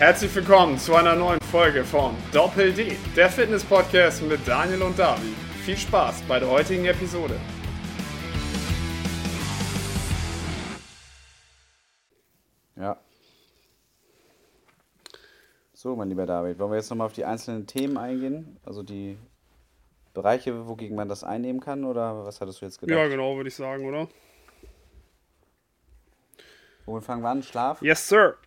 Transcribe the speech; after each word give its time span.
Herzlich 0.00 0.34
willkommen 0.34 0.78
zu 0.78 0.94
einer 0.94 1.14
neuen 1.14 1.42
Folge 1.42 1.84
von 1.84 2.16
Doppel 2.32 2.72
D, 2.72 2.96
der 3.14 3.28
Fitness-Podcast 3.28 4.22
mit 4.22 4.40
Daniel 4.48 4.80
und 4.80 4.98
Davi. 4.98 5.34
Viel 5.62 5.76
Spaß 5.76 6.22
bei 6.22 6.38
der 6.38 6.48
heutigen 6.48 6.86
Episode. 6.86 7.38
Ja. 12.76 12.98
So, 15.74 15.94
mein 15.94 16.08
lieber 16.08 16.24
David, 16.24 16.58
wollen 16.58 16.70
wir 16.70 16.78
jetzt 16.78 16.88
nochmal 16.88 17.04
auf 17.04 17.12
die 17.12 17.26
einzelnen 17.26 17.66
Themen 17.66 17.98
eingehen? 17.98 18.58
Also 18.64 18.82
die 18.82 19.18
Bereiche, 20.14 20.66
wogegen 20.66 20.96
man 20.96 21.10
das 21.10 21.24
einnehmen 21.24 21.60
kann, 21.60 21.84
oder 21.84 22.24
was 22.24 22.40
hattest 22.40 22.62
du 22.62 22.64
jetzt 22.64 22.80
gedacht? 22.80 22.96
Ja, 22.96 23.06
genau, 23.06 23.36
würde 23.36 23.48
ich 23.48 23.54
sagen, 23.54 23.86
oder? 23.86 24.08
Womit 26.86 27.04
fangen 27.04 27.22
wir 27.22 27.28
an? 27.28 27.42
Schlaf? 27.42 27.82
Yes, 27.82 28.08
sir. 28.08 28.38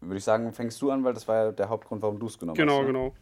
Würde 0.00 0.16
ich 0.18 0.24
sagen, 0.24 0.52
fängst 0.52 0.80
du 0.80 0.90
an, 0.90 1.04
weil 1.04 1.12
das 1.12 1.28
war 1.28 1.44
ja 1.46 1.52
der 1.52 1.68
Hauptgrund, 1.68 2.02
warum 2.02 2.18
du 2.18 2.26
es 2.26 2.38
genommen 2.38 2.56
Genau, 2.56 2.78
hast. 2.78 2.80
ne? 2.82 2.86
genau. 2.86 3.14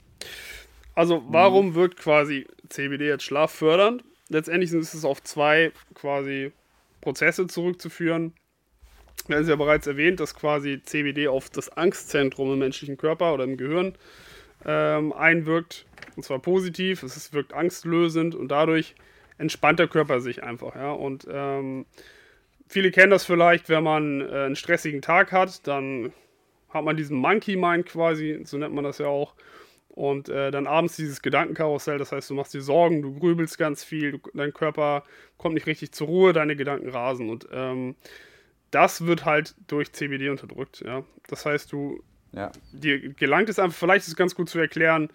Also, 0.94 1.22
warum 1.28 1.74
wirkt 1.74 1.98
quasi 1.98 2.46
CBD 2.68 3.06
jetzt 3.06 3.24
schlaffördernd? 3.24 4.04
Letztendlich 4.28 4.72
ist 4.72 4.94
es 4.94 5.04
auf 5.04 5.22
zwei 5.22 5.72
quasi 5.94 6.52
Prozesse 7.00 7.46
zurückzuführen. 7.46 8.34
Wir 9.26 9.36
haben 9.36 9.42
es 9.42 9.48
ja 9.48 9.56
bereits 9.56 9.86
erwähnt, 9.86 10.20
dass 10.20 10.34
quasi 10.34 10.82
CBD 10.84 11.28
auf 11.28 11.50
das 11.50 11.68
Angstzentrum 11.76 12.52
im 12.52 12.58
menschlichen 12.58 12.96
Körper 12.96 13.32
oder 13.34 13.44
im 13.44 13.56
Gehirn 13.56 13.94
ähm, 14.64 15.12
einwirkt. 15.12 15.86
Und 16.16 16.24
zwar 16.24 16.40
positiv. 16.40 17.02
Es 17.02 17.16
ist, 17.16 17.32
wirkt 17.32 17.52
angstlösend 17.52 18.34
und 18.34 18.48
dadurch 18.48 18.94
entspannt 19.38 19.78
der 19.78 19.88
Körper 19.88 20.20
sich 20.20 20.42
einfach. 20.42 20.74
Ja? 20.74 20.90
Und 20.92 21.26
ähm, 21.30 21.86
viele 22.68 22.90
kennen 22.90 23.10
das 23.10 23.24
vielleicht, 23.24 23.68
wenn 23.68 23.84
man 23.84 24.20
äh, 24.20 24.24
einen 24.46 24.56
stressigen 24.56 25.00
Tag 25.00 25.30
hat, 25.32 25.66
dann 25.66 26.12
hat 26.70 26.84
man 26.84 26.96
diesen 26.96 27.16
Monkey 27.18 27.56
Mind 27.56 27.86
quasi, 27.86 28.40
so 28.44 28.58
nennt 28.58 28.74
man 28.74 28.84
das 28.84 28.98
ja 28.98 29.06
auch. 29.06 29.34
Und 29.88 30.28
äh, 30.28 30.50
dann 30.52 30.66
abends 30.68 30.94
dieses 30.96 31.22
Gedankenkarussell, 31.22 31.98
das 31.98 32.12
heißt, 32.12 32.30
du 32.30 32.34
machst 32.34 32.54
dir 32.54 32.60
Sorgen, 32.60 33.02
du 33.02 33.18
grübelst 33.18 33.58
ganz 33.58 33.82
viel, 33.82 34.12
du, 34.12 34.18
dein 34.32 34.52
Körper 34.52 35.02
kommt 35.38 35.54
nicht 35.54 35.66
richtig 35.66 35.90
zur 35.92 36.06
Ruhe, 36.06 36.32
deine 36.32 36.54
Gedanken 36.54 36.88
rasen. 36.88 37.28
Und 37.30 37.48
ähm, 37.52 37.96
das 38.70 39.06
wird 39.06 39.24
halt 39.24 39.54
durch 39.66 39.92
CBD 39.92 40.28
unterdrückt. 40.28 40.82
Ja? 40.86 41.02
Das 41.26 41.46
heißt, 41.46 41.72
du 41.72 42.00
Ja. 42.32 42.52
dir 42.72 43.12
gelangt 43.14 43.48
es 43.48 43.58
einfach, 43.58 43.76
vielleicht 43.76 44.02
ist 44.02 44.08
es 44.08 44.16
ganz 44.16 44.34
gut 44.36 44.48
zu 44.48 44.58
erklären. 44.60 45.08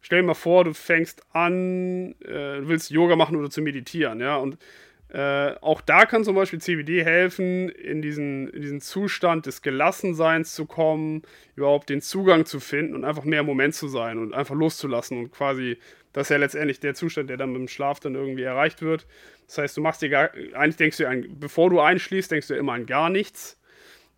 Stell 0.00 0.22
dir 0.22 0.26
mal 0.28 0.34
vor, 0.34 0.64
du 0.64 0.72
fängst 0.72 1.22
an, 1.34 2.14
äh, 2.22 2.60
du 2.60 2.68
willst 2.68 2.90
Yoga 2.90 3.16
machen 3.16 3.36
oder 3.36 3.50
zu 3.50 3.60
meditieren, 3.60 4.20
ja, 4.20 4.36
und 4.36 4.56
äh, 5.12 5.56
auch 5.60 5.80
da 5.80 6.06
kann 6.06 6.22
zum 6.22 6.36
Beispiel 6.36 6.60
CBD 6.60 7.04
helfen, 7.04 7.68
in 7.68 8.00
diesen, 8.00 8.48
in 8.50 8.62
diesen 8.62 8.80
Zustand 8.80 9.46
des 9.46 9.60
Gelassenseins 9.60 10.54
zu 10.54 10.66
kommen, 10.66 11.22
überhaupt 11.56 11.88
den 11.88 12.00
Zugang 12.00 12.46
zu 12.46 12.60
finden 12.60 12.94
und 12.94 13.04
einfach 13.04 13.24
mehr 13.24 13.40
im 13.40 13.46
Moment 13.46 13.74
zu 13.74 13.88
sein 13.88 14.18
und 14.18 14.34
einfach 14.34 14.54
loszulassen 14.54 15.18
und 15.18 15.32
quasi, 15.32 15.78
das 16.12 16.26
ist 16.26 16.30
ja 16.30 16.36
letztendlich 16.36 16.78
der 16.78 16.94
Zustand, 16.94 17.28
der 17.28 17.36
dann 17.36 17.50
mit 17.50 17.60
dem 17.60 17.68
Schlaf 17.68 17.98
dann 17.98 18.14
irgendwie 18.14 18.44
erreicht 18.44 18.82
wird. 18.82 19.08
Das 19.48 19.58
heißt, 19.58 19.76
du 19.76 19.80
machst 19.80 20.00
dir 20.00 20.10
gar, 20.10 20.30
eigentlich 20.54 20.76
denkst 20.76 20.98
du 20.98 21.08
an, 21.08 21.26
bevor 21.40 21.70
du 21.70 21.80
einschließt, 21.80 22.30
denkst 22.30 22.46
du 22.46 22.54
immer 22.54 22.74
an 22.74 22.86
gar 22.86 23.10
nichts. 23.10 23.58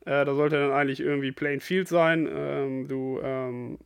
Äh, 0.04 0.26
da 0.26 0.34
sollte 0.34 0.58
dann 0.58 0.72
eigentlich 0.72 1.00
irgendwie 1.00 1.32
Plain 1.32 1.60
Field 1.60 1.88
sein. 1.88 2.28
Ähm, 2.30 2.86
du 2.86 3.18
ähm, 3.22 3.78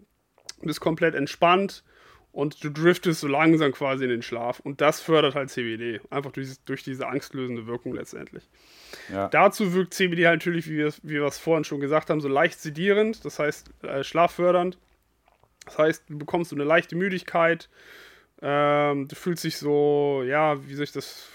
bist 0.63 0.81
komplett 0.81 1.15
entspannt 1.15 1.85
und 2.37 2.63
du 2.63 2.69
driftest 2.69 3.21
so 3.21 3.29
langsam 3.29 3.73
quasi 3.73 4.05
in 4.05 4.11
den 4.11 4.21
Schlaf. 4.21 4.61
Und 4.61 4.83
das 4.83 5.01
fördert 5.01 5.35
halt 5.35 5.49
CBD. 5.49 6.03
Einfach 6.11 6.33
durch, 6.33 6.51
durch 6.67 6.85
diese 6.85 7.09
angstlösende 7.09 7.67
Wirkung 7.67 7.95
letztendlich. 7.95 8.47
Ja. 9.11 9.29
Dazu 9.29 9.73
wirkt 9.73 9.95
CBD 9.95 10.27
halt 10.27 10.41
natürlich, 10.41 10.69
wie 10.69 10.77
wir, 10.77 10.93
wie 11.03 11.15
wir 11.15 11.25
es 11.25 11.39
vorhin 11.39 11.65
schon 11.65 11.81
gesagt 11.81 12.11
haben, 12.11 12.21
so 12.21 12.29
leicht 12.29 12.61
sedierend, 12.61 13.25
das 13.25 13.39
heißt 13.39 13.71
äh, 13.85 14.05
schlaffördernd. 14.05 14.77
Das 15.65 15.79
heißt, 15.79 16.05
du 16.11 16.19
bekommst 16.19 16.51
so 16.51 16.57
eine 16.57 16.65
leichte 16.65 16.95
Müdigkeit. 16.95 17.71
Ähm, 18.43 19.09
du 19.09 19.17
fühlst 19.17 19.43
dich 19.43 19.57
so, 19.57 20.23
ja, 20.27 20.63
wie 20.69 20.75
soll 20.75 20.85
ich 20.85 20.93
das 20.93 21.31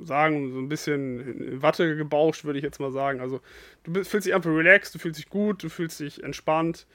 sagen, 0.00 0.50
so 0.50 0.58
ein 0.58 0.70
bisschen 0.70 1.20
in 1.20 1.60
Watte 1.60 1.94
gebauscht, 1.94 2.46
würde 2.46 2.58
ich 2.58 2.64
jetzt 2.64 2.80
mal 2.80 2.90
sagen. 2.90 3.20
Also 3.20 3.42
du 3.84 4.02
fühlst 4.02 4.26
dich 4.26 4.34
einfach 4.34 4.50
relaxed, 4.50 4.94
du 4.94 4.98
fühlst 4.98 5.18
dich 5.18 5.28
gut, 5.28 5.62
du 5.62 5.68
fühlst 5.68 6.00
dich 6.00 6.24
entspannt 6.24 6.86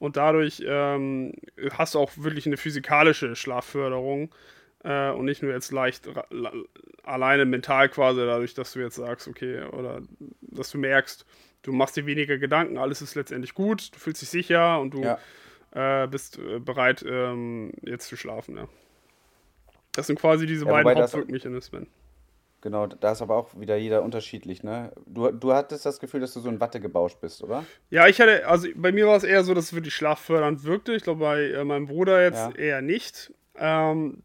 und 0.00 0.16
dadurch 0.16 0.60
ähm, 0.66 1.34
hast 1.72 1.94
du 1.94 2.00
auch 2.00 2.10
wirklich 2.16 2.46
eine 2.46 2.56
physikalische 2.56 3.36
Schlafförderung 3.36 4.34
äh, 4.82 5.10
und 5.10 5.26
nicht 5.26 5.42
nur 5.42 5.52
jetzt 5.52 5.70
leicht 5.70 6.08
alleine 7.04 7.44
mental 7.44 7.88
quasi, 7.90 8.18
dadurch, 8.20 8.54
dass 8.54 8.72
du 8.72 8.80
jetzt 8.80 8.96
sagst, 8.96 9.28
okay, 9.28 9.62
oder 9.62 10.00
dass 10.40 10.70
du 10.70 10.78
merkst, 10.78 11.24
du 11.62 11.72
machst 11.72 11.96
dir 11.96 12.06
weniger 12.06 12.38
Gedanken, 12.38 12.78
alles 12.78 13.02
ist 13.02 13.14
letztendlich 13.14 13.54
gut, 13.54 13.94
du 13.94 13.98
fühlst 13.98 14.22
dich 14.22 14.30
sicher 14.30 14.80
und 14.80 14.94
du 14.94 15.02
Ja. 15.02 15.18
äh, 16.04 16.08
bist 16.08 16.38
äh, 16.38 16.58
bereit, 16.58 17.04
ähm, 17.06 17.72
jetzt 17.82 18.08
zu 18.08 18.16
schlafen. 18.16 18.56
Ja. 18.56 18.68
Das 19.92 20.06
sind 20.06 20.18
quasi 20.18 20.46
diese 20.46 20.64
Ja, 20.64 20.72
beiden 20.82 20.94
Hauptwirkmechanismen. 21.02 21.86
Genau, 22.62 22.86
da 22.86 23.12
ist 23.12 23.22
aber 23.22 23.36
auch 23.36 23.58
wieder 23.58 23.76
jeder 23.76 24.02
unterschiedlich, 24.02 24.62
ne? 24.62 24.92
Du, 25.06 25.30
du 25.30 25.54
hattest 25.54 25.86
das 25.86 25.98
Gefühl, 25.98 26.20
dass 26.20 26.34
du 26.34 26.40
so 26.40 26.48
in 26.50 26.60
Watte 26.60 26.78
gebauscht 26.78 27.18
bist, 27.20 27.42
oder? 27.42 27.64
Ja, 27.88 28.06
ich 28.06 28.20
hatte, 28.20 28.46
also 28.46 28.68
bei 28.74 28.92
mir 28.92 29.06
war 29.06 29.16
es 29.16 29.24
eher 29.24 29.44
so, 29.44 29.54
dass 29.54 29.66
es 29.66 29.74
wirklich 29.74 29.94
schlaffördernd 29.94 30.64
wirkte. 30.64 30.92
Ich 30.94 31.02
glaube, 31.02 31.20
bei 31.20 31.42
äh, 31.44 31.64
meinem 31.64 31.86
Bruder 31.86 32.22
jetzt 32.22 32.36
Ja. 32.36 32.54
eher 32.54 32.82
nicht. 32.82 33.32
Ähm, 33.56 34.22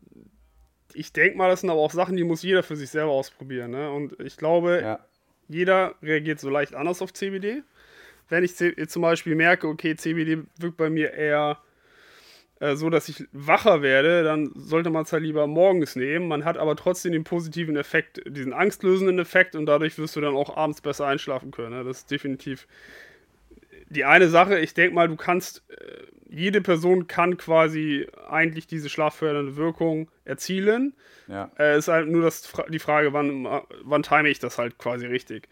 ich 0.94 1.14
denke 1.14 1.38
mal, 1.38 1.50
das 1.50 1.62
sind 1.62 1.70
aber 1.70 1.80
auch 1.80 1.92
Sachen, 1.92 2.18
die 2.18 2.24
muss 2.26 2.44
jeder 2.44 2.64
für 2.64 2.76
sich 2.76 2.90
selber 2.90 3.12
ausprobieren. 3.12 3.72
Ne? 3.72 3.90
Und 3.92 4.20
ich 4.20 4.36
glaube, 4.36 4.82
Ja. 4.82 5.00
jeder 5.48 5.96
reagiert 6.02 6.40
so 6.42 6.50
leicht 6.50 6.76
anders 6.76 7.02
auf 7.02 7.14
CBD. 7.14 7.64
Wenn 8.28 8.44
ich 8.44 8.56
zum 8.56 9.02
Beispiel 9.02 9.36
merke, 9.36 9.68
okay, 9.68 9.96
CBD 9.96 10.40
wirkt 10.60 10.78
bei 10.78 10.90
mir 10.90 11.14
eher 11.14 11.60
äh, 12.60 12.76
so, 12.76 12.90
dass 12.90 13.10
ich 13.10 13.26
wacher 13.32 13.82
werde, 13.82 14.24
dann 14.24 14.52
sollte 14.56 14.90
man 14.90 15.04
es 15.04 15.14
halt 15.14 15.24
lieber 15.24 15.46
morgens 15.48 15.96
nehmen. 15.96 16.28
Man 16.28 16.46
hat 16.46 16.58
aber 16.58 16.76
trotzdem 16.76 17.12
den 17.12 17.24
positiven 17.24 17.76
Effekt, 17.76 18.22
diesen 18.28 18.54
angstlösenden 18.54 19.20
Effekt 19.20 19.56
und 19.56 19.66
dadurch 19.66 19.98
wirst 19.98 20.16
du 20.16 20.22
dann 20.22 20.36
auch 20.36 20.56
abends 20.56 20.82
besser 20.82 21.06
einschlafen 21.08 21.52
können. 21.52 21.78
Ne? 21.78 21.84
Das 21.84 22.00
ist 22.00 22.12
definitiv 22.12 22.68
die 23.90 24.06
eine 24.06 24.30
Sache. 24.30 24.60
Ich 24.60 24.74
denke 24.74 24.96
mal, 24.96 25.08
du 25.08 25.16
kannst, 25.16 25.64
äh, 25.70 26.04
jede 26.30 26.62
Person 26.62 27.08
kann 27.08 27.38
quasi 27.38 28.08
eigentlich 28.30 28.68
diese 28.68 28.90
schlaffördernde 28.90 29.58
Wirkung 29.58 30.10
erzielen. 30.24 30.94
Ja. 31.28 31.52
Äh, 31.60 31.78
ist 31.78 31.88
halt 31.88 32.08
nur 32.08 32.24
das, 32.24 32.52
die 32.70 32.80
Frage, 32.80 33.14
wann, 33.14 33.48
wann 33.84 34.04
time 34.04 34.30
ich 34.30 34.40
das 34.40 34.58
halt 34.58 34.78
quasi 34.78 35.06
richtig. 35.06 35.50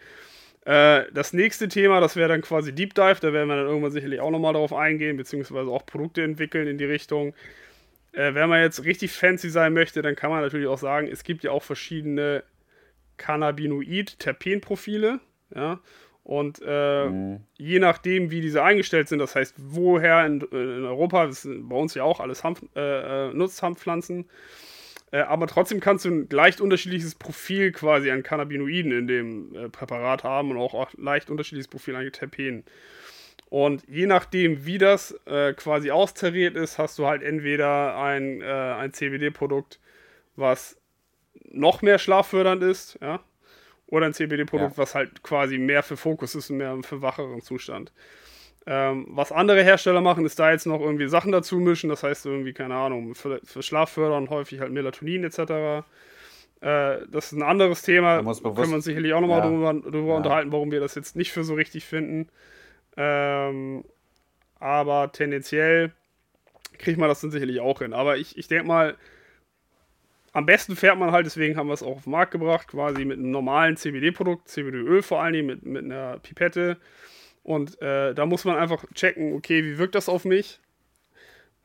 Äh, 0.65 1.03
das 1.13 1.33
nächste 1.33 1.67
Thema, 1.67 1.99
das 1.99 2.15
wäre 2.15 2.29
dann 2.29 2.41
quasi 2.41 2.73
Deep 2.73 2.93
Dive, 2.93 3.17
da 3.19 3.33
werden 3.33 3.49
wir 3.49 3.57
dann 3.57 3.67
irgendwann 3.67 3.91
sicherlich 3.91 4.21
auch 4.21 4.31
nochmal 4.31 4.53
darauf 4.53 4.73
eingehen, 4.73 5.17
beziehungsweise 5.17 5.69
auch 5.69 5.85
Produkte 5.85 6.23
entwickeln 6.23 6.67
in 6.67 6.77
die 6.77 6.85
Richtung. 6.85 7.33
Äh, 8.13 8.33
wenn 8.33 8.49
man 8.49 8.61
jetzt 8.61 8.85
richtig 8.85 9.11
fancy 9.11 9.49
sein 9.49 9.73
möchte, 9.73 10.01
dann 10.01 10.15
kann 10.15 10.29
man 10.29 10.41
natürlich 10.41 10.67
auch 10.67 10.77
sagen, 10.77 11.07
es 11.07 11.23
gibt 11.23 11.43
ja 11.43 11.51
auch 11.51 11.63
verschiedene 11.63 12.43
Cannabinoid-Terpenprofile, 13.17 15.19
ja, 15.55 15.79
und 16.23 16.61
äh, 16.65 17.09
Mhm. 17.09 17.41
je 17.57 17.79
nachdem, 17.79 18.31
wie 18.31 18.39
diese 18.39 18.63
eingestellt 18.63 19.09
sind, 19.09 19.19
das 19.19 19.35
heißt, 19.35 19.55
woher 19.57 20.25
in, 20.25 20.39
in 20.39 20.85
Europa, 20.85 21.27
das 21.27 21.41
sind 21.41 21.67
bei 21.67 21.75
uns 21.75 21.95
ja 21.95 22.03
auch 22.03 22.21
alles 22.21 22.45
Hanf, 22.45 22.63
äh, 22.75 23.29
äh, 23.29 23.33
Nutzhanfpflanzen, 23.33 24.29
äh, 25.13 25.19
aber 25.19 25.45
trotzdem 25.45 25.79
kannst 25.79 26.05
du 26.05 26.09
ein 26.09 26.27
leicht 26.31 26.59
unterschiedliches 26.59 27.13
Profil 27.13 27.71
quasi 27.71 28.09
an 28.09 28.23
Cannabinoiden 28.23 28.91
in 28.91 29.07
dem 29.07 29.55
äh, 29.55 29.69
Präparat 29.69 30.23
haben 30.23 30.49
und 30.49 30.57
auch, 30.57 30.73
auch 30.73 30.89
leicht 30.97 31.29
unterschiedliches 31.29 31.67
Profil 31.67 31.95
an 31.95 32.11
Terpenen. 32.11 32.65
Und 33.49 33.83
je 33.87 34.07
nachdem, 34.07 34.65
wie 34.65 34.79
das 34.79 35.11
äh, 35.27 35.53
quasi 35.53 35.91
austariert 35.91 36.55
ist, 36.55 36.79
hast 36.79 36.97
du 36.97 37.05
halt 37.05 37.21
entweder 37.21 37.95
ein, 37.95 38.41
äh, 38.41 38.45
ein 38.45 38.91
CBD-Produkt, 38.91 39.79
was 40.35 40.81
noch 41.51 41.83
mehr 41.83 41.99
schlaffördernd 41.99 42.63
ist, 42.63 42.97
ja, 42.99 43.19
oder 43.85 44.07
ein 44.07 44.13
CBD-Produkt, 44.15 44.71
Ja. 44.71 44.77
was 44.77 44.95
halt 44.95 45.21
quasi 45.21 45.59
mehr 45.59 45.83
für 45.83 45.97
Fokus 45.97 46.33
ist 46.33 46.49
und 46.49 46.57
mehr 46.57 46.75
für 46.81 47.03
wacheren 47.03 47.41
Zustand. 47.41 47.91
Ähm, 48.65 49.07
was 49.09 49.31
andere 49.33 49.61
Hersteller 49.61 49.99
machen, 50.01 50.25
ist 50.25 50.39
da 50.39 50.51
jetzt 50.51 50.65
noch 50.65 50.79
irgendwie 50.79 51.07
Sachen 51.09 51.31
dazu 51.33 51.57
mischen, 51.57 51.89
das 51.89 52.01
heißt 52.03 52.25
irgendwie, 52.25 52.53
keine 52.53 52.75
Ahnung, 52.75 53.13
für, 53.13 53.41
für 53.43 53.61
Schlaffördern 53.61 54.29
häufig 54.29 54.61
halt 54.61 54.71
Melatonin 54.71 55.25
etc. 55.25 55.37
Äh, 56.61 57.05
das 57.09 57.25
ist 57.25 57.31
ein 57.33 57.43
anderes 57.43 57.81
Thema, 57.81 58.19
bewusst- 58.19 58.41
können 58.43 58.69
wir 58.69 58.75
uns 58.75 58.85
sicherlich 58.85 59.13
auch 59.13 59.19
nochmal 59.21 59.39
Ja. 59.43 59.49
drüber, 59.49 59.73
drüber 59.91 60.11
Ja. 60.11 60.15
unterhalten, 60.17 60.51
warum 60.53 60.71
wir 60.71 60.79
das 60.79 60.95
jetzt 60.95 61.17
nicht 61.17 61.33
für 61.33 61.43
so 61.43 61.55
richtig 61.55 61.83
finden. 61.83 62.29
Ähm, 62.95 63.83
aber 64.59 65.11
tendenziell 65.11 65.91
kriegt 66.77 66.97
man 66.97 67.09
das 67.09 67.19
dann 67.19 67.31
sicherlich 67.31 67.59
auch 67.59 67.79
hin. 67.79 67.91
Aber 67.93 68.15
ich, 68.17 68.37
ich 68.37 68.47
denke 68.47 68.65
mal, 68.67 68.95
am 70.31 70.45
besten 70.45 70.75
fährt 70.75 70.97
man 70.97 71.11
halt, 71.11 71.25
deswegen 71.25 71.57
haben 71.57 71.67
wir 71.67 71.73
es 71.73 71.83
auch 71.83 71.97
auf 71.97 72.03
den 72.03 72.11
Markt 72.11 72.31
gebracht, 72.31 72.67
quasi 72.69 73.03
mit 73.05 73.19
einem 73.19 73.29
normalen 73.31 73.75
CBD-Produkt, 73.77 74.47
CBD-Öl 74.47 75.01
vor 75.03 75.21
allen 75.21 75.33
Dingen, 75.33 75.47
mit, 75.47 75.63
mit 75.65 75.83
einer 75.83 76.17
Pipette. 76.19 76.77
Und 77.43 77.81
äh, 77.81 78.13
da 78.13 78.25
muss 78.25 78.45
man 78.45 78.57
einfach 78.57 78.85
checken, 78.93 79.33
okay, 79.33 79.63
wie 79.63 79.77
wirkt 79.77 79.95
das 79.95 80.09
auf 80.09 80.25
mich? 80.25 80.59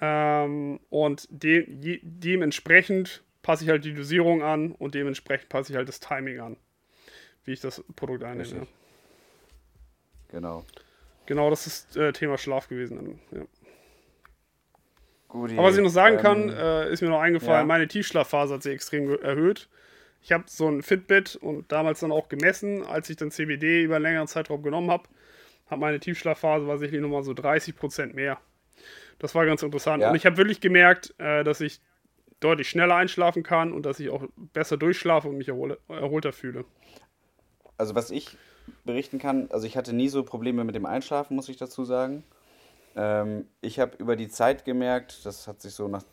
Ähm, 0.01 0.81
und 0.91 1.27
de 1.31 1.69
je, 1.71 2.01
dementsprechend 2.03 3.23
passe 3.43 3.65
ich 3.65 3.71
halt 3.71 3.85
die 3.85 3.95
Dosierung 3.95 4.43
an 4.43 4.73
und 4.73 4.95
dementsprechend 4.95 5.49
passe 5.49 5.73
ich 5.73 5.77
halt 5.77 5.89
das 5.89 6.01
Timing 6.01 6.41
an, 6.41 6.57
wie 7.45 7.53
ich 7.53 7.61
das 7.61 7.83
Produkt 7.97 8.25
einnehme. 8.25 8.67
Genau. 10.31 10.65
Genau, 11.27 11.51
das 11.51 11.67
ist 11.67 11.97
äh, 11.97 12.13
Thema 12.13 12.39
Schlaf 12.39 12.69
gewesen. 12.69 13.21
Ja. 13.33 13.43
Gut, 15.29 15.53
Aber 15.53 15.65
was 15.65 15.77
ich 15.77 15.83
noch 15.83 15.91
sagen 15.91 16.17
ähm, 16.17 16.23
kann, 16.23 16.49
äh, 16.49 16.91
ist 16.91 17.03
mir 17.03 17.11
noch 17.11 17.21
eingefallen, 17.21 17.61
ja. 17.61 17.67
meine 17.67 17.87
Tiefschlafphase 17.87 18.55
hat 18.55 18.63
sich 18.63 18.73
extrem 18.73 19.11
erhöht. 19.21 19.69
Ich 20.23 20.33
habe 20.33 20.45
so 20.47 20.69
ein 20.69 20.83
Fitbit 20.83 21.37
und 21.37 21.71
damals 21.71 22.01
dann 22.01 22.13
auch 22.13 22.29
gemessen, 22.29 22.85
als 22.85 23.11
ich 23.11 23.17
dann 23.17 23.31
CBD 23.31 23.83
über 23.83 23.97
einen 23.97 24.05
längeren 24.05 24.27
Zeitraum 24.27 24.63
genommen 24.63 24.91
habe, 24.91 25.09
hat 25.71 25.79
meine 25.79 26.01
Tiefschlafphase 26.01 26.67
war 26.67 26.79
sicherlich 26.79 27.03
nochmal 27.03 27.23
so 27.23 27.33
30% 27.33 28.15
mehr. 28.15 28.39
Das 29.19 29.35
war 29.35 29.47
ganz 29.47 29.63
interessant. 29.63 30.03
Ja. 30.03 30.11
Und 30.11 30.17
ich 30.17 30.27
habe 30.27 30.37
wirklich 30.37 30.61
gemerkt, 30.61 31.15
äh, 31.19 31.45
dass 31.45 31.61
ich 31.61 31.81
deutlich 32.41 32.69
schneller 32.69 32.95
einschlafen 32.95 33.43
kann 33.43 33.73
und 33.73 33.85
dass 33.85 33.99
ich 34.01 34.11
auch 34.11 34.25
besser 34.37 34.77
durchschlafe 34.77 35.29
und 35.29 35.39
mich 35.39 35.49
erhol 35.49 35.79
erholter 35.89 36.33
fühle. 36.33 36.65
Also 37.77 37.95
was 37.95 38.11
ich 38.11 38.37
berichten 38.85 39.19
kann, 39.19 39.49
also 39.51 39.67
ich 39.67 39.77
hatte 39.77 39.93
nie 39.93 40.09
so 40.09 40.23
Probleme 40.23 40.65
mit 40.65 40.75
dem 40.75 40.87
Einschlafen, 40.87 41.35
muss 41.35 41.49
ich 41.49 41.57
dazu 41.57 41.85
sagen. 41.85 42.23
Ähm, 42.97 43.47
ich 43.61 43.81
habe 43.81 43.97
über 43.99 44.17
die 44.17 44.29
Zeit 44.29 44.65
gemerkt, 44.65 45.25
das 45.25 45.49
hat 45.49 45.61
sich 45.61 45.75
so 45.75 45.89
nach 45.89 46.05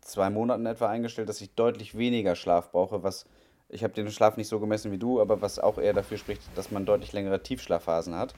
zwei 0.00 0.30
Monaten 0.30 0.66
etwa 0.66 0.88
eingestellt, 0.88 1.28
dass 1.28 1.40
ich 1.40 1.54
deutlich 1.54 1.96
weniger 1.96 2.34
Schlaf 2.34 2.70
brauche, 2.72 3.02
was 3.02 3.26
ich 3.68 3.82
habe 3.82 3.94
den 3.94 4.10
Schlaf 4.10 4.36
nicht 4.36 4.48
so 4.48 4.60
gemessen 4.60 4.92
wie 4.92 4.98
du, 4.98 5.20
aber 5.20 5.42
was 5.42 5.58
auch 5.58 5.78
eher 5.78 5.92
dafür 5.92 6.18
spricht, 6.18 6.42
dass 6.54 6.70
man 6.70 6.86
deutlich 6.86 7.12
längere 7.12 7.42
Tiefschlafphasen 7.42 8.14
hat. 8.14 8.34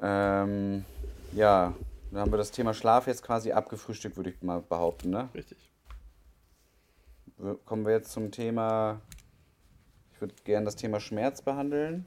Ähm, 0.00 0.84
ja, 1.32 1.74
dann 2.10 2.20
haben 2.20 2.32
wir 2.32 2.38
das 2.38 2.50
Thema 2.50 2.74
Schlaf 2.74 3.06
jetzt 3.06 3.22
quasi 3.22 3.52
abgefrühstückt, 3.52 4.16
würde 4.16 4.30
ich 4.30 4.42
mal 4.42 4.60
behaupten, 4.60 5.10
ne? 5.10 5.28
Richtig. 5.34 5.58
Kommen 7.64 7.84
wir 7.84 7.92
jetzt 7.92 8.12
zum 8.12 8.30
Thema. 8.30 9.00
Ich 10.12 10.20
würde 10.20 10.34
gerne 10.44 10.64
das 10.64 10.76
Thema 10.76 11.00
Schmerz 11.00 11.42
behandeln. 11.42 12.06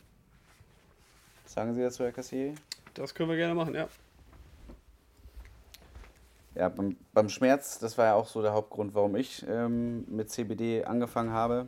Was 1.44 1.54
sagen 1.54 1.76
Sie 1.76 1.82
dazu, 1.82 2.04
Herr 2.04 2.14
Cassier? 2.14 2.56
Das 2.94 3.14
können 3.14 3.30
wir 3.30 3.36
gerne 3.36 3.54
machen, 3.54 3.76
ja. 3.76 3.88
Ja, 6.56 6.70
beim, 6.70 6.96
beim 7.14 7.30
Schmerz, 7.30 7.78
das 7.78 7.98
war 7.98 8.06
ja 8.06 8.14
auch 8.14 8.28
so 8.28 8.42
der 8.42 8.54
Hauptgrund, 8.54 8.96
warum 8.96 9.16
ich 9.16 9.46
ähm, 9.48 10.06
mit 10.08 10.32
CBD 10.32 10.86
angefangen 10.86 11.32
habe. 11.32 11.68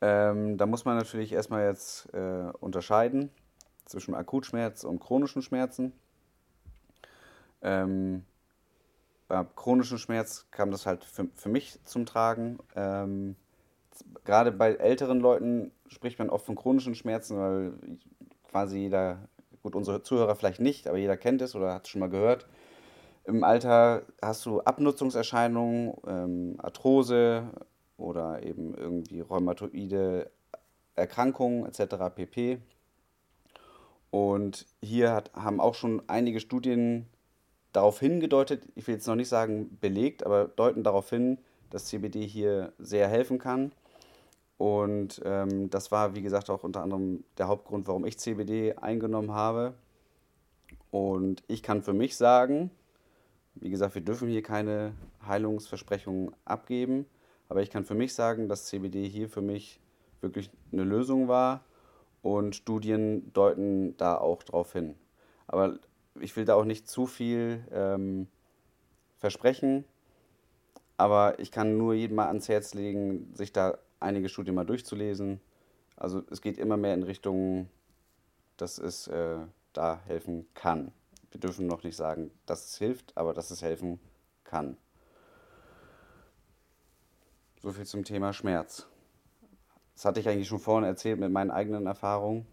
Ähm, 0.00 0.58
da 0.58 0.66
muss 0.66 0.84
man 0.84 0.96
natürlich 0.96 1.32
erstmal 1.32 1.64
jetzt 1.64 2.12
äh, 2.12 2.50
unterscheiden 2.60 3.30
zwischen 3.86 4.14
Akutschmerz 4.14 4.84
und 4.84 5.00
chronischen 5.00 5.42
Schmerzen. 5.42 5.92
Ähm, 7.62 8.24
bei 9.28 9.44
chronischen 9.56 9.98
Schmerz 9.98 10.46
kam 10.50 10.70
das 10.70 10.86
halt 10.86 11.04
für, 11.04 11.28
für 11.34 11.48
mich 11.48 11.82
zum 11.84 12.06
Tragen. 12.06 12.58
Ähm, 12.74 13.36
gerade 14.24 14.52
bei 14.52 14.74
älteren 14.74 15.20
Leuten 15.20 15.72
spricht 15.88 16.18
man 16.18 16.30
oft 16.30 16.46
von 16.46 16.54
chronischen 16.54 16.94
Schmerzen, 16.94 17.38
weil 17.38 17.72
quasi 18.48 18.78
jeder, 18.78 19.28
gut, 19.62 19.74
unsere 19.74 20.02
Zuhörer 20.02 20.36
vielleicht 20.36 20.60
nicht, 20.60 20.86
aber 20.86 20.98
jeder 20.98 21.16
kennt 21.16 21.42
es 21.42 21.54
oder 21.54 21.74
hat 21.74 21.84
es 21.84 21.88
schon 21.88 22.00
mal 22.00 22.10
gehört. 22.10 22.46
Im 23.24 23.42
Alter 23.42 24.02
hast 24.22 24.46
du 24.46 24.60
Abnutzungserscheinungen, 24.60 25.94
ähm, 26.06 26.54
Arthrose 26.58 27.50
oder 27.96 28.42
eben 28.44 28.74
irgendwie 28.74 29.20
rheumatoide 29.20 30.30
Erkrankungen 30.94 31.66
etc. 31.66 32.14
pp. 32.14 32.60
Und 34.10 34.66
hier 34.82 35.12
hat, 35.12 35.32
haben 35.34 35.60
auch 35.60 35.74
schon 35.74 36.02
einige 36.06 36.40
Studien 36.40 37.06
darauf 37.72 38.00
hingedeutet, 38.00 38.66
ich 38.74 38.86
will 38.86 38.94
jetzt 38.94 39.06
noch 39.06 39.16
nicht 39.16 39.28
sagen 39.28 39.76
belegt, 39.80 40.24
aber 40.24 40.46
deuten 40.46 40.82
darauf 40.82 41.10
hin, 41.10 41.38
dass 41.70 41.86
CBD 41.86 42.26
hier 42.26 42.72
sehr 42.78 43.08
helfen 43.08 43.38
kann. 43.38 43.72
Und 44.56 45.20
ähm, 45.24 45.68
das 45.68 45.92
war, 45.92 46.14
wie 46.14 46.22
gesagt, 46.22 46.48
auch 46.48 46.64
unter 46.64 46.82
anderem 46.82 47.24
der 47.36 47.48
Hauptgrund, 47.48 47.86
warum 47.88 48.06
ich 48.06 48.18
CBD 48.18 48.74
eingenommen 48.76 49.32
habe. 49.32 49.74
Und 50.90 51.42
ich 51.48 51.62
kann 51.62 51.82
für 51.82 51.92
mich 51.92 52.16
sagen, 52.16 52.70
wie 53.54 53.68
gesagt, 53.68 53.94
wir 53.94 54.02
dürfen 54.02 54.28
hier 54.28 54.42
keine 54.42 54.92
Heilungsversprechungen 55.26 56.34
abgeben, 56.46 57.04
aber 57.48 57.60
ich 57.60 57.70
kann 57.70 57.84
für 57.84 57.94
mich 57.94 58.14
sagen, 58.14 58.48
dass 58.48 58.66
CBD 58.66 59.06
hier 59.08 59.28
für 59.28 59.42
mich 59.42 59.80
wirklich 60.22 60.50
eine 60.72 60.84
Lösung 60.84 61.28
war 61.28 61.62
und 62.26 62.56
Studien 62.56 63.32
deuten 63.32 63.96
da 63.98 64.18
auch 64.18 64.42
drauf 64.42 64.72
hin. 64.72 64.96
Aber 65.46 65.78
ich 66.20 66.34
will 66.36 66.44
da 66.44 66.56
auch 66.56 66.64
nicht 66.64 66.88
zu 66.88 67.06
viel 67.06 67.64
ähm, 67.70 68.26
versprechen, 69.18 69.84
aber 70.96 71.38
ich 71.38 71.52
kann 71.52 71.78
nur 71.78 71.94
jedem 71.94 72.16
mal 72.16 72.26
ans 72.26 72.48
Herz 72.48 72.74
legen, 72.74 73.32
sich 73.34 73.52
da 73.52 73.78
einige 74.00 74.28
Studien 74.28 74.56
mal 74.56 74.66
durchzulesen. 74.66 75.40
Also 75.96 76.24
es 76.28 76.40
geht 76.40 76.58
immer 76.58 76.76
mehr 76.76 76.94
in 76.94 77.04
Richtung, 77.04 77.68
dass 78.56 78.78
es 78.78 79.06
äh, 79.06 79.38
da 79.72 80.00
helfen 80.06 80.48
kann. 80.54 80.90
Wir 81.30 81.38
dürfen 81.38 81.68
noch 81.68 81.84
nicht 81.84 81.96
sagen, 81.96 82.32
dass 82.44 82.66
es 82.66 82.78
hilft, 82.78 83.16
aber 83.16 83.34
dass 83.34 83.52
es 83.52 83.62
helfen 83.62 84.00
kann. 84.42 84.76
So 87.62 87.70
viel 87.70 87.86
zum 87.86 88.04
Thema 88.04 88.32
Schmerz. 88.32 88.88
Das 89.96 90.04
hatte 90.04 90.20
ich 90.20 90.28
eigentlich 90.28 90.46
schon 90.46 90.60
vorhin 90.60 90.88
erzählt 90.88 91.18
mit 91.18 91.32
meinen 91.32 91.50
eigenen 91.50 91.86
Erfahrungen. 91.86 92.46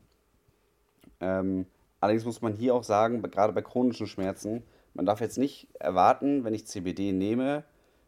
Ähm, 1.20 1.68
Allerdings 2.04 2.26
muss 2.26 2.42
man 2.42 2.52
hier 2.52 2.76
auch 2.76 2.84
sagen, 2.84 3.22
gerade 3.22 3.54
bei 3.54 3.62
chronischen 3.62 4.08
Schmerzen, 4.08 4.64
man 4.94 5.06
darf 5.06 5.22
jetzt 5.22 5.38
nicht 5.38 5.70
erwarten, 5.80 6.44
wenn 6.44 6.54
ich 6.54 6.68
CBD 6.68 7.14
nehme, 7.14 7.64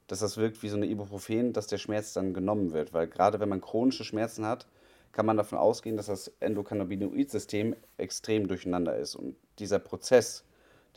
dass 0.07 0.19
das 0.19 0.35
wirkt 0.35 0.61
wie 0.63 0.67
so 0.67 0.75
eine 0.75 0.85
Ibuprofen, 0.85 1.53
dass 1.53 1.67
der 1.67 1.77
Schmerz 1.77 2.11
dann 2.11 2.33
genommen 2.33 2.73
wird. 2.73 2.91
Weil 2.91 3.07
gerade 3.07 3.39
wenn 3.39 3.47
man 3.47 3.61
chronische 3.61 4.03
Schmerzen 4.03 4.45
hat, 4.45 4.67
kann 5.13 5.25
man 5.25 5.37
davon 5.37 5.57
ausgehen, 5.57 5.95
dass 5.95 6.07
das 6.07 6.27
Endokannabinoid-System 6.41 7.73
extrem 7.95 8.49
durcheinander 8.49 8.97
ist. 8.97 9.15
Und 9.15 9.37
dieser 9.59 9.79
Prozess, 9.79 10.43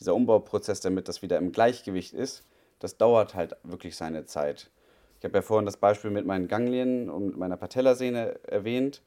dieser 0.00 0.16
Umbauprozess, 0.16 0.80
damit 0.80 1.06
das 1.06 1.22
wieder 1.22 1.38
im 1.38 1.52
Gleichgewicht 1.52 2.14
ist, 2.14 2.48
das 2.80 2.96
dauert 2.96 3.36
halt 3.36 3.54
wirklich 3.62 3.94
seine 3.94 4.24
Zeit. 4.24 4.72
Ich 5.18 5.24
habe 5.24 5.38
ja 5.38 5.42
vorhin 5.42 5.66
das 5.66 5.76
Beispiel 5.76 6.10
mit 6.10 6.26
meinen 6.26 6.48
Ganglien 6.48 7.10
und 7.10 7.36
meiner 7.36 7.56
Patellasehne 7.56 8.38
erwähnt 8.44 9.02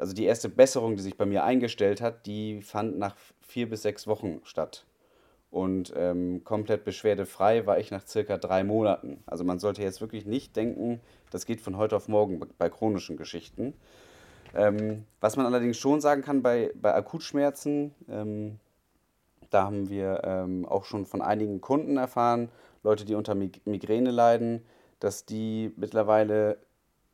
also 0.00 0.14
die 0.14 0.24
erste 0.24 0.48
Besserung, 0.48 0.96
die 0.96 1.02
sich 1.02 1.16
bei 1.16 1.26
mir 1.26 1.44
eingestellt 1.44 2.00
hat, 2.00 2.26
die 2.26 2.62
fand 2.62 2.98
nach 2.98 3.16
vier 3.40 3.68
bis 3.68 3.82
sechs 3.82 4.06
Wochen 4.06 4.40
statt. 4.44 4.86
Und 5.50 5.92
ähm, 5.96 6.44
komplett 6.44 6.84
beschwerdefrei 6.84 7.66
war 7.66 7.78
ich 7.78 7.90
nach 7.90 8.06
circa 8.06 8.38
drei 8.38 8.62
Monaten. 8.62 9.22
Also 9.26 9.42
man 9.42 9.58
sollte 9.58 9.82
jetzt 9.82 10.00
wirklich 10.00 10.24
nicht 10.24 10.54
denken, 10.54 11.00
das 11.30 11.44
geht 11.44 11.60
von 11.60 11.76
heute 11.76 11.96
auf 11.96 12.06
morgen 12.06 12.40
bei 12.56 12.70
chronischen 12.70 13.16
Geschichten. 13.16 13.74
Ähm, 14.54 15.04
was 15.20 15.36
man 15.36 15.46
allerdings 15.46 15.76
schon 15.76 16.00
sagen 16.00 16.22
kann 16.22 16.42
bei, 16.42 16.70
bei 16.74 16.94
Akutschmerzen, 16.94 17.94
ähm, 18.08 18.60
da 19.50 19.64
haben 19.64 19.90
wir 19.90 20.22
ähm, 20.24 20.64
auch 20.66 20.84
schon 20.84 21.04
von 21.04 21.20
einigen 21.20 21.60
Kunden 21.60 21.96
erfahren, 21.96 22.48
Leute, 22.84 23.04
die 23.04 23.16
unter 23.16 23.34
Migräne 23.34 24.12
leiden, 24.12 24.64
dass 25.00 25.26
die 25.26 25.72
mittlerweile 25.76 26.58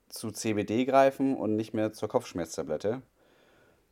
zu 0.08 0.30
CBD 0.30 0.84
greifen 0.84 1.36
und 1.36 1.56
nicht 1.56 1.74
mehr 1.74 1.92
zur 1.92 2.08
Kopfschmerztablette. 2.08 3.02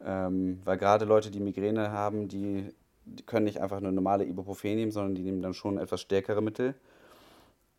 Ähm, 0.04 0.60
weil 0.64 0.76
gerade 0.76 1.04
Leute, 1.04 1.30
die 1.30 1.40
Migräne 1.40 1.90
haben, 1.90 2.28
die, 2.28 2.72
die 3.04 3.22
können 3.24 3.44
nicht 3.44 3.60
einfach 3.60 3.78
eine 3.78 3.92
normale 3.92 4.24
Ibuprofen 4.24 4.74
nehmen, 4.74 4.92
sondern 4.92 5.14
die 5.14 5.22
nehmen 5.22 5.42
dann 5.42 5.54
schon 5.54 5.78
etwas 5.78 6.00
stärkere 6.00 6.42
Mittel. 6.42 6.74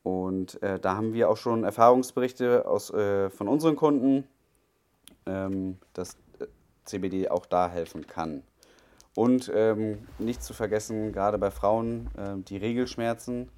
Und 0.03 0.61
äh, 0.61 0.79
da 0.79 0.95
haben 0.95 1.13
wir 1.13 1.29
auch 1.29 1.37
schon 1.37 1.63
Erfahrungsberichte 1.63 2.67
aus, 2.67 2.91
äh, 2.91 3.29
von 3.29 3.47
unseren 3.47 3.75
Kunden, 3.75 4.27
ähm, 5.25 5.77
dass 5.93 6.13
äh, 6.39 6.45
CBD 6.85 7.29
auch 7.29 7.45
da 7.45 7.69
helfen 7.69 8.05
kann. 8.05 8.43
Und 9.15 9.51
ähm, 9.53 10.07
nicht 10.19 10.43
zu 10.43 10.53
vergessen, 10.53 11.11
gerade 11.11 11.37
bei 11.37 11.49
Frauen, 11.49 12.09
äh, 12.17 12.35
die 12.37 12.57
Regelschmerzen, 12.57 13.49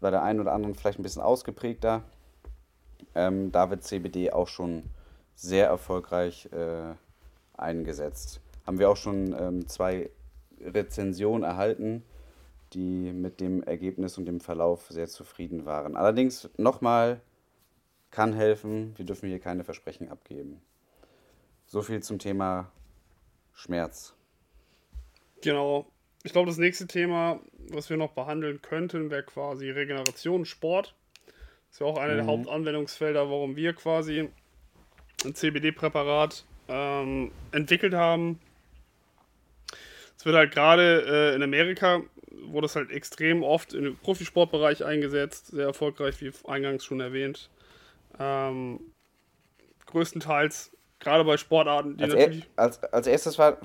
bei 0.00 0.10
der 0.10 0.22
einen 0.22 0.40
oder 0.40 0.52
anderen 0.52 0.74
vielleicht 0.74 0.98
ein 0.98 1.02
bisschen 1.02 1.22
ausgeprägter. 1.22 2.02
Ähm, 3.14 3.52
da 3.52 3.70
wird 3.70 3.84
CBD 3.84 4.32
auch 4.32 4.48
schon 4.48 4.84
sehr 5.34 5.66
erfolgreich 5.66 6.50
äh, 6.52 6.94
eingesetzt. 7.56 8.40
Haben 8.66 8.78
wir 8.78 8.90
auch 8.90 8.96
schon 8.96 9.34
ähm, 9.38 9.68
zwei 9.68 10.10
Rezensionen 10.60 11.44
erhalten, 11.44 12.02
die 12.72 13.12
mit 13.12 13.40
dem 13.40 13.62
Ergebnis 13.62 14.18
und 14.18 14.26
dem 14.26 14.40
Verlauf 14.40 14.88
sehr 14.88 15.08
zufrieden 15.08 15.64
waren. 15.66 15.96
Allerdings 15.96 16.48
nochmal, 16.56 17.20
kann 18.10 18.32
helfen, 18.32 18.94
wir 18.96 19.04
dürfen 19.04 19.28
hier 19.28 19.40
keine 19.40 19.64
Versprechen 19.64 20.08
abgeben. 20.08 20.62
So 21.66 21.82
viel 21.82 22.02
zum 22.02 22.18
Thema 22.18 22.70
Schmerz. 23.52 24.14
Genau. 25.42 25.86
Ich 26.22 26.32
glaube, 26.32 26.48
das 26.48 26.58
nächste 26.58 26.86
Thema, 26.86 27.40
was 27.70 27.90
wir 27.90 27.96
noch 27.96 28.12
behandeln 28.12 28.62
könnten, 28.62 29.10
wäre 29.10 29.22
quasi 29.22 29.70
Regeneration, 29.70 30.44
Sport. 30.44 30.94
Das 31.26 31.76
ist 31.76 31.80
ja 31.80 31.86
auch 31.86 31.98
einer 31.98 32.14
mhm. 32.14 32.16
der 32.18 32.26
Hauptanwendungsfelder, 32.26 33.30
warum 33.30 33.56
wir 33.56 33.72
quasi 33.72 34.28
ein 35.24 35.34
CBD-Präparat 35.34 36.44
ähm, 36.68 37.32
entwickelt 37.52 37.94
haben. 37.94 38.40
Es 40.18 40.24
wird 40.24 40.36
halt 40.36 40.52
gerade 40.52 41.32
äh, 41.32 41.34
in 41.34 41.42
Amerika, 41.42 42.02
wurde 42.30 42.66
es 42.66 42.76
halt 42.76 42.90
extrem 42.90 43.42
oft 43.42 43.74
im 43.74 43.96
Profisportbereich 43.96 44.84
eingesetzt, 44.84 45.48
sehr 45.48 45.66
erfolgreich, 45.66 46.20
wie 46.20 46.32
eingangs 46.46 46.84
schon 46.84 47.00
erwähnt. 47.00 47.50
Ähm, 48.18 48.80
größtenteils 49.86 50.76
Gerade 50.98 51.24
bei 51.24 51.36
Sportarten, 51.36 51.96
die 51.96 52.04
als 52.04 52.14
natürlich. 52.14 52.48
Er, 52.56 52.62
als, 52.64 52.82
als 52.84 53.06
erstes 53.06 53.38
war, 53.38 53.58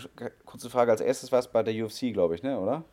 kurze 0.45 0.69
Frage, 0.69 0.91
als 0.91 1.01
erstes 1.01 1.31
war 1.31 1.39
es 1.39 1.47
bei 1.47 1.63
der 1.63 1.73
UFC, 1.73 2.13
glaube 2.13 2.35
ich, 2.35 2.43
ne, 2.43 2.59
oder? 2.59 2.83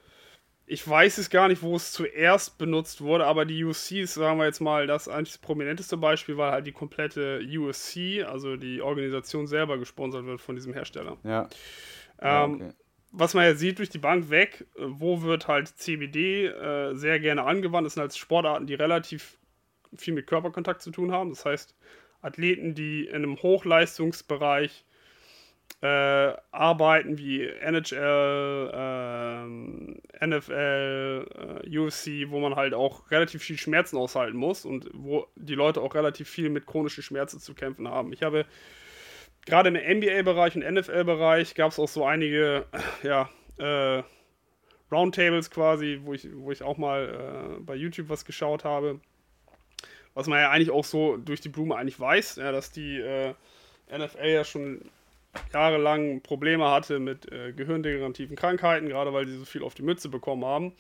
Ich 0.70 0.86
weiß 0.86 1.16
es 1.18 1.30
gar 1.30 1.48
nicht, 1.48 1.62
wo 1.62 1.76
es 1.76 1.92
zuerst 1.92 2.58
benutzt 2.58 3.00
wurde, 3.00 3.26
aber 3.26 3.46
die 3.46 3.64
UFC 3.64 3.92
ist, 3.92 4.14
sagen 4.14 4.38
wir 4.38 4.44
jetzt 4.44 4.60
mal, 4.60 4.86
das 4.86 5.08
eigentlich 5.08 5.30
das 5.30 5.38
prominenteste 5.38 5.96
Beispiel, 5.96 6.36
weil 6.36 6.52
halt 6.52 6.66
die 6.66 6.72
komplette 6.72 7.40
USC, 7.40 8.22
also 8.22 8.56
die 8.56 8.82
Organisation 8.82 9.46
selber, 9.46 9.78
gesponsert 9.78 10.26
wird 10.26 10.40
von 10.42 10.56
diesem 10.56 10.74
Hersteller. 10.74 11.16
Ja. 11.24 11.48
Ähm, 12.20 12.54
okay. 12.54 12.72
Was 13.10 13.32
man 13.32 13.44
ja 13.44 13.54
sieht 13.54 13.78
durch 13.78 13.88
die 13.88 13.98
Bank 13.98 14.28
weg, 14.28 14.66
wo 14.76 15.22
wird 15.22 15.48
halt 15.48 15.68
CBD 15.68 16.46
äh, 16.48 16.94
sehr 16.94 17.18
gerne 17.18 17.44
angewandt, 17.44 17.86
das 17.86 17.94
sind 17.94 18.02
halt 18.02 18.14
Sportarten, 18.14 18.66
die 18.66 18.74
relativ 18.74 19.38
viel 19.96 20.12
mit 20.12 20.26
Körperkontakt 20.26 20.82
zu 20.82 20.90
tun 20.90 21.12
haben. 21.12 21.30
Das 21.30 21.46
heißt, 21.46 21.74
Athleten, 22.20 22.74
die 22.74 23.06
in 23.06 23.14
einem 23.14 23.36
Hochleistungsbereich 23.40 24.84
äh, 25.80 26.32
arbeiten 26.50 27.18
wie 27.18 27.46
NHL, 27.46 28.70
äh, 28.74 30.26
NFL, 30.26 31.62
äh, 31.64 31.78
UFC, 31.78 32.30
wo 32.30 32.40
man 32.40 32.56
halt 32.56 32.74
auch 32.74 33.10
relativ 33.12 33.42
viel 33.44 33.58
Schmerzen 33.58 33.96
aushalten 33.96 34.36
muss 34.36 34.64
und 34.64 34.90
wo 34.92 35.28
die 35.36 35.54
Leute 35.54 35.80
auch 35.80 35.94
relativ 35.94 36.28
viel 36.28 36.50
mit 36.50 36.66
chronischen 36.66 37.04
Schmerzen 37.04 37.38
zu 37.38 37.54
kämpfen 37.54 37.86
haben. 37.86 38.12
Ich 38.12 38.24
habe 38.24 38.44
gerade 39.46 39.68
im 39.68 39.76
NBA-Bereich 39.76 40.56
und 40.56 40.68
NFL-Bereich 40.68 41.54
gab 41.54 41.70
es 41.70 41.78
auch 41.78 41.88
so 41.88 42.04
einige, 42.04 42.66
ja, 43.04 43.30
äh, 43.58 44.02
Roundtables 44.90 45.50
quasi, 45.50 46.00
wo 46.02 46.14
ich, 46.14 46.28
wo 46.34 46.50
ich 46.50 46.62
auch 46.62 46.78
mal 46.78 47.58
äh, 47.58 47.60
bei 47.60 47.74
YouTube 47.74 48.08
was 48.08 48.24
geschaut 48.24 48.64
habe. 48.64 49.00
Was 50.14 50.26
man 50.26 50.40
ja 50.40 50.50
eigentlich 50.50 50.70
auch 50.70 50.84
so 50.84 51.16
durch 51.18 51.40
die 51.40 51.50
Blume 51.50 51.76
eigentlich 51.76 52.00
weiß, 52.00 52.36
ja, 52.36 52.50
dass 52.50 52.72
die 52.72 52.98
äh, 52.98 53.34
NFL 53.96 54.26
ja 54.26 54.44
schon 54.44 54.90
jahrelang 55.52 56.20
Probleme 56.22 56.70
hatte 56.70 56.98
mit 56.98 57.30
äh, 57.30 57.52
gehirndegenerativen 57.52 58.36
Krankheiten, 58.36 58.88
gerade 58.88 59.12
weil 59.12 59.26
sie 59.26 59.36
so 59.36 59.44
viel 59.44 59.62
auf 59.62 59.74
die 59.74 59.82
Mütze 59.82 60.08
bekommen 60.08 60.44
haben. 60.44 60.72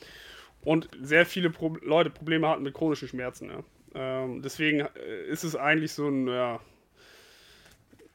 Und 0.62 0.88
sehr 1.00 1.24
viele 1.24 1.50
Pro 1.50 1.76
Leute 1.82 2.10
Probleme 2.10 2.48
hatten 2.48 2.62
mit 2.62 2.74
chronischen 2.74 3.08
Schmerzen. 3.08 3.50
Ja. 3.50 3.62
Ähm, 3.94 4.42
deswegen 4.42 4.80
äh, 4.80 5.24
ist 5.28 5.44
es 5.44 5.56
eigentlich 5.56 5.92
so 5.92 6.08
ein, 6.08 6.28
ja, 6.28 6.60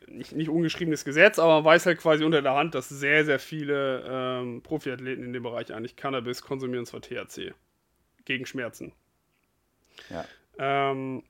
nicht, 0.07 0.33
nicht 0.33 0.49
ungeschriebenes 0.49 1.05
Gesetz, 1.05 1.39
aber 1.39 1.55
man 1.55 1.65
weiß 1.65 1.85
halt 1.85 1.99
quasi 1.99 2.23
unter 2.23 2.41
der 2.41 2.53
Hand, 2.53 2.75
dass 2.75 2.89
sehr, 2.89 3.25
sehr 3.25 3.39
viele 3.39 4.03
ähm, 4.07 4.61
Profiathleten 4.61 5.23
in 5.23 5.33
dem 5.33 5.43
Bereich 5.43 5.73
eigentlich 5.73 5.95
Cannabis 5.95 6.41
konsumieren, 6.41 6.85
zwar 6.85 7.01
THC, 7.01 7.53
gegen 8.25 8.45
Schmerzen. 8.45 8.91
Ja. 10.09 10.25
Ähm, 10.59 11.23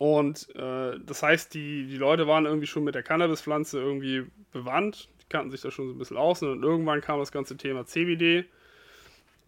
und 0.00 0.48
äh, 0.56 0.98
das 1.04 1.22
heißt, 1.22 1.52
die, 1.52 1.86
die 1.86 1.98
Leute 1.98 2.26
waren 2.26 2.46
irgendwie 2.46 2.66
schon 2.66 2.84
mit 2.84 2.94
der 2.94 3.02
Cannabispflanze 3.02 3.78
irgendwie 3.78 4.24
bewandt. 4.50 5.10
Die 5.20 5.26
kannten 5.28 5.50
sich 5.50 5.60
da 5.60 5.70
schon 5.70 5.88
so 5.88 5.92
ein 5.92 5.98
bisschen 5.98 6.16
aus. 6.16 6.42
Und 6.42 6.62
irgendwann 6.62 7.02
kam 7.02 7.18
das 7.18 7.32
ganze 7.32 7.58
Thema 7.58 7.84
CBD 7.84 8.46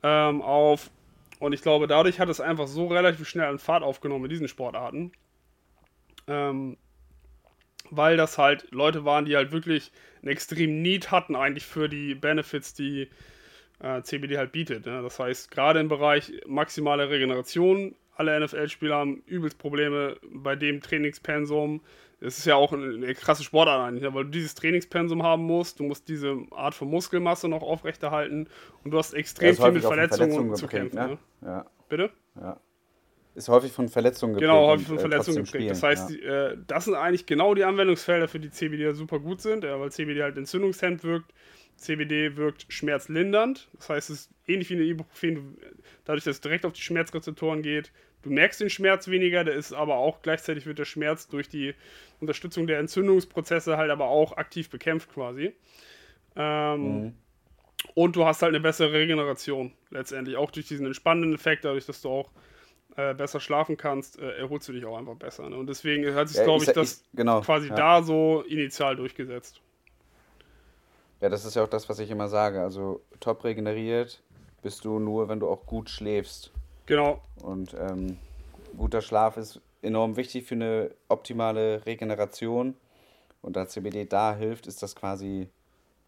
ähm, 0.02 0.42
auf. 0.42 0.90
Und 1.38 1.54
ich 1.54 1.62
glaube, 1.62 1.86
dadurch 1.86 2.20
hat 2.20 2.28
es 2.28 2.38
einfach 2.38 2.66
so 2.66 2.88
relativ 2.88 3.26
schnell 3.26 3.46
an 3.46 3.58
Fahrt 3.58 3.82
aufgenommen 3.82 4.26
in 4.26 4.28
diesen 4.28 4.46
Sportarten. 4.46 5.12
Ähm, 6.26 6.76
weil 7.88 8.18
das 8.18 8.36
halt 8.36 8.70
Leute 8.72 9.06
waren, 9.06 9.24
die 9.24 9.36
halt 9.36 9.52
wirklich 9.52 9.90
einen 10.20 10.32
extremen 10.32 10.82
Need 10.82 11.10
hatten 11.10 11.34
eigentlich 11.34 11.64
für 11.64 11.88
die 11.88 12.14
Benefits, 12.14 12.74
die 12.74 13.08
äh, 13.80 14.02
CBD 14.02 14.36
halt 14.36 14.52
bietet. 14.52 14.84
Ne? 14.84 15.00
Das 15.00 15.18
heißt, 15.18 15.50
gerade 15.50 15.80
im 15.80 15.88
Bereich 15.88 16.30
maximale 16.46 17.08
Regeneration 17.08 17.94
alle 18.14 18.38
NFL-Spieler 18.40 18.96
haben 18.96 19.22
übelst 19.26 19.58
Probleme 19.58 20.16
bei 20.32 20.56
dem 20.56 20.80
Trainingspensum. 20.80 21.80
Es 22.20 22.38
ist 22.38 22.44
ja 22.44 22.54
auch 22.54 22.72
eine 22.72 23.14
krasse 23.14 23.42
Sportart 23.42 23.80
eigentlich, 23.80 24.14
weil 24.14 24.24
du 24.24 24.30
dieses 24.30 24.54
Trainingspensum 24.54 25.22
haben 25.22 25.42
musst, 25.42 25.80
du 25.80 25.84
musst 25.84 26.08
diese 26.08 26.36
Art 26.52 26.74
von 26.74 26.88
Muskelmasse 26.88 27.48
noch 27.48 27.62
aufrechterhalten 27.62 28.48
und 28.84 28.90
du 28.92 28.98
hast 28.98 29.12
extrem 29.12 29.56
viel 29.56 29.72
mit 29.72 29.82
Verletzungen, 29.82 30.30
Verletzungen 30.30 30.54
zu 30.54 30.66
kämpfen. 30.68 30.96
Ne? 30.96 31.18
Ja. 31.40 31.66
Bitte? 31.88 32.10
Ja. 32.40 32.60
Ist 33.34 33.48
häufig 33.48 33.72
von 33.72 33.88
Verletzungen 33.88 34.34
geprägt. 34.34 34.50
Genau, 34.50 34.66
häufig 34.66 34.86
von 34.86 34.98
äh, 34.98 35.00
Verletzungen 35.00 35.44
geprägt. 35.44 35.70
Das 35.70 35.82
heißt, 35.82 36.10
ja. 36.10 36.48
äh, 36.50 36.58
das 36.66 36.84
sind 36.84 36.94
eigentlich 36.94 37.24
genau 37.24 37.54
die 37.54 37.64
Anwendungsfelder, 37.64 38.28
für 38.28 38.38
die 38.38 38.50
CBD 38.50 38.92
super 38.92 39.18
gut 39.20 39.40
sind, 39.40 39.64
ja, 39.64 39.80
weil 39.80 39.90
CBD 39.90 40.22
halt 40.22 40.36
entzündungshemmend 40.36 41.02
wirkt. 41.02 41.32
CBD 41.82 42.36
wirkt 42.36 42.66
schmerzlindernd. 42.68 43.68
Das 43.74 43.88
heißt, 43.90 44.10
es 44.10 44.20
ist 44.22 44.30
ähnlich 44.46 44.70
wie 44.70 44.74
eine 44.74 44.84
Ibuprofen, 44.84 45.58
dadurch, 46.04 46.24
dass 46.24 46.36
es 46.36 46.40
direkt 46.40 46.64
auf 46.64 46.72
die 46.72 46.80
Schmerzrezeptoren 46.80 47.62
geht. 47.62 47.92
Du 48.22 48.30
merkst 48.30 48.60
den 48.60 48.70
Schmerz 48.70 49.08
weniger, 49.08 49.44
der 49.44 49.54
ist 49.54 49.72
aber 49.72 49.96
auch 49.96 50.22
gleichzeitig 50.22 50.66
wird 50.66 50.78
der 50.78 50.84
Schmerz 50.84 51.28
durch 51.28 51.48
die 51.48 51.74
Unterstützung 52.20 52.66
der 52.66 52.78
Entzündungsprozesse 52.78 53.76
halt 53.76 53.90
aber 53.90 54.06
auch 54.06 54.36
aktiv 54.36 54.70
bekämpft 54.70 55.12
quasi. 55.12 55.52
Ähm, 56.36 57.02
mhm. 57.02 57.14
Und 57.94 58.14
du 58.14 58.24
hast 58.24 58.42
halt 58.42 58.50
eine 58.54 58.60
bessere 58.60 58.92
Regeneration 58.92 59.72
letztendlich. 59.90 60.36
Auch 60.36 60.52
durch 60.52 60.66
diesen 60.66 60.86
entspannenden 60.86 61.34
Effekt, 61.34 61.64
dadurch, 61.64 61.84
dass 61.84 62.00
du 62.00 62.08
auch 62.08 62.30
äh, 62.96 63.14
besser 63.14 63.40
schlafen 63.40 63.76
kannst, 63.76 64.20
äh, 64.20 64.38
erholst 64.38 64.68
du 64.68 64.72
dich 64.72 64.84
auch 64.84 64.96
einfach 64.96 65.16
besser. 65.16 65.48
Ne? 65.48 65.56
Und 65.56 65.66
deswegen 65.66 66.14
hat 66.14 66.28
sich, 66.28 66.38
ja, 66.38 66.44
glaube 66.44 66.64
ich, 66.64 66.70
das 66.70 67.02
ich, 67.02 67.16
genau, 67.16 67.40
quasi 67.40 67.68
ja. 67.68 67.74
da 67.74 68.02
so 68.02 68.44
initial 68.46 68.96
durchgesetzt. 68.96 69.60
Ja, 71.22 71.28
das 71.28 71.44
ist 71.44 71.54
ja 71.54 71.62
auch 71.62 71.68
das, 71.68 71.88
was 71.88 72.00
ich 72.00 72.10
immer 72.10 72.28
sage. 72.28 72.60
Also 72.60 73.00
top 73.20 73.44
regeneriert 73.44 74.20
bist 74.60 74.84
du 74.84 74.98
nur, 74.98 75.28
wenn 75.28 75.38
du 75.38 75.48
auch 75.48 75.66
gut 75.66 75.88
schläfst. 75.88 76.50
Genau. 76.86 77.22
Und 77.42 77.74
ähm, 77.74 78.18
guter 78.76 79.00
Schlaf 79.00 79.36
ist 79.36 79.60
enorm 79.82 80.16
wichtig 80.16 80.46
für 80.46 80.56
eine 80.56 80.90
optimale 81.08 81.86
Regeneration. 81.86 82.74
Und 83.40 83.54
da 83.54 83.68
CBD 83.68 84.04
da 84.04 84.34
hilft, 84.34 84.66
ist 84.66 84.82
das 84.82 84.96
quasi, 84.96 85.48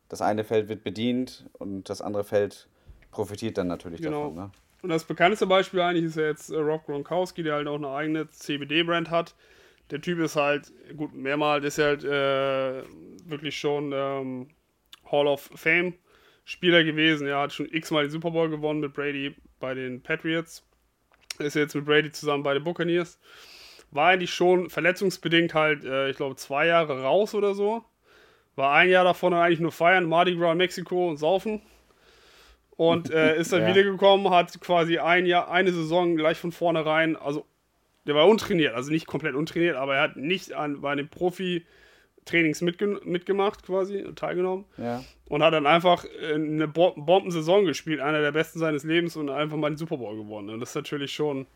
das 0.08 0.20
eine 0.20 0.42
Feld 0.42 0.68
wird 0.68 0.82
bedient 0.82 1.48
und 1.58 1.88
das 1.88 2.02
andere 2.02 2.24
Feld 2.24 2.68
profitiert 3.12 3.56
dann 3.56 3.68
natürlich 3.68 4.02
genau. 4.02 4.30
davon. 4.30 4.34
Ne? 4.34 4.50
Und 4.82 4.88
das 4.88 5.04
bekannteste 5.04 5.46
Beispiel 5.46 5.80
eigentlich 5.80 6.06
ist 6.06 6.16
ja 6.16 6.24
jetzt 6.24 6.50
äh, 6.50 6.56
Rob 6.56 6.86
Gronkowski, 6.86 7.44
der 7.44 7.54
halt 7.54 7.68
auch 7.68 7.76
eine 7.76 7.88
eigene 7.88 8.28
CBD-Brand 8.30 9.10
hat. 9.10 9.36
Der 9.90 10.00
Typ 10.00 10.18
ist 10.18 10.34
halt, 10.34 10.72
gut, 10.96 11.14
mehrmals 11.14 11.64
ist 11.64 11.78
er 11.78 11.86
halt 11.86 12.04
äh, 12.04 12.82
wirklich 13.28 13.56
schon 13.56 13.92
ähm, 13.94 14.48
Hall 15.10 15.26
of 15.26 15.50
Fame 15.54 15.94
Spieler 16.44 16.84
gewesen. 16.84 17.26
Er 17.26 17.38
hat 17.38 17.52
schon 17.52 17.68
x-mal 17.70 18.04
den 18.04 18.10
Super 18.10 18.30
Bowl 18.30 18.50
gewonnen 18.50 18.80
mit 18.80 18.92
Brady 18.92 19.34
bei 19.60 19.74
den 19.74 20.02
Patriots. 20.02 20.62
Ist 21.38 21.56
jetzt 21.56 21.74
mit 21.74 21.84
Brady 21.84 22.12
zusammen 22.12 22.42
bei 22.42 22.54
den 22.54 22.64
Buccaneers. 22.64 23.18
War 23.90 24.10
eigentlich 24.10 24.32
schon 24.32 24.70
verletzungsbedingt 24.70 25.54
halt, 25.54 25.84
äh, 25.84 26.10
ich 26.10 26.16
glaube, 26.16 26.36
zwei 26.36 26.66
Jahre 26.66 27.02
raus 27.02 27.34
oder 27.34 27.54
so. 27.54 27.84
War 28.56 28.74
ein 28.74 28.90
Jahr 28.90 29.04
davon 29.04 29.34
eigentlich 29.34 29.60
nur 29.60 29.72
feiern, 29.72 30.04
Mardi 30.04 30.36
Gras 30.36 30.54
Mexiko 30.54 31.08
und 31.08 31.16
saufen. 31.16 31.60
Und 32.76 33.10
äh, 33.10 33.36
ist 33.38 33.52
dann 33.52 33.62
ja. 33.62 33.68
wiedergekommen, 33.68 34.30
hat 34.30 34.60
quasi 34.60 34.98
ein 34.98 35.26
Jahr, 35.26 35.50
eine 35.50 35.72
Saison 35.72 36.16
gleich 36.16 36.38
von 36.38 36.52
vornherein, 36.52 37.16
also 37.16 37.46
der 38.06 38.14
war 38.14 38.28
untrainiert, 38.28 38.74
also 38.74 38.90
nicht 38.90 39.06
komplett 39.06 39.34
untrainiert, 39.34 39.76
aber 39.76 39.96
er 39.96 40.02
hat 40.02 40.16
nicht 40.16 40.52
an, 40.52 40.80
bei 40.80 40.94
den 40.94 41.08
Profi- 41.08 41.64
Trainings 42.24 42.60
mitge 42.60 43.00
mitgemacht, 43.04 43.64
quasi, 43.64 44.04
teilgenommen. 44.14 44.64
Ja. 44.76 45.04
Und 45.26 45.42
hat 45.42 45.54
dann 45.54 45.66
einfach 45.66 46.04
eine 46.22 46.68
Bo 46.68 46.92
Bombensaison 46.96 47.64
gespielt, 47.64 48.00
einer 48.00 48.20
der 48.20 48.32
besten 48.32 48.58
seines 48.58 48.84
Lebens 48.84 49.16
und 49.16 49.30
einfach 49.30 49.56
mal 49.56 49.70
den 49.70 49.76
Super 49.76 49.96
Bowl 49.96 50.16
gewonnen. 50.16 50.50
Und 50.50 50.60
das 50.60 50.70
ist 50.70 50.74
natürlich 50.76 51.12
schon 51.12 51.46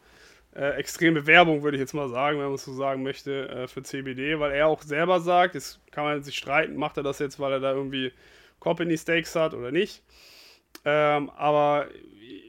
äh, 0.54 0.76
extreme 0.76 1.26
Werbung, 1.26 1.62
würde 1.62 1.76
ich 1.76 1.80
jetzt 1.80 1.94
mal 1.94 2.08
sagen, 2.08 2.38
wenn 2.38 2.46
man 2.46 2.54
es 2.54 2.64
so 2.64 2.72
sagen 2.72 3.02
möchte, 3.02 3.48
äh, 3.48 3.68
für 3.68 3.82
CBD, 3.82 4.40
weil 4.40 4.52
er 4.52 4.66
auch 4.66 4.82
selber 4.82 5.20
sagt, 5.20 5.54
jetzt 5.54 5.80
kann 5.90 6.04
man 6.04 6.22
sich 6.22 6.36
streiten, 6.36 6.76
macht 6.76 6.96
er 6.96 7.02
das 7.02 7.18
jetzt, 7.18 7.38
weil 7.38 7.52
er 7.52 7.60
da 7.60 7.72
irgendwie 7.72 8.12
Company 8.58 8.96
Stakes 8.96 9.34
hat 9.36 9.54
oder 9.54 9.70
nicht. 9.70 10.02
Ähm, 10.84 11.30
aber 11.30 11.88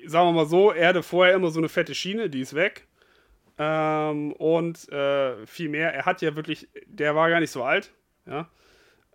sagen 0.06 0.30
wir 0.30 0.34
mal 0.34 0.46
so, 0.46 0.72
er 0.72 0.90
hatte 0.90 1.04
vorher 1.04 1.36
immer 1.36 1.52
so 1.52 1.60
eine 1.60 1.70
fette 1.70 1.96
Schiene, 1.96 2.30
die 2.30 2.42
ist 2.42 2.54
weg. 2.54 2.88
Ähm, 3.58 4.32
und 4.34 4.90
äh, 4.90 5.46
viel 5.46 5.70
mehr, 5.70 5.94
er 5.94 6.06
hat 6.06 6.22
ja 6.22 6.36
wirklich, 6.36 6.70
der 6.86 7.16
war 7.16 7.30
gar 7.30 7.42
nicht 7.42 7.52
so 7.52 7.64
alt, 7.64 7.92
ja? 8.30 8.50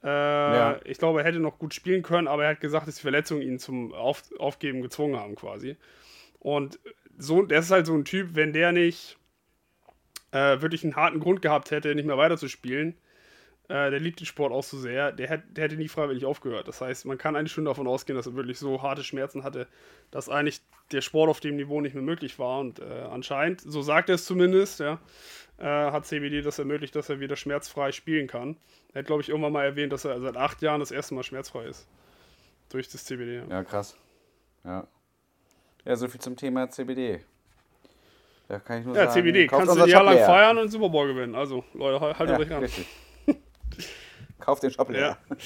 Äh, 0.03 0.09
ja. 0.09 0.81
Ich 0.85 0.99
glaube, 0.99 1.21
er 1.21 1.25
hätte 1.25 1.41
noch 1.41 1.59
gut 1.59 1.73
spielen 1.73 2.03
können, 2.03 2.29
aber 2.29 2.45
er 2.45 2.51
hat 2.51 2.61
gesagt, 2.61 2.87
dass 2.87 2.97
die 2.97 3.03
Verletzungen 3.03 3.43
ihn 3.43 3.59
zum 3.59 3.95
Auf 3.95 4.23
Aufgeben 4.39 4.83
gezwungen 4.83 5.19
haben, 5.19 5.35
quasi. 5.35 5.77
Und 6.41 6.79
so, 7.17 7.43
der 7.43 7.61
ist 7.61 7.71
halt 7.71 7.87
so 7.87 7.95
ein 7.95 8.05
Typ, 8.05 8.35
wenn 8.35 8.53
der 8.53 8.73
nicht 8.73 9.17
äh, 10.33 10.61
wirklich 10.61 10.85
einen 10.85 10.97
harten 10.97 11.21
Grund 11.21 11.41
gehabt 11.41 11.71
hätte, 11.71 11.95
nicht 11.95 12.07
mehr 12.07 12.19
weiterzuspielen, 12.19 12.97
äh, 13.69 13.91
der 13.91 14.01
liebt 14.01 14.21
den 14.21 14.27
Sport 14.27 14.53
auch 14.53 14.63
so 14.63 14.77
sehr, 14.77 15.11
der, 15.13 15.29
hätte, 15.29 15.45
der 15.49 15.65
hätte 15.65 15.77
nie 15.77 15.89
freiwillig 15.89 16.27
aufgehört. 16.27 16.69
Das 16.69 16.81
heißt, 16.81 17.07
man 17.07 17.17
kann 17.17 17.35
eigentlich 17.35 17.53
schon 17.53 17.65
davon 17.65 17.87
ausgehen, 17.87 18.17
dass 18.17 18.27
er 18.27 18.35
wirklich 18.35 18.59
so 18.59 18.83
harte 18.83 19.03
Schmerzen 19.03 19.43
hatte, 19.43 19.67
dass 20.11 20.29
eigentlich 20.29 20.61
der 20.93 21.01
Sport 21.01 21.31
auf 21.31 21.41
dem 21.41 21.57
Niveau 21.57 21.81
nicht 21.81 21.95
mehr 21.95 22.03
möglich 22.03 22.39
war. 22.39 22.61
Und 22.61 22.81
äh, 22.81 23.07
anscheinend, 23.11 23.63
so 23.63 23.81
sagt 23.81 24.11
er 24.11 24.17
es 24.17 24.27
zumindest, 24.27 24.81
ja, 24.81 24.99
äh, 25.59 25.65
hat 25.65 26.05
CBD 26.05 26.43
das 26.43 26.59
ermöglicht, 26.59 26.95
dass 26.95 27.09
er 27.09 27.21
wieder 27.21 27.37
schmerzfrei 27.37 27.93
spielen 27.93 28.27
kann. 28.27 28.59
Er 28.93 29.01
hat, 29.01 29.07
glaube 29.07 29.23
ich, 29.23 29.31
irgendwann 29.31 29.53
mal 29.53 29.65
erwähnt, 29.65 29.93
dass 29.93 30.05
er 30.05 30.21
seit 30.21 30.37
acht 30.37 30.61
Jahren 30.61 30.81
das 30.81 30.91
erste 30.91 31.15
Mal 31.15 31.23
schmerzfrei 31.23 31.65
ist. 31.65 31.89
Durch 32.69 32.89
das 32.89 33.05
CBD. 33.07 33.43
Ja, 33.49 33.65
krass. 33.65 33.97
Ja. 34.65 34.87
Ja, 35.87 35.97
so 35.97 36.09
viel 36.09 36.21
zum 36.21 36.37
Thema 36.37 36.69
CBD. 36.69 37.21
Da 38.49 38.59
kann 38.59 38.81
ich 38.81 38.87
nur 38.87 38.95
ja, 38.95 39.05
sagen, 39.05 39.15
CBD. 39.15 39.47
Kannst 39.47 39.75
du 39.75 39.83
ein 39.83 39.89
Jahr 39.89 40.05
lang 40.05 40.19
feiern 40.19 40.59
und 40.59 40.69
Super 40.69 40.89
Bowl 40.91 41.09
gewinnen. 41.09 41.35
Also, 41.35 41.65
Leute, 41.73 42.01
haltet 42.01 42.29
ja, 42.29 42.39
euch 42.39 42.53
an. 42.53 42.63
Richtig. 42.63 42.87
Kauf 44.45 44.61
den 44.61 44.73
leer. 44.89 45.19
Ja. 45.29 45.37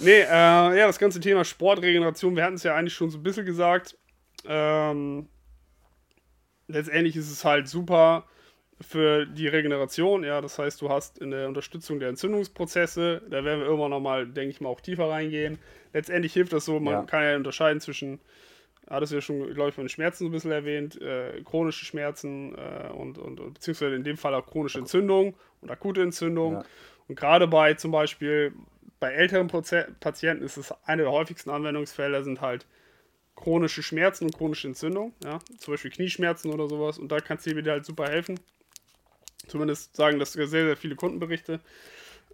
nee, 0.00 0.20
äh, 0.20 0.78
ja, 0.78 0.86
das 0.86 0.98
ganze 0.98 1.20
Thema 1.20 1.44
Sportregeneration, 1.44 2.34
wir 2.34 2.44
hatten 2.44 2.56
es 2.56 2.64
ja 2.64 2.74
eigentlich 2.74 2.94
schon 2.94 3.10
so 3.10 3.18
ein 3.18 3.22
bisschen 3.22 3.46
gesagt. 3.46 3.96
Ähm, 4.44 5.28
letztendlich 6.66 7.16
ist 7.16 7.30
es 7.30 7.44
halt 7.44 7.68
super 7.68 8.24
für 8.80 9.26
die 9.26 9.46
Regeneration, 9.46 10.24
ja, 10.24 10.40
das 10.40 10.58
heißt, 10.58 10.80
du 10.80 10.88
hast 10.88 11.18
in 11.18 11.30
der 11.30 11.46
Unterstützung 11.48 12.00
der 12.00 12.08
Entzündungsprozesse, 12.08 13.22
da 13.28 13.44
werden 13.44 13.60
wir 13.60 13.66
irgendwann 13.66 13.90
nochmal, 13.90 14.26
denke 14.26 14.50
ich 14.50 14.60
mal, 14.60 14.70
auch 14.70 14.80
tiefer 14.80 15.10
reingehen. 15.10 15.58
Letztendlich 15.92 16.32
hilft 16.32 16.52
das 16.52 16.64
so, 16.64 16.80
man 16.80 16.94
ja. 16.94 17.02
kann 17.02 17.22
ja 17.22 17.36
unterscheiden 17.36 17.80
zwischen, 17.80 18.20
hattest 18.88 19.12
du 19.12 19.16
ja 19.16 19.20
schon, 19.20 19.52
glaube 19.52 19.68
ich, 19.68 19.74
von 19.74 19.84
den 19.84 19.90
Schmerzen 19.90 20.24
so 20.24 20.28
ein 20.30 20.32
bisschen 20.32 20.50
erwähnt, 20.50 21.00
äh, 21.00 21.42
chronische 21.44 21.84
Schmerzen 21.84 22.54
äh, 22.56 22.88
und, 22.88 23.18
und, 23.18 23.54
beziehungsweise 23.54 23.94
in 23.94 24.04
dem 24.04 24.16
Fall 24.16 24.34
auch 24.34 24.46
chronische 24.46 24.78
Entzündung 24.78 25.36
und 25.60 25.70
akute 25.70 26.00
Entzündung. 26.02 26.54
Ja. 26.54 26.64
Und 27.10 27.16
gerade 27.16 27.48
bei 27.48 27.74
zum 27.74 27.90
Beispiel 27.90 28.54
bei 29.00 29.10
älteren 29.10 29.48
Patienten 29.48 30.44
ist 30.44 30.56
es 30.56 30.72
eine 30.84 31.02
der 31.02 31.10
häufigsten 31.10 31.50
Anwendungsfälle, 31.50 32.22
sind 32.22 32.40
halt 32.40 32.66
chronische 33.34 33.82
Schmerzen 33.82 34.26
und 34.26 34.36
chronische 34.36 34.68
Entzündung, 34.68 35.12
ja, 35.24 35.40
zum 35.58 35.74
Beispiel 35.74 35.90
Knieschmerzen 35.90 36.52
oder 36.52 36.68
sowas. 36.68 37.00
Und 37.00 37.10
da 37.10 37.18
kann 37.18 37.40
CBD 37.40 37.68
halt 37.68 37.84
super 37.84 38.06
helfen. 38.06 38.38
Zumindest 39.48 39.96
sagen 39.96 40.20
das 40.20 40.34
sehr, 40.34 40.46
sehr 40.46 40.76
viele 40.76 40.94
Kundenberichte. 40.94 41.58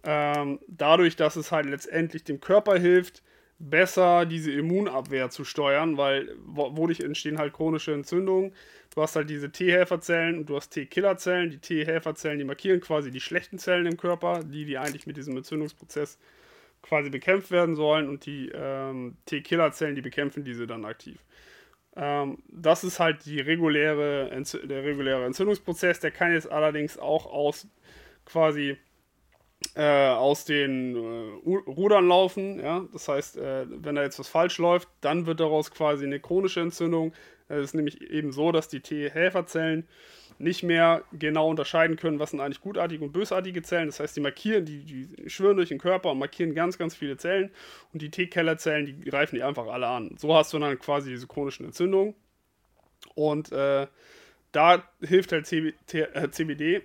Ähm, 0.03 0.59
dadurch, 0.67 1.15
dass 1.15 1.37
es 1.37 1.51
halt 1.51 1.65
letztendlich 1.65 2.23
dem 2.23 2.39
Körper 2.39 2.77
hilft, 2.77 3.23
besser 3.59 4.25
diese 4.25 4.51
Immunabwehr 4.51 5.29
zu 5.29 5.43
steuern, 5.43 5.97
weil 5.97 6.35
wodurch 6.45 6.99
entstehen 6.99 7.39
halt 7.39 7.53
chronische 7.53 7.93
Entzündungen. 7.93 8.53
Du 8.93 9.01
hast 9.01 9.15
halt 9.15 9.29
diese 9.29 9.51
T-Helferzellen 9.51 10.39
und 10.39 10.49
du 10.49 10.55
hast 10.55 10.69
T-Killerzellen. 10.69 11.49
Die 11.49 11.59
T-Helferzellen, 11.59 12.39
die 12.39 12.45
markieren 12.45 12.81
quasi 12.81 13.11
die 13.11 13.19
schlechten 13.19 13.57
Zellen 13.57 13.85
im 13.85 13.97
Körper, 13.97 14.43
die, 14.43 14.65
die 14.65 14.77
eigentlich 14.77 15.07
mit 15.07 15.17
diesem 15.17 15.37
Entzündungsprozess 15.37 16.17
quasi 16.81 17.09
bekämpft 17.09 17.51
werden 17.51 17.75
sollen 17.75 18.07
und 18.07 18.25
die 18.25 18.51
ähm, 18.53 19.17
T-Killerzellen, 19.25 19.95
die 19.95 20.01
bekämpfen 20.01 20.43
diese 20.43 20.67
dann 20.67 20.85
aktiv. 20.85 21.17
Ähm, 21.95 22.37
das 22.47 22.83
ist 22.83 22.99
halt 22.99 23.25
die 23.25 23.39
reguläre, 23.39 24.29
der 24.63 24.83
reguläre 24.83 25.25
Entzündungsprozess. 25.25 25.99
Der 25.99 26.11
kann 26.11 26.31
jetzt 26.31 26.49
allerdings 26.49 26.97
auch 26.97 27.25
aus 27.25 27.67
quasi 28.25 28.77
äh, 29.77 30.09
aus 30.09 30.43
den 30.43 30.95
äh, 30.95 31.55
Rudern 31.69 32.07
laufen. 32.07 32.59
Ja? 32.59 32.85
Das 32.91 33.07
heißt, 33.07 33.37
äh, 33.37 33.65
wenn 33.69 33.95
da 33.95 34.01
jetzt 34.01 34.17
was 34.17 34.27
falsch 34.27 34.57
läuft, 34.57 34.89
dann 35.01 35.27
wird 35.27 35.39
daraus 35.39 35.69
quasi 35.69 36.05
eine 36.05 36.19
chronische 36.19 36.61
Entzündung. 36.61 37.13
Es 37.47 37.65
ist 37.65 37.75
nämlich 37.75 38.01
eben 38.01 38.31
so, 38.31 38.51
dass 38.51 38.67
die 38.67 38.79
T-Helferzellen 38.79 39.87
nicht 40.39 40.63
mehr 40.63 41.03
genau 41.13 41.49
unterscheiden 41.49 41.95
können, 41.95 42.19
was 42.19 42.31
sind 42.31 42.41
eigentlich 42.41 42.61
gutartige 42.61 43.03
und 43.03 43.11
bösartige 43.11 43.61
Zellen. 43.61 43.87
Das 43.87 43.99
heißt, 43.99 44.15
die 44.15 44.21
markieren, 44.21 44.65
die, 44.65 44.83
die 44.83 45.29
schwören 45.29 45.57
durch 45.57 45.69
den 45.69 45.79
Körper 45.79 46.11
und 46.11 46.19
markieren 46.19 46.55
ganz, 46.55 46.77
ganz 46.77 46.95
viele 46.95 47.17
Zellen. 47.17 47.51
Und 47.93 48.01
die 48.01 48.09
T-Kellerzellen, 48.09 48.85
die 48.87 48.99
greifen 49.09 49.35
die 49.35 49.43
einfach 49.43 49.67
alle 49.67 49.87
an. 49.87 50.15
So 50.17 50.35
hast 50.35 50.53
du 50.53 50.59
dann 50.59 50.77
quasi 50.79 51.11
diese 51.11 51.27
chronischen 51.27 51.67
Entzündungen. 51.67 52.15
Und 53.13 53.51
äh, 53.51 53.87
da 54.51 54.83
hilft 55.01 55.31
halt 55.31 55.45
CBD, 55.45 56.81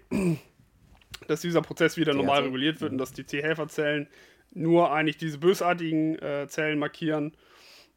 dass 1.29 1.41
dieser 1.41 1.63
Prozess 1.63 1.97
wieder 1.97 2.15
normal 2.15 2.43
reguliert 2.43 2.81
wird 2.81 2.93
und 2.93 2.99
dass 2.99 3.13
die 3.13 3.25
T-Helferzellen 3.25 4.09
nur 4.53 4.93
eigentlich 4.93 5.17
diese 5.17 5.39
bösartigen 5.39 6.19
äh, 6.19 6.47
Zellen 6.49 6.79
markieren 6.79 7.33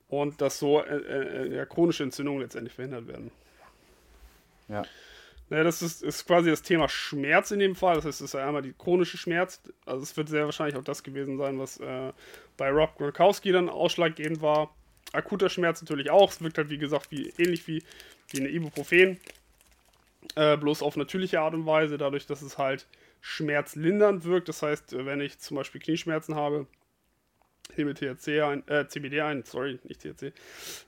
und 0.08 0.42
dass 0.42 0.60
so 0.60 0.82
äh, 0.84 0.96
äh, 0.96 1.56
ja, 1.56 1.66
chronische 1.66 2.04
Entzündungen 2.04 2.42
letztendlich 2.42 2.74
verhindert 2.74 3.08
werden. 3.08 3.32
Ja. 4.68 4.84
Naja, 5.50 5.64
das 5.64 5.82
ist, 5.82 6.02
ist 6.02 6.26
quasi 6.26 6.50
das 6.50 6.64
Thema 6.64 6.90
Schmerz 6.90 7.52
in 7.52 7.60
dem 7.60 7.76
Fall. 7.76 7.96
Das 7.96 8.06
heißt, 8.06 8.22
es 8.22 8.26
ist 8.26 8.34
ja 8.34 8.48
einmal 8.48 8.64
die 8.64 8.74
chronische 8.74 9.18
Schmerz. 9.18 9.62
Also 9.86 10.02
es 10.02 10.18
wird 10.18 10.28
sehr 10.30 10.46
wahrscheinlich 10.46 10.76
auch 10.76 10.84
das 10.84 11.04
gewesen 11.04 11.38
sein, 11.38 11.60
was 11.60 11.78
äh, 11.78 12.14
bei 12.58 12.72
Rob 12.72 12.98
Gronkowski 12.98 13.52
dann 13.52 13.70
ausschlaggebend 13.70 14.42
war. 14.42 14.74
Akuter 15.12 15.50
Schmerz 15.50 15.82
natürlich 15.82 16.10
auch. 16.10 16.32
Es 16.32 16.42
wirkt 16.42 16.58
halt, 16.58 16.70
wie 16.70 16.80
gesagt, 16.80 17.12
wie, 17.12 17.32
ähnlich 17.38 17.68
wie, 17.68 17.84
wie 18.32 18.40
eine 18.40 18.50
Ibuprofen. 18.50 19.20
Äh, 20.36 20.58
bloß 20.58 20.82
auf 20.82 20.98
natürliche 20.98 21.40
Art 21.40 21.54
und 21.54 21.68
Weise, 21.68 22.00
dadurch, 22.00 22.26
dass 22.26 22.42
es 22.42 22.58
halt 22.58 22.88
schmerzlindernd 23.26 24.24
wirkt. 24.24 24.48
Das 24.50 24.62
heißt, 24.62 24.94
äh, 24.94 25.06
wenn 25.06 25.20
ich 25.20 25.40
zum 25.40 25.58
Beispiel 25.58 25.82
Knieschmerzen 25.82 26.36
habe, 26.36 26.68
nehme 27.76 27.96
THC 27.96 28.42
ein, 28.42 28.68
äh, 28.68 28.88
CBD 28.88 29.22
ein, 29.22 29.44
sorry, 29.44 29.80
nicht 29.84 30.02
THC, 30.02 30.32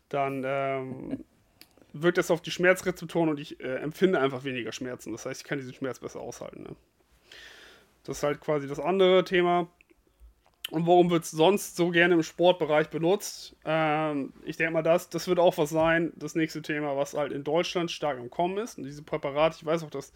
dann 0.10 0.44
ähm, 0.46 1.26
wirkt 1.94 2.20
das 2.20 2.30
auf 2.30 2.42
die 2.42 2.52
Schmerzrezeptoren 2.52 3.30
und 3.30 3.40
ich 3.40 3.60
äh, 3.60 3.78
empfinde 3.78 4.20
einfach 4.20 4.44
weniger 4.44 4.72
Schmerzen. 4.72 5.12
Das 5.12 5.26
heißt, 5.26 5.42
ich 5.42 5.48
kann 5.48 5.58
diesen 5.58 5.74
Schmerz 5.74 5.98
besser 5.98 6.20
aushalten. 6.20 6.64
Ne? 6.64 6.76
Das 8.04 8.18
ist 8.18 8.24
halt 8.24 8.40
quasi 8.40 8.68
das 8.68 8.80
andere 8.80 9.24
Thema. 9.24 9.68
Und 10.70 10.86
warum 10.86 11.10
wird 11.10 11.24
es 11.24 11.32
sonst 11.32 11.76
so 11.76 11.90
gerne 11.90 12.14
im 12.14 12.24
Sportbereich 12.24 12.90
benutzt? 12.90 13.56
Ähm, 13.66 14.34
ich 14.46 14.58
denke 14.58 14.74
mal, 14.74 14.84
das, 14.84 15.10
das 15.10 15.28
wird 15.28 15.40
auch 15.40 15.58
was 15.58 15.72
sein, 15.72 16.14
das 16.18 16.36
nächste 16.36 16.62
Thema, 16.62 16.96
was 16.98 17.16
halt 17.16 17.32
in 17.32 17.44
Deutschland 17.44 17.90
stark 17.90 18.20
im 18.20 18.30
Kommen 18.30 18.60
ist. 18.60 18.78
Und 18.78 18.84
diese 18.84 19.02
Präparate, 19.02 19.56
ich 19.60 19.66
weiß 19.66 19.84
auch, 19.84 19.90
dass 19.90 20.14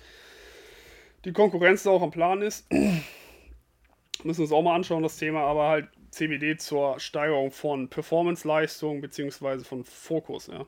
die 1.25 1.33
Konkurrenz 1.33 1.83
da 1.83 1.91
auch 1.91 2.01
am 2.01 2.11
Plan 2.11 2.41
ist. 2.41 2.67
Müssen 4.23 4.39
wir 4.39 4.43
uns 4.43 4.51
auch 4.51 4.61
mal 4.61 4.75
anschauen, 4.75 5.03
das 5.03 5.17
Thema, 5.17 5.41
aber 5.41 5.67
halt 5.67 5.89
CBD 6.11 6.57
zur 6.57 6.99
Steigerung 6.99 7.51
von 7.51 7.89
Performance-Leistung 7.89 9.01
bzw. 9.01 9.63
von 9.63 9.83
Fokus. 9.83 10.47
Ja. 10.47 10.65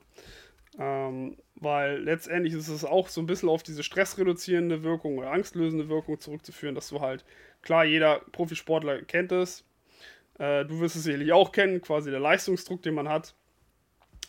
Ähm, 0.79 1.37
weil 1.55 2.01
letztendlich 2.01 2.53
ist 2.53 2.67
es 2.67 2.83
auch 2.83 3.07
so 3.07 3.21
ein 3.21 3.27
bisschen 3.27 3.49
auf 3.49 3.61
diese 3.61 3.83
stressreduzierende 3.83 4.83
Wirkung 4.83 5.17
oder 5.17 5.31
angstlösende 5.31 5.87
Wirkung 5.87 6.19
zurückzuführen, 6.19 6.75
dass 6.75 6.89
du 6.89 6.99
halt, 6.99 7.23
klar, 7.61 7.85
jeder 7.85 8.21
Profisportler 8.31 9.03
kennt 9.03 9.31
es. 9.31 9.65
Äh, 10.39 10.65
du 10.65 10.79
wirst 10.79 10.95
es 10.95 11.03
sicherlich 11.03 11.31
auch 11.31 11.51
kennen, 11.51 11.81
quasi 11.81 12.09
der 12.09 12.19
Leistungsdruck, 12.19 12.81
den 12.81 12.95
man 12.95 13.07
hat 13.07 13.35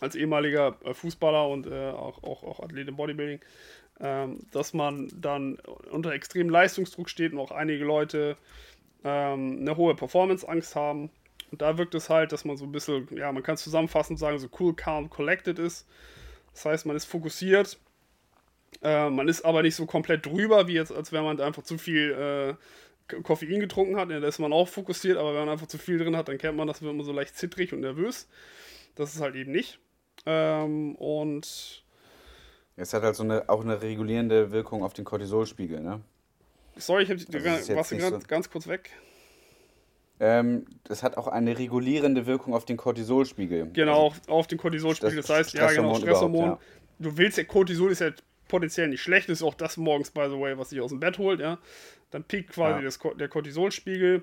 als 0.00 0.14
ehemaliger 0.14 0.76
äh, 0.84 0.92
Fußballer 0.92 1.48
und 1.48 1.66
äh, 1.66 1.90
auch, 1.90 2.22
auch, 2.22 2.42
auch 2.42 2.60
Athlet 2.60 2.88
im 2.88 2.96
Bodybuilding, 2.96 3.40
ähm, 4.00 4.40
dass 4.50 4.74
man 4.74 5.10
dann 5.14 5.58
unter 5.90 6.12
extremem 6.12 6.50
Leistungsdruck 6.50 7.08
steht 7.08 7.32
und 7.32 7.38
auch 7.38 7.52
einige 7.52 7.84
Leute 7.84 8.36
ähm, 9.04 9.58
eine 9.60 9.76
hohe 9.76 9.94
Performance-Angst 9.94 10.74
haben. 10.74 11.10
Und 11.50 11.62
da 11.62 11.78
wirkt 11.78 11.94
es 11.94 12.10
halt, 12.10 12.32
dass 12.32 12.44
man 12.44 12.56
so 12.56 12.64
ein 12.64 12.72
bisschen, 12.72 13.08
ja, 13.16 13.30
man 13.30 13.42
kann 13.42 13.54
es 13.54 13.62
zusammenfassend 13.62 14.18
sagen, 14.18 14.38
so 14.38 14.48
cool, 14.58 14.74
calm, 14.74 15.10
collected 15.10 15.58
ist. 15.58 15.86
Das 16.52 16.64
heißt, 16.64 16.86
man 16.86 16.96
ist 16.96 17.04
fokussiert. 17.04 17.78
Äh, 18.82 19.10
man 19.10 19.28
ist 19.28 19.44
aber 19.44 19.62
nicht 19.62 19.76
so 19.76 19.86
komplett 19.86 20.26
drüber, 20.26 20.66
wie 20.66 20.74
jetzt, 20.74 20.92
als 20.92 21.12
wenn 21.12 21.22
man 21.22 21.40
einfach 21.40 21.62
zu 21.62 21.78
viel 21.78 22.56
äh, 23.08 23.22
Koffein 23.22 23.60
getrunken 23.60 23.96
hat. 23.96 24.10
Ja, 24.10 24.18
da 24.18 24.26
ist 24.26 24.40
man 24.40 24.52
auch 24.52 24.68
fokussiert, 24.68 25.18
aber 25.18 25.34
wenn 25.34 25.40
man 25.40 25.50
einfach 25.50 25.68
zu 25.68 25.78
viel 25.78 25.98
drin 25.98 26.16
hat, 26.16 26.28
dann 26.28 26.38
kennt 26.38 26.56
man 26.56 26.66
das, 26.66 26.82
wird 26.82 26.94
man 26.94 27.04
so 27.04 27.12
leicht 27.12 27.36
zittrig 27.36 27.72
und 27.72 27.80
nervös. 27.80 28.28
Das 28.96 29.14
ist 29.14 29.20
halt 29.20 29.36
eben 29.36 29.52
nicht. 29.52 29.78
Ähm, 30.26 30.96
und. 30.96 31.83
Es 32.76 32.92
hat 32.92 33.02
halt 33.02 33.14
so 33.14 33.22
eine, 33.22 33.48
auch 33.48 33.62
eine 33.62 33.82
regulierende 33.82 34.50
Wirkung 34.50 34.82
auf 34.82 34.92
den 34.92 35.04
Cortisolspiegel, 35.04 35.80
ne? 35.80 36.00
Sorry, 36.76 37.04
ich 37.04 37.10
hab, 37.10 37.18
also 37.18 37.76
warst 37.76 37.92
du 37.92 37.98
ganz, 37.98 38.22
so 38.22 38.28
ganz 38.28 38.50
kurz 38.50 38.66
weg? 38.66 38.90
Ähm, 40.20 40.66
das 40.84 41.02
hat 41.02 41.16
auch 41.16 41.28
eine 41.28 41.58
regulierende 41.58 42.26
Wirkung 42.26 42.54
auf 42.54 42.64
den 42.64 42.76
Cortisolspiegel. 42.76 43.70
Genau, 43.72 44.08
also, 44.08 44.20
auf 44.32 44.46
den 44.46 44.58
Cortisolspiegel. 44.58 45.16
Das, 45.16 45.26
das 45.26 45.36
heißt, 45.36 45.54
ja, 45.54 45.70
genau, 45.70 45.94
Stresshormon. 45.96 46.44
Ja. 46.44 46.58
Du 46.98 47.16
willst 47.16 47.38
ja, 47.38 47.44
Cortisol 47.44 47.90
ist 47.90 48.00
ja 48.00 48.10
potenziell 48.48 48.88
nicht 48.88 49.02
schlecht, 49.02 49.28
ist 49.28 49.42
auch 49.42 49.54
das 49.54 49.76
morgens, 49.76 50.10
by 50.10 50.26
the 50.28 50.38
way, 50.38 50.56
was 50.56 50.70
sich 50.70 50.80
aus 50.80 50.90
dem 50.90 51.00
Bett 51.00 51.18
holt, 51.18 51.40
ja. 51.40 51.58
Dann 52.10 52.24
piekt 52.24 52.50
quasi 52.50 52.78
ja. 52.78 52.84
das, 52.84 52.98
der 53.18 53.28
Cortisolspiegel. 53.28 54.22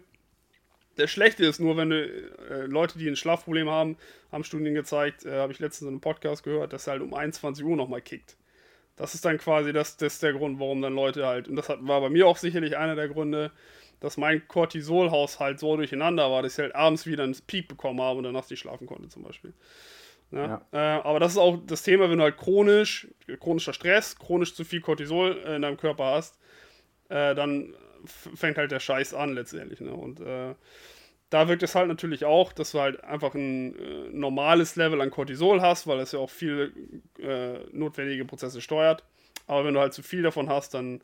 Der 0.97 1.07
schlechte 1.07 1.45
ist 1.45 1.59
nur, 1.59 1.77
wenn 1.77 1.89
du 1.89 2.05
äh, 2.05 2.65
Leute, 2.65 2.97
die 2.97 3.07
ein 3.07 3.15
Schlafproblem 3.15 3.69
haben, 3.69 3.97
haben 4.31 4.43
Studien 4.43 4.73
gezeigt, 4.73 5.25
äh, 5.25 5.39
habe 5.39 5.51
ich 5.51 5.59
letztens 5.59 5.87
in 5.87 5.87
einem 5.89 6.01
Podcast 6.01 6.43
gehört, 6.43 6.73
dass 6.73 6.87
er 6.87 6.93
halt 6.93 7.01
um 7.01 7.13
21 7.13 7.65
Uhr 7.65 7.75
nochmal 7.75 8.01
kickt. 8.01 8.35
Das 9.01 9.15
ist 9.15 9.25
dann 9.25 9.39
quasi 9.39 9.73
das, 9.73 9.97
das 9.97 10.13
ist 10.13 10.23
der 10.23 10.33
Grund, 10.33 10.59
warum 10.59 10.79
dann 10.79 10.93
Leute 10.93 11.25
halt, 11.25 11.47
und 11.47 11.55
das 11.55 11.69
hat, 11.69 11.79
war 11.81 12.01
bei 12.01 12.09
mir 12.09 12.27
auch 12.27 12.37
sicherlich 12.37 12.77
einer 12.77 12.95
der 12.95 13.07
Gründe, 13.07 13.51
dass 13.99 14.15
mein 14.15 14.47
Cortisolhaushalt 14.47 15.59
so 15.59 15.75
durcheinander 15.75 16.29
war, 16.29 16.43
dass 16.43 16.53
ich 16.53 16.59
halt 16.59 16.75
abends 16.75 17.07
wieder 17.07 17.23
einen 17.23 17.35
Peak 17.47 17.67
bekommen 17.67 17.99
habe 17.99 18.19
und 18.19 18.25
danach 18.25 18.47
nicht 18.47 18.59
schlafen 18.59 18.85
konnte, 18.85 19.09
zum 19.09 19.23
Beispiel. 19.23 19.53
Ja? 20.29 20.61
Ja. 20.71 20.97
Äh, 20.99 21.01
aber 21.01 21.19
das 21.19 21.31
ist 21.31 21.39
auch 21.39 21.57
das 21.65 21.81
Thema, 21.81 22.11
wenn 22.11 22.19
du 22.19 22.23
halt 22.23 22.37
chronisch, 22.37 23.07
chronischer 23.39 23.73
Stress, 23.73 24.19
chronisch 24.19 24.53
zu 24.53 24.63
viel 24.63 24.81
Cortisol 24.81 25.31
in 25.47 25.63
deinem 25.63 25.77
Körper 25.77 26.05
hast, 26.05 26.37
äh, 27.09 27.33
dann 27.33 27.73
fängt 28.05 28.59
halt 28.59 28.71
der 28.71 28.79
Scheiß 28.79 29.15
an 29.15 29.33
letztendlich. 29.33 29.81
Ne? 29.81 29.93
Und 29.93 30.19
äh, 30.19 30.53
da 31.31 31.47
wirkt 31.47 31.63
es 31.63 31.75
halt 31.75 31.87
natürlich 31.87 32.25
auch, 32.25 32.51
dass 32.51 32.73
du 32.73 32.81
halt 32.81 33.03
einfach 33.05 33.33
ein 33.33 33.73
äh, 33.79 34.09
normales 34.11 34.75
Level 34.75 35.01
an 35.01 35.09
Cortisol 35.09 35.61
hast, 35.61 35.87
weil 35.87 35.99
es 35.99 36.11
ja 36.11 36.19
auch 36.19 36.29
viele 36.29 36.73
äh, 37.19 37.59
notwendige 37.71 38.25
Prozesse 38.25 38.61
steuert. 38.61 39.03
Aber 39.47 39.65
wenn 39.65 39.73
du 39.73 39.79
halt 39.79 39.93
zu 39.93 40.03
viel 40.03 40.21
davon 40.21 40.49
hast, 40.49 40.73
dann 40.73 41.01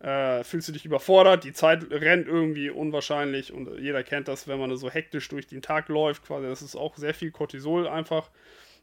äh, 0.00 0.44
fühlst 0.44 0.68
du 0.68 0.72
dich 0.72 0.84
überfordert, 0.84 1.44
die 1.44 1.54
Zeit 1.54 1.90
rennt 1.90 2.28
irgendwie 2.28 2.68
unwahrscheinlich 2.68 3.54
und 3.54 3.80
jeder 3.80 4.02
kennt 4.02 4.28
das, 4.28 4.46
wenn 4.46 4.58
man 4.58 4.76
so 4.76 4.90
hektisch 4.90 5.30
durch 5.30 5.46
den 5.46 5.62
Tag 5.62 5.88
läuft, 5.88 6.26
quasi, 6.26 6.46
das 6.46 6.60
ist 6.60 6.76
auch 6.76 6.96
sehr 6.96 7.14
viel 7.14 7.30
Cortisol 7.30 7.88
einfach, 7.88 8.30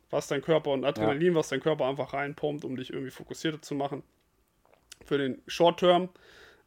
was 0.10 0.28
dein 0.28 0.42
Körper 0.42 0.72
und 0.72 0.84
Adrenalin, 0.84 1.34
ja. 1.34 1.36
was 1.36 1.50
dein 1.50 1.62
Körper 1.62 1.86
einfach 1.86 2.14
reinpumpt, 2.14 2.66
um 2.66 2.76
dich 2.76 2.92
irgendwie 2.92 3.12
fokussierter 3.12 3.62
zu 3.62 3.76
machen 3.76 4.02
für 5.06 5.20
den 5.20 5.44
Short 5.46 5.80
Term. 5.80 6.10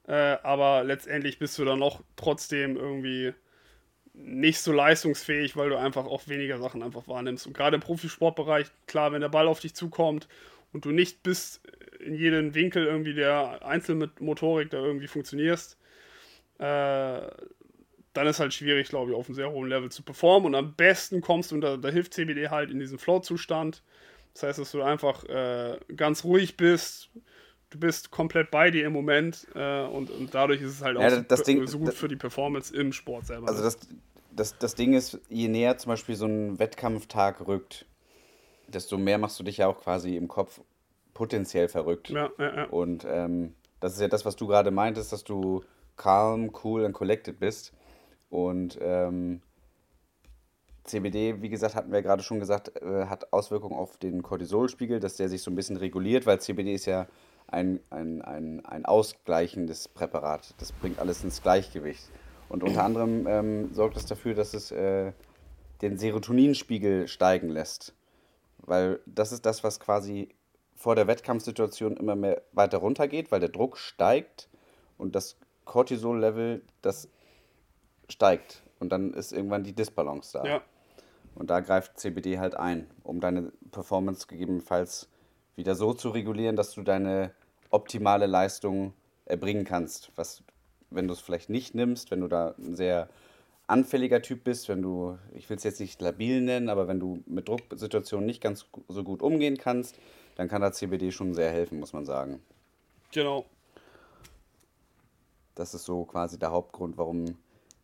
Äh, 0.06 0.36
aber 0.42 0.84
letztendlich 0.84 1.40
bist 1.40 1.58
du 1.58 1.64
dann 1.64 1.82
auch 1.82 2.00
trotzdem 2.14 2.76
irgendwie 2.76 3.34
nicht 4.14 4.60
so 4.60 4.72
leistungsfähig, 4.72 5.56
weil 5.56 5.70
du 5.70 5.76
einfach 5.76 6.06
auch 6.06 6.28
weniger 6.28 6.58
Sachen 6.58 6.82
einfach 6.82 7.08
wahrnimmst. 7.08 7.46
Und 7.46 7.52
gerade 7.52 7.74
im 7.74 7.82
Profisportbereich, 7.82 8.68
klar, 8.86 9.12
wenn 9.12 9.20
der 9.20 9.28
Ball 9.28 9.48
auf 9.48 9.60
dich 9.60 9.74
zukommt 9.74 10.28
und 10.72 10.84
du 10.84 10.92
nicht 10.92 11.22
bis 11.22 11.60
in 11.98 12.14
jeden 12.14 12.54
Winkel 12.54 12.86
irgendwie 12.86 13.14
der 13.14 13.66
Einzelmotorik 13.66 14.70
da 14.70 14.78
irgendwie 14.78 15.08
funktionierst, 15.08 15.76
äh, 16.58 17.20
dann 18.12 18.28
ist 18.28 18.38
halt 18.38 18.54
schwierig, 18.54 18.88
glaube 18.88 19.10
ich, 19.10 19.16
auf 19.16 19.26
einem 19.26 19.34
sehr 19.34 19.50
hohen 19.50 19.68
Level 19.68 19.90
zu 19.90 20.02
performen. 20.04 20.46
Und 20.46 20.54
am 20.54 20.74
besten 20.74 21.20
kommst 21.20 21.50
du, 21.50 21.56
und 21.56 21.60
da, 21.62 21.76
da 21.76 21.88
hilft 21.88 22.14
CBD 22.14 22.48
halt 22.48 22.70
in 22.70 22.78
diesen 22.78 22.98
Flow-Zustand. 22.98 23.82
Das 24.34 24.44
heißt, 24.44 24.58
dass 24.60 24.70
du 24.70 24.82
einfach 24.82 25.24
äh, 25.24 25.78
ganz 25.96 26.22
ruhig 26.22 26.56
bist, 26.56 27.10
du 27.74 27.80
bist 27.80 28.12
komplett 28.12 28.52
bei 28.52 28.70
dir 28.70 28.86
im 28.86 28.92
Moment 28.92 29.48
äh, 29.54 29.82
und, 29.82 30.08
und 30.10 30.32
dadurch 30.32 30.62
ist 30.62 30.70
es 30.70 30.82
halt 30.82 30.96
auch 30.96 31.02
ja, 31.02 31.20
das 31.20 31.40
so, 31.40 31.44
Ding, 31.44 31.66
so, 31.66 31.78
gut 31.78 31.88
das, 31.88 31.96
für 31.96 32.06
die 32.06 32.16
Performance 32.16 32.74
im 32.74 32.92
Sport 32.92 33.26
selber. 33.26 33.48
Also 33.48 33.64
das, 33.64 33.78
das, 34.30 34.56
das 34.58 34.76
Ding 34.76 34.94
ist, 34.94 35.18
je 35.28 35.48
näher 35.48 35.76
zum 35.76 35.90
Beispiel 35.90 36.14
so 36.14 36.26
ein 36.26 36.58
Wettkampftag 36.60 37.46
rückt, 37.46 37.86
desto 38.68 38.96
mehr 38.96 39.18
machst 39.18 39.40
du 39.40 39.44
dich 39.44 39.58
ja 39.58 39.66
auch 39.66 39.80
quasi 39.80 40.16
im 40.16 40.28
Kopf 40.28 40.60
potenziell 41.14 41.68
verrückt. 41.68 42.10
Ja, 42.10 42.30
ja, 42.38 42.56
ja. 42.56 42.64
Und 42.66 43.04
ähm, 43.08 43.54
das 43.80 43.94
ist 43.94 44.00
ja 44.00 44.08
das, 44.08 44.24
was 44.24 44.36
du 44.36 44.46
gerade 44.46 44.70
meintest, 44.70 45.12
dass 45.12 45.24
du 45.24 45.64
calm, 45.96 46.52
cool 46.62 46.84
und 46.84 46.92
collected 46.92 47.40
bist. 47.40 47.72
Und 48.30 48.78
ähm, 48.80 49.42
CBD, 50.84 51.42
wie 51.42 51.48
gesagt, 51.48 51.74
hatten 51.74 51.90
wir 51.90 52.02
gerade 52.02 52.22
schon 52.22 52.38
gesagt, 52.38 52.80
äh, 52.80 53.06
hat 53.06 53.32
Auswirkungen 53.32 53.74
auf 53.74 53.96
den 53.98 54.22
Cortisolspiegel, 54.22 55.00
dass 55.00 55.16
der 55.16 55.28
sich 55.28 55.42
so 55.42 55.50
ein 55.50 55.56
bisschen 55.56 55.76
reguliert, 55.76 56.24
weil 56.24 56.40
CBD 56.40 56.74
ist 56.74 56.86
ja 56.86 57.08
ein, 57.54 57.80
ein, 57.90 58.20
ein, 58.22 58.66
ein 58.66 58.84
ausgleichendes 58.84 59.88
Präparat. 59.88 60.54
Das 60.58 60.72
bringt 60.72 60.98
alles 60.98 61.22
ins 61.22 61.40
Gleichgewicht. 61.40 62.10
Und 62.48 62.62
unter 62.64 62.84
anderem 62.84 63.26
ähm, 63.26 63.72
sorgt 63.72 63.96
es 63.96 64.06
dafür, 64.06 64.34
dass 64.34 64.54
es 64.54 64.72
äh, 64.72 65.12
den 65.80 65.96
Serotoninspiegel 65.96 67.06
steigen 67.08 67.48
lässt. 67.48 67.94
Weil 68.58 69.00
das 69.06 69.32
ist 69.32 69.46
das, 69.46 69.62
was 69.62 69.78
quasi 69.78 70.28
vor 70.74 70.96
der 70.96 71.06
Wettkampfsituation 71.06 71.96
immer 71.96 72.16
mehr 72.16 72.42
weiter 72.52 72.78
runtergeht, 72.78 73.30
weil 73.30 73.40
der 73.40 73.48
Druck 73.48 73.78
steigt 73.78 74.48
und 74.98 75.14
das 75.14 75.36
Cortisol-Level, 75.64 76.62
das 76.82 77.08
steigt. 78.08 78.62
Und 78.80 78.90
dann 78.90 79.14
ist 79.14 79.32
irgendwann 79.32 79.62
die 79.62 79.74
Disbalance 79.74 80.32
da. 80.32 80.44
Ja. 80.44 80.62
Und 81.36 81.50
da 81.50 81.60
greift 81.60 81.98
CBD 81.98 82.38
halt 82.38 82.56
ein, 82.56 82.90
um 83.02 83.20
deine 83.20 83.52
Performance 83.70 84.26
gegebenenfalls 84.26 85.08
wieder 85.56 85.74
so 85.74 85.94
zu 85.94 86.10
regulieren, 86.10 86.56
dass 86.56 86.72
du 86.72 86.82
deine 86.82 87.32
optimale 87.74 88.26
Leistung 88.26 88.94
erbringen 89.26 89.64
kannst. 89.64 90.12
Was, 90.16 90.42
wenn 90.90 91.08
du 91.08 91.14
es 91.14 91.20
vielleicht 91.20 91.50
nicht 91.50 91.74
nimmst, 91.74 92.10
wenn 92.10 92.20
du 92.20 92.28
da 92.28 92.54
ein 92.58 92.74
sehr 92.74 93.08
anfälliger 93.66 94.22
Typ 94.22 94.44
bist, 94.44 94.68
wenn 94.68 94.82
du, 94.82 95.18
ich 95.32 95.48
will 95.48 95.56
es 95.56 95.64
jetzt 95.64 95.80
nicht 95.80 96.00
labil 96.00 96.40
nennen, 96.40 96.68
aber 96.68 96.86
wenn 96.86 97.00
du 97.00 97.22
mit 97.26 97.48
Drucksituationen 97.48 98.26
nicht 98.26 98.42
ganz 98.42 98.66
so 98.88 99.02
gut 99.02 99.22
umgehen 99.22 99.56
kannst, 99.56 99.96
dann 100.36 100.48
kann 100.48 100.60
da 100.60 100.72
CBD 100.72 101.12
schon 101.12 101.34
sehr 101.34 101.50
helfen, 101.50 101.80
muss 101.80 101.92
man 101.92 102.04
sagen. 102.04 102.42
Genau. 103.12 103.44
Das 105.54 105.72
ist 105.74 105.84
so 105.84 106.04
quasi 106.04 106.38
der 106.38 106.50
Hauptgrund, 106.50 106.98
warum, 106.98 107.38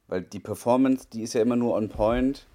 weil 0.08 0.22
die 0.22 0.40
Performance, 0.40 1.06
die 1.12 1.22
ist 1.22 1.34
ja 1.34 1.40
immer 1.40 1.56
nur 1.56 1.74
on 1.74 1.88
point. 1.88 2.46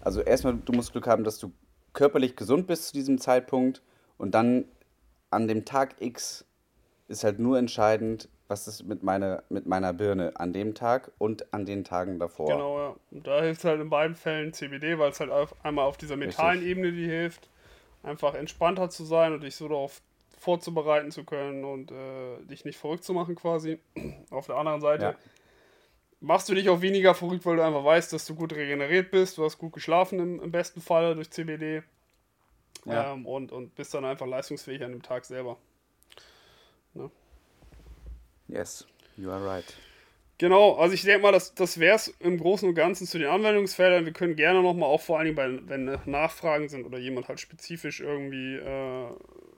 Also 0.00 0.20
erstmal, 0.20 0.56
du 0.56 0.72
musst 0.72 0.92
Glück 0.92 1.06
haben, 1.06 1.24
dass 1.24 1.38
du 1.38 1.52
körperlich 1.92 2.36
gesund 2.36 2.66
bist 2.66 2.88
zu 2.88 2.92
diesem 2.94 3.18
Zeitpunkt 3.18 3.82
und 4.16 4.32
dann 4.34 4.64
an 5.30 5.48
dem 5.48 5.64
Tag 5.64 5.96
X 6.00 6.44
ist 7.10 7.24
halt 7.24 7.40
nur 7.40 7.58
entscheidend, 7.58 8.28
was 8.46 8.68
ist 8.68 8.84
mit 8.84 9.02
meiner, 9.02 9.42
mit 9.48 9.66
meiner 9.66 9.92
Birne 9.92 10.32
an 10.36 10.52
dem 10.52 10.74
Tag 10.74 11.10
und 11.18 11.52
an 11.52 11.66
den 11.66 11.84
Tagen 11.84 12.18
davor. 12.18 12.46
Genau, 12.46 12.78
ja. 12.78 12.96
Und 13.10 13.26
da 13.26 13.42
hilft 13.42 13.64
halt 13.64 13.80
in 13.80 13.90
beiden 13.90 14.16
Fällen 14.16 14.52
CBD, 14.52 14.98
weil 14.98 15.10
es 15.10 15.20
halt 15.20 15.30
auf, 15.30 15.54
einmal 15.64 15.86
auf 15.86 15.96
dieser 15.96 16.16
mentalen. 16.16 16.64
Ebene 16.64 16.92
die 16.92 17.06
hilft, 17.06 17.48
einfach 18.02 18.34
entspannter 18.34 18.90
zu 18.90 19.04
sein 19.04 19.32
und 19.32 19.42
dich 19.42 19.56
so 19.56 19.68
darauf 19.68 20.00
vorzubereiten 20.38 21.10
zu 21.10 21.24
können 21.24 21.64
und 21.64 21.90
äh, 21.90 22.38
dich 22.48 22.64
nicht 22.64 22.78
verrückt 22.78 23.04
zu 23.04 23.12
machen 23.12 23.34
quasi. 23.34 23.78
Auf 24.30 24.46
der 24.46 24.56
anderen 24.56 24.80
Seite 24.80 25.04
ja. 25.04 25.14
machst 26.20 26.48
du 26.48 26.54
dich 26.54 26.70
auch 26.70 26.80
weniger 26.80 27.14
verrückt, 27.14 27.44
weil 27.44 27.56
du 27.56 27.64
einfach 27.64 27.84
weißt, 27.84 28.12
dass 28.12 28.24
du 28.24 28.34
gut 28.34 28.54
regeneriert 28.54 29.10
bist, 29.10 29.36
du 29.36 29.44
hast 29.44 29.58
gut 29.58 29.72
geschlafen 29.72 30.18
im, 30.18 30.40
im 30.40 30.50
besten 30.50 30.80
Fall 30.80 31.14
durch 31.14 31.30
CBD. 31.30 31.82
Ja. 32.86 33.12
Ähm, 33.12 33.26
und, 33.26 33.52
und 33.52 33.74
bist 33.74 33.92
dann 33.92 34.06
einfach 34.06 34.26
leistungsfähig 34.26 34.82
an 34.82 34.92
dem 34.92 35.02
Tag 35.02 35.26
selber. 35.26 35.58
Ne? 36.94 37.10
Yes, 38.48 38.86
you 39.16 39.30
are 39.30 39.44
right. 39.44 39.76
Genau, 40.38 40.76
also 40.76 40.94
ich 40.94 41.02
denke 41.02 41.22
mal, 41.22 41.32
das, 41.32 41.54
das 41.54 41.78
wäre 41.78 41.96
es 41.96 42.08
im 42.18 42.38
Großen 42.38 42.66
und 42.66 42.74
Ganzen 42.74 43.06
zu 43.06 43.18
den 43.18 43.28
Anwendungsfeldern. 43.28 44.06
Wir 44.06 44.14
können 44.14 44.36
gerne 44.36 44.62
nochmal 44.62 44.88
auch 44.88 45.02
vor 45.02 45.18
allen 45.18 45.26
Dingen, 45.26 45.36
bei, 45.36 45.68
wenn 45.68 45.98
Nachfragen 46.06 46.70
sind 46.70 46.86
oder 46.86 46.96
jemand 46.96 47.28
halt 47.28 47.40
spezifisch 47.40 48.00
irgendwie 48.00 48.56
äh, 48.56 49.06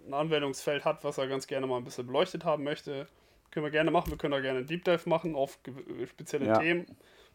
ein 0.07 0.13
Anwendungsfeld 0.13 0.85
hat, 0.85 1.05
was 1.05 1.19
er 1.19 1.29
ganz 1.29 1.47
gerne 1.47 1.69
mal 1.69 1.77
ein 1.77 1.85
bisschen 1.85 2.09
beleuchtet 2.09 2.45
haben 2.45 2.65
möchte, 2.65 3.07
können 3.53 3.65
wir 3.65 3.71
gerne 3.71 3.93
machen. 3.93 4.11
Wir 4.11 4.19
können 4.19 4.33
da 4.33 4.41
gerne 4.41 4.59
einen 4.59 4.67
Deep 4.67 4.85
Dive 4.85 5.09
machen 5.09 5.37
auf 5.37 5.59
spezielle 6.09 6.47
ja. 6.47 6.59
Themen. 6.59 6.87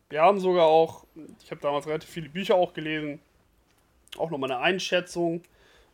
Wir 0.10 0.22
haben 0.22 0.42
sogar 0.42 0.66
auch, 0.66 1.06
ich 1.42 1.50
habe 1.50 1.62
damals 1.62 1.88
relativ 1.88 2.10
viele 2.10 2.28
Bücher 2.28 2.56
auch 2.56 2.74
gelesen, 2.74 3.22
auch 4.18 4.30
nochmal 4.30 4.52
eine 4.52 4.60
Einschätzung 4.60 5.42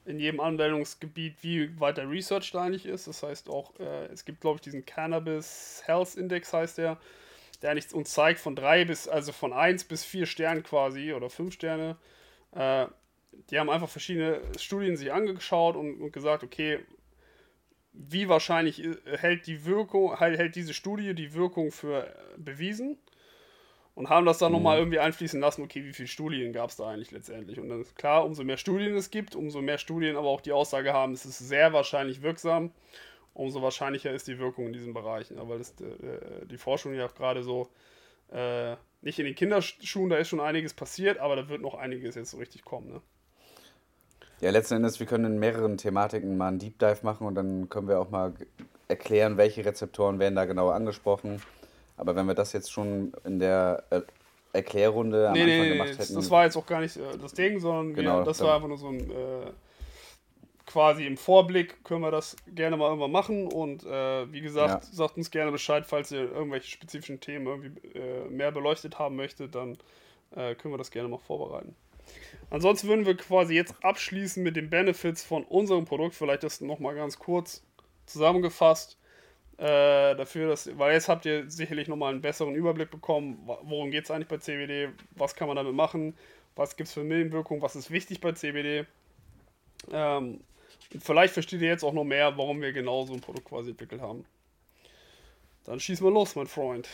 in 0.05 0.19
jedem 0.19 0.39
Anwendungsgebiet, 0.39 1.37
wie 1.41 1.79
weit 1.79 1.97
der 1.97 2.09
Research 2.09 2.51
da 2.51 2.63
eigentlich 2.63 2.85
ist. 2.85 3.07
Das 3.07 3.23
heißt 3.23 3.49
auch, 3.49 3.77
äh, 3.79 4.05
es 4.07 4.25
gibt, 4.25 4.41
glaube 4.41 4.57
ich, 4.57 4.61
diesen 4.61 4.85
Cannabis 4.85 5.81
Health 5.85 6.15
Index, 6.15 6.53
heißt 6.53 6.77
der, 6.77 6.99
der 7.61 7.71
eigentlich 7.71 7.93
uns 7.93 8.11
zeigt 8.11 8.39
von 8.39 8.55
drei 8.55 8.85
bis, 8.85 9.07
also 9.07 9.31
von 9.31 9.53
1 9.53 9.85
bis 9.85 10.03
4 10.03 10.25
Sternen 10.25 10.63
quasi 10.63 11.13
oder 11.13 11.29
5 11.29 11.53
Sterne. 11.53 11.97
Äh, 12.51 12.87
die 13.49 13.59
haben 13.59 13.69
einfach 13.69 13.89
verschiedene 13.89 14.41
Studien 14.57 14.97
sich 14.97 15.11
angeschaut 15.11 15.75
und, 15.75 16.01
und 16.01 16.11
gesagt, 16.11 16.43
okay, 16.43 16.79
wie 17.93 18.27
wahrscheinlich 18.27 18.83
hält 19.05 19.47
die 19.47 19.65
Wirkung, 19.65 20.17
hält 20.17 20.55
diese 20.55 20.73
Studie 20.73 21.13
die 21.13 21.33
Wirkung 21.33 21.71
für 21.71 22.13
bewiesen? 22.37 22.97
Und 23.95 24.09
haben 24.09 24.25
das 24.25 24.39
dann 24.39 24.51
mhm. 24.51 24.57
nochmal 24.57 24.79
irgendwie 24.79 24.99
einfließen 24.99 25.39
lassen, 25.39 25.61
okay, 25.61 25.83
wie 25.83 25.93
viele 25.93 26.07
Studien 26.07 26.53
gab 26.53 26.69
es 26.69 26.77
da 26.77 26.89
eigentlich 26.89 27.11
letztendlich? 27.11 27.59
Und 27.59 27.69
dann 27.69 27.81
ist 27.81 27.95
klar, 27.95 28.25
umso 28.25 28.43
mehr 28.43 28.57
Studien 28.57 28.95
es 28.95 29.11
gibt, 29.11 29.35
umso 29.35 29.61
mehr 29.61 29.77
Studien 29.77 30.15
aber 30.15 30.27
auch 30.27 30.41
die 30.41 30.51
Aussage 30.51 30.93
haben, 30.93 31.13
es 31.13 31.25
ist 31.25 31.39
sehr 31.39 31.73
wahrscheinlich 31.73 32.21
wirksam, 32.21 32.71
umso 33.33 33.61
wahrscheinlicher 33.61 34.11
ist 34.11 34.27
die 34.27 34.39
Wirkung 34.39 34.67
in 34.67 34.73
diesen 34.73 34.93
Bereichen. 34.93 35.37
Aber 35.37 35.57
das, 35.57 35.71
äh, 35.81 36.45
die 36.45 36.57
Forschung 36.57 36.93
ja 36.93 37.05
auch 37.05 37.15
gerade 37.15 37.43
so, 37.43 37.69
äh, 38.31 38.75
nicht 39.01 39.19
in 39.19 39.25
den 39.25 39.35
Kinderschuhen, 39.35 40.09
da 40.09 40.17
ist 40.17 40.29
schon 40.29 40.39
einiges 40.39 40.73
passiert, 40.73 41.19
aber 41.19 41.35
da 41.35 41.49
wird 41.49 41.61
noch 41.61 41.75
einiges 41.75 42.15
jetzt 42.15 42.31
so 42.31 42.37
richtig 42.37 42.63
kommen. 42.63 42.93
Ne? 42.93 43.01
Ja, 44.41 44.49
letzten 44.49 44.75
Endes, 44.75 44.99
wir 44.99 45.07
können 45.07 45.25
in 45.25 45.39
mehreren 45.39 45.77
Thematiken 45.77 46.35
mal 46.35 46.47
einen 46.47 46.59
Deep 46.59 46.79
Dive 46.79 46.99
machen 47.03 47.27
und 47.27 47.35
dann 47.35 47.69
können 47.69 47.87
wir 47.87 47.99
auch 47.99 48.09
mal 48.09 48.33
erklären, 48.87 49.37
welche 49.37 49.63
Rezeptoren 49.63 50.19
werden 50.19 50.35
da 50.35 50.45
genau 50.45 50.69
angesprochen 50.69 51.41
aber 51.97 52.15
wenn 52.15 52.25
wir 52.25 52.35
das 52.35 52.53
jetzt 52.53 52.71
schon 52.71 53.13
in 53.23 53.39
der 53.39 53.83
äh, 53.89 54.01
Erklärrunde 54.53 55.27
am 55.27 55.33
nee, 55.33 55.41
Anfang 55.41 55.59
nee, 55.59 55.69
gemacht 55.69 55.97
hätten. 55.97 56.15
Das 56.15 56.29
war 56.29 56.45
jetzt 56.45 56.55
auch 56.55 56.65
gar 56.65 56.81
nicht 56.81 56.97
äh, 56.97 57.17
das 57.19 57.33
Ding, 57.33 57.59
sondern 57.59 57.93
genau, 57.93 58.19
wir, 58.19 58.23
das 58.25 58.39
war 58.41 58.55
einfach 58.55 58.67
nur 58.67 58.77
so 58.77 58.87
ein 58.87 59.09
äh, 59.09 59.51
quasi 60.65 61.05
im 61.05 61.17
Vorblick 61.17 61.83
können 61.83 62.01
wir 62.01 62.11
das 62.11 62.35
gerne 62.47 62.77
mal 62.77 62.87
irgendwann 62.87 63.11
machen 63.11 63.47
und 63.47 63.83
äh, 63.83 64.31
wie 64.31 64.41
gesagt, 64.41 64.85
ja. 64.85 64.89
sagt 64.91 65.17
uns 65.17 65.31
gerne 65.31 65.51
Bescheid, 65.51 65.85
falls 65.85 66.11
ihr 66.11 66.31
irgendwelche 66.31 66.69
spezifischen 66.69 67.19
Themen 67.19 67.47
irgendwie 67.47 67.97
äh, 67.97 68.29
mehr 68.29 68.51
beleuchtet 68.51 68.97
haben 68.99 69.15
möchtet, 69.15 69.55
dann 69.55 69.77
äh, 70.35 70.55
können 70.55 70.73
wir 70.73 70.77
das 70.77 70.91
gerne 70.91 71.09
mal 71.09 71.17
vorbereiten. 71.19 71.75
Ansonsten 72.49 72.87
würden 72.87 73.05
wir 73.05 73.17
quasi 73.17 73.55
jetzt 73.55 73.75
abschließen 73.81 74.43
mit 74.43 74.55
den 74.55 74.69
Benefits 74.69 75.23
von 75.23 75.43
unserem 75.43 75.85
Produkt, 75.85 76.15
vielleicht 76.15 76.43
das 76.43 76.61
nochmal 76.61 76.95
ganz 76.95 77.17
kurz 77.17 77.63
zusammengefasst 78.05 78.97
äh, 79.57 80.15
dafür, 80.15 80.49
dass, 80.49 80.77
weil 80.77 80.93
jetzt 80.93 81.07
habt 81.07 81.25
ihr 81.25 81.49
sicherlich 81.49 81.87
nochmal 81.87 82.11
einen 82.11 82.21
besseren 82.21 82.55
Überblick 82.55 82.89
bekommen, 82.89 83.39
worum 83.45 83.91
geht 83.91 84.05
es 84.05 84.11
eigentlich 84.11 84.27
bei 84.27 84.37
CBD, 84.37 84.89
was 85.11 85.35
kann 85.35 85.47
man 85.47 85.55
damit 85.55 85.73
machen, 85.73 86.15
was 86.55 86.75
gibt 86.75 86.87
es 86.87 86.93
für 86.93 87.03
Nebenwirkungen, 87.03 87.61
was 87.61 87.75
ist 87.75 87.91
wichtig 87.91 88.19
bei 88.19 88.31
CBD. 88.31 88.85
Ähm, 89.91 90.41
und 90.93 91.03
vielleicht 91.03 91.33
versteht 91.33 91.61
ihr 91.61 91.67
jetzt 91.67 91.83
auch 91.83 91.93
noch 91.93 92.03
mehr, 92.03 92.37
warum 92.37 92.61
wir 92.61 92.73
genau 92.73 93.05
so 93.05 93.13
ein 93.13 93.21
Produkt 93.21 93.45
quasi 93.45 93.71
entwickelt 93.71 94.01
haben. 94.01 94.25
Dann 95.65 95.79
schießen 95.79 96.05
wir 96.05 96.11
los, 96.11 96.35
mein 96.35 96.47
Freund. 96.47 96.87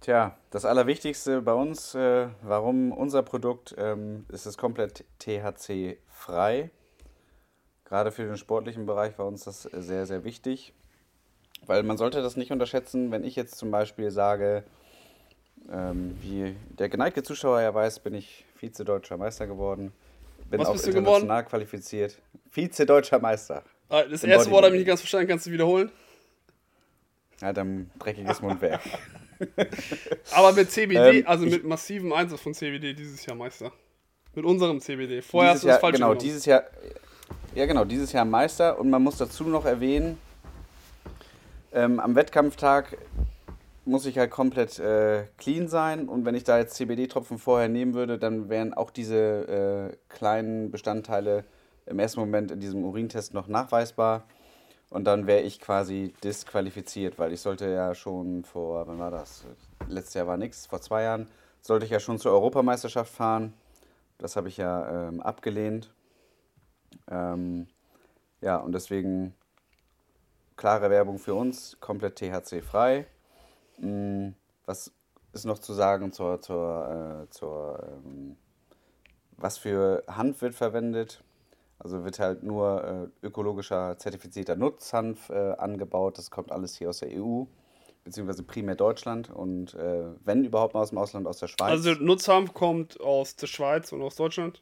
Tja, 0.00 0.36
das 0.50 0.64
Allerwichtigste 0.64 1.42
bei 1.42 1.52
uns, 1.52 1.94
äh, 1.94 2.28
warum 2.42 2.92
unser 2.92 3.22
Produkt 3.22 3.74
ähm, 3.78 4.26
ist 4.28 4.46
es 4.46 4.56
komplett 4.56 5.04
THC-frei. 5.18 6.70
Gerade 7.88 8.12
für 8.12 8.24
den 8.24 8.36
sportlichen 8.36 8.86
Bereich 8.86 9.18
war 9.18 9.26
uns 9.26 9.44
das 9.44 9.62
sehr, 9.62 10.06
sehr 10.06 10.24
wichtig. 10.24 10.72
Weil 11.66 11.82
man 11.82 11.96
sollte 11.96 12.22
das 12.22 12.36
nicht 12.36 12.52
unterschätzen, 12.52 13.10
wenn 13.10 13.24
ich 13.24 13.34
jetzt 13.34 13.56
zum 13.56 13.70
Beispiel 13.70 14.10
sage, 14.10 14.62
ähm, 15.72 16.16
wie 16.20 16.54
der 16.78 16.88
geneigte 16.88 17.22
Zuschauer 17.22 17.60
ja 17.60 17.74
weiß, 17.74 18.00
bin 18.00 18.14
ich 18.14 18.44
Vize-Deutscher 18.56 19.16
Meister 19.16 19.46
geworden. 19.46 19.92
Bin 20.50 20.60
Was 20.60 20.68
auch 20.68 20.82
international 20.82 21.44
qualifiziert. 21.44 22.18
Vize-Deutscher 22.50 23.18
Meister. 23.18 23.62
Ah, 23.88 24.02
das 24.04 24.22
erste 24.22 24.50
Wort 24.50 24.64
habe 24.64 24.74
ich 24.76 24.80
nicht 24.80 24.88
ganz 24.88 25.00
verstanden, 25.00 25.28
kannst 25.28 25.46
du 25.46 25.50
wiederholen? 25.50 25.90
Ja, 27.40 27.52
dann 27.52 27.90
dreckiges 27.98 28.40
Mundwerk. 28.40 28.80
Aber 30.32 30.52
mit 30.52 30.70
CBD, 30.70 31.20
ähm, 31.20 31.26
also 31.26 31.46
mit 31.46 31.64
massivem 31.64 32.12
Einsatz 32.12 32.40
von 32.40 32.54
CBD 32.54 32.92
dieses 32.94 33.24
Jahr 33.24 33.36
Meister. 33.36 33.72
Mit 34.34 34.44
unserem 34.44 34.80
CBD. 34.80 35.22
Vorher 35.22 35.52
hast 35.52 35.62
du 35.62 35.68
das 35.68 35.78
falsch 35.78 35.94
Genau, 35.96 36.08
genommen. 36.08 36.20
dieses 36.20 36.44
Jahr. 36.44 36.64
Ja, 37.58 37.66
genau, 37.66 37.84
dieses 37.84 38.12
Jahr 38.12 38.24
Meister. 38.24 38.78
Und 38.78 38.88
man 38.88 39.02
muss 39.02 39.16
dazu 39.16 39.42
noch 39.42 39.64
erwähnen, 39.64 40.16
ähm, 41.72 41.98
am 41.98 42.14
Wettkampftag 42.14 42.96
muss 43.84 44.06
ich 44.06 44.16
halt 44.16 44.30
komplett 44.30 44.78
äh, 44.78 45.24
clean 45.38 45.66
sein. 45.66 46.08
Und 46.08 46.24
wenn 46.24 46.36
ich 46.36 46.44
da 46.44 46.56
jetzt 46.56 46.76
CBD-Tropfen 46.76 47.36
vorher 47.36 47.68
nehmen 47.68 47.94
würde, 47.94 48.16
dann 48.16 48.48
wären 48.48 48.74
auch 48.74 48.92
diese 48.92 49.90
äh, 49.90 49.96
kleinen 50.08 50.70
Bestandteile 50.70 51.42
im 51.86 51.98
ersten 51.98 52.20
Moment 52.20 52.52
in 52.52 52.60
diesem 52.60 52.84
Urintest 52.84 53.34
noch 53.34 53.48
nachweisbar. 53.48 54.22
Und 54.90 55.02
dann 55.02 55.26
wäre 55.26 55.40
ich 55.40 55.58
quasi 55.58 56.14
disqualifiziert, 56.22 57.18
weil 57.18 57.32
ich 57.32 57.40
sollte 57.40 57.68
ja 57.68 57.92
schon 57.96 58.44
vor, 58.44 58.86
wann 58.86 59.00
war 59.00 59.10
das? 59.10 59.44
Letztes 59.88 60.14
Jahr 60.14 60.28
war 60.28 60.36
nichts, 60.36 60.66
vor 60.66 60.80
zwei 60.80 61.02
Jahren 61.02 61.26
sollte 61.60 61.86
ich 61.86 61.90
ja 61.90 61.98
schon 61.98 62.20
zur 62.20 62.30
Europameisterschaft 62.30 63.12
fahren. 63.12 63.52
Das 64.16 64.36
habe 64.36 64.46
ich 64.46 64.58
ja 64.58 65.08
ähm, 65.08 65.20
abgelehnt. 65.20 65.90
Ähm, 67.10 67.68
ja, 68.40 68.56
und 68.56 68.72
deswegen 68.72 69.34
klare 70.56 70.90
Werbung 70.90 71.18
für 71.18 71.34
uns, 71.34 71.78
komplett 71.80 72.16
THC-frei. 72.16 73.06
Mhm, 73.78 74.34
was 74.66 74.92
ist 75.32 75.44
noch 75.44 75.58
zu 75.58 75.72
sagen 75.72 76.12
zur, 76.12 76.40
zur, 76.40 77.26
äh, 77.26 77.30
zur 77.30 77.82
ähm, 78.04 78.36
was 79.36 79.58
für 79.58 80.02
Hanf 80.08 80.42
wird 80.42 80.54
verwendet? 80.54 81.22
Also 81.78 82.04
wird 82.04 82.18
halt 82.18 82.42
nur 82.42 83.10
äh, 83.22 83.26
ökologischer 83.26 83.96
zertifizierter 83.98 84.56
Nutzhanf 84.56 85.30
äh, 85.30 85.52
angebaut. 85.52 86.18
Das 86.18 86.30
kommt 86.30 86.50
alles 86.50 86.76
hier 86.76 86.88
aus 86.88 86.98
der 86.98 87.10
EU, 87.12 87.44
beziehungsweise 88.02 88.42
primär 88.42 88.74
Deutschland 88.74 89.30
und 89.30 89.74
äh, 89.74 90.06
wenn 90.24 90.44
überhaupt 90.44 90.74
mal 90.74 90.80
aus 90.80 90.88
dem 90.88 90.98
Ausland, 90.98 91.28
aus 91.28 91.38
der 91.38 91.46
Schweiz. 91.46 91.70
Also 91.70 91.92
Nutzhanf 91.92 92.52
kommt 92.52 93.00
aus 93.00 93.36
der 93.36 93.46
Schweiz 93.46 93.92
und 93.92 94.02
aus 94.02 94.16
Deutschland? 94.16 94.60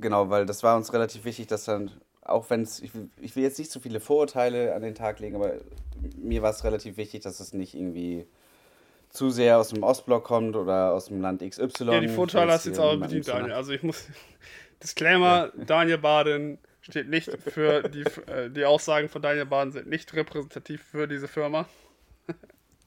Genau, 0.00 0.30
weil 0.30 0.46
das 0.46 0.62
war 0.62 0.76
uns 0.76 0.92
relativ 0.92 1.24
wichtig, 1.24 1.46
dass 1.46 1.64
dann, 1.64 1.90
auch 2.22 2.48
wenn 2.50 2.62
es, 2.62 2.80
ich, 2.80 2.90
ich, 3.20 3.36
will 3.36 3.42
jetzt 3.42 3.58
nicht 3.58 3.70
so 3.70 3.80
viele 3.80 4.00
Vorurteile 4.00 4.74
an 4.74 4.82
den 4.82 4.94
Tag 4.94 5.18
legen, 5.20 5.36
aber 5.36 5.54
mir 6.16 6.42
war 6.42 6.50
es 6.50 6.64
relativ 6.64 6.96
wichtig, 6.96 7.22
dass 7.22 7.40
es 7.40 7.52
nicht 7.52 7.74
irgendwie 7.74 8.26
zu 9.10 9.30
sehr 9.30 9.58
aus 9.58 9.70
dem 9.70 9.82
Ostblock 9.82 10.24
kommt 10.24 10.54
oder 10.54 10.92
aus 10.92 11.06
dem 11.06 11.20
Land 11.20 11.42
XY. 11.42 11.84
Ja, 11.84 12.00
die 12.00 12.08
Vorteile 12.08 12.52
hast 12.52 12.66
du 12.66 12.70
jetzt 12.70 12.78
aber 12.78 12.96
bedient, 12.98 13.26
Daniel. 13.26 13.52
Also 13.52 13.72
ich 13.72 13.82
muss, 13.82 14.06
Disclaimer, 14.82 15.50
ja. 15.56 15.64
Daniel 15.64 15.98
Baden 15.98 16.58
steht 16.80 17.08
nicht 17.08 17.30
für 17.42 17.82
die, 17.88 18.04
äh, 18.30 18.50
die 18.50 18.64
Aussagen 18.64 19.08
von 19.08 19.22
Daniel 19.22 19.46
Baden 19.46 19.72
sind 19.72 19.88
nicht 19.88 20.12
repräsentativ 20.14 20.82
für 20.82 21.08
diese 21.08 21.28
Firma. 21.28 21.66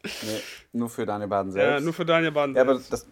nee, 0.03 0.41
nur 0.73 0.89
für 0.89 1.05
Daniel 1.05 1.27
Baden 1.27 1.51
selbst. 1.51 1.79
Ja, 1.79 1.79
nur 1.79 1.93
für 1.93 2.05
Daniel 2.05 2.31
Baden 2.31 2.55
ja, 2.55 2.65
selbst. 2.65 2.87
Aber 2.87 2.97
das, 2.97 3.07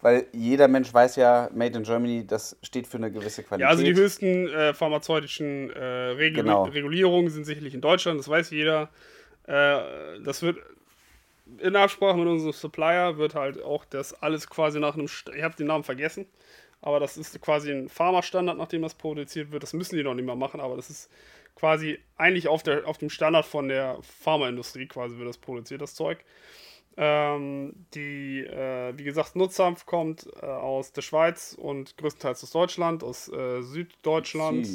weil 0.00 0.26
jeder 0.32 0.68
Mensch 0.68 0.92
weiß 0.92 1.16
ja, 1.16 1.50
Made 1.52 1.76
in 1.76 1.84
Germany, 1.84 2.26
das 2.26 2.56
steht 2.62 2.86
für 2.86 2.98
eine 2.98 3.10
gewisse 3.10 3.42
Qualität. 3.42 3.62
Ja, 3.62 3.68
also 3.68 3.82
die 3.82 3.94
höchsten 3.94 4.48
äh, 4.48 4.72
pharmazeutischen 4.74 5.70
äh, 5.70 5.80
Regul 5.80 6.42
genau. 6.42 6.64
Regulierungen 6.64 7.30
sind 7.30 7.44
sicherlich 7.44 7.74
in 7.74 7.80
Deutschland, 7.80 8.18
das 8.18 8.28
weiß 8.28 8.50
jeder. 8.50 8.90
Äh, 9.46 10.20
das 10.24 10.42
wird 10.42 10.58
in 11.58 11.76
Absprache 11.76 12.16
mit 12.16 12.28
unserem 12.28 12.52
Supplier 12.52 13.16
wird 13.16 13.34
halt 13.34 13.62
auch 13.62 13.84
das 13.84 14.14
alles 14.22 14.48
quasi 14.48 14.78
nach 14.78 14.94
einem, 14.94 15.06
ich 15.06 15.42
habe 15.42 15.56
den 15.56 15.66
Namen 15.66 15.84
vergessen, 15.84 16.26
aber 16.80 17.00
das 17.00 17.16
ist 17.16 17.40
quasi 17.40 17.72
ein 17.72 17.88
Pharma-Standard, 17.88 18.56
nachdem 18.58 18.82
das 18.82 18.94
produziert 18.94 19.50
wird. 19.50 19.62
Das 19.62 19.72
müssen 19.72 19.96
die 19.96 20.04
noch 20.04 20.14
nicht 20.14 20.26
mehr 20.26 20.36
machen, 20.36 20.60
aber 20.60 20.76
das 20.76 20.90
ist 20.90 21.10
quasi 21.54 21.98
eigentlich 22.16 22.48
auf, 22.48 22.62
der, 22.62 22.86
auf 22.86 22.98
dem 22.98 23.10
Standard 23.10 23.46
von 23.46 23.68
der 23.68 23.98
Pharmaindustrie 24.02 24.86
quasi 24.86 25.16
wird 25.16 25.28
das 25.28 25.38
produziert, 25.38 25.80
das 25.80 25.94
Zeug. 25.94 26.18
Ähm, 27.00 27.86
die, 27.94 28.40
äh, 28.40 28.92
wie 28.96 29.04
gesagt, 29.04 29.36
Nutzhanf 29.36 29.86
kommt 29.86 30.26
äh, 30.42 30.46
aus 30.46 30.92
der 30.92 31.02
Schweiz 31.02 31.56
und 31.56 31.96
größtenteils 31.96 32.42
aus 32.42 32.50
Deutschland, 32.50 33.04
aus 33.04 33.28
äh, 33.28 33.62
Süddeutschland, 33.62 34.66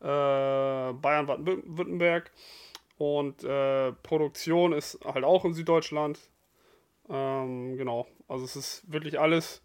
äh, 0.00 0.04
Bayern, 0.04 1.26
Baden-Württemberg. 1.26 2.30
Und 2.98 3.42
äh, 3.42 3.92
Produktion 3.92 4.74
ist 4.74 4.98
halt 5.04 5.24
auch 5.24 5.46
in 5.46 5.54
Süddeutschland. 5.54 6.18
Ähm, 7.08 7.76
genau, 7.78 8.06
also 8.28 8.44
es 8.44 8.56
ist 8.56 8.92
wirklich 8.92 9.18
alles 9.18 9.62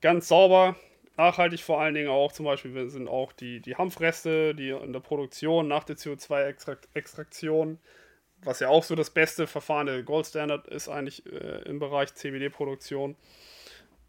ganz 0.00 0.28
sauber 0.28 0.76
nachhaltig 1.18 1.60
vor 1.60 1.80
allen 1.80 1.94
Dingen 1.94 2.08
auch, 2.08 2.32
zum 2.32 2.46
Beispiel 2.46 2.88
sind 2.88 3.08
auch 3.08 3.32
die, 3.32 3.60
die 3.60 3.74
Hanfreste, 3.76 4.54
die 4.54 4.70
in 4.70 4.92
der 4.92 5.00
Produktion 5.00 5.68
nach 5.68 5.84
der 5.84 5.96
CO2-Extraktion, 5.96 7.78
was 8.42 8.60
ja 8.60 8.68
auch 8.68 8.84
so 8.84 8.94
das 8.94 9.10
beste 9.10 9.46
Verfahren, 9.46 9.86
der 9.86 10.02
Goldstandard 10.02 10.66
ist 10.68 10.88
eigentlich 10.88 11.24
äh, 11.26 11.62
im 11.62 11.78
Bereich 11.78 12.14
CBD-Produktion, 12.14 13.16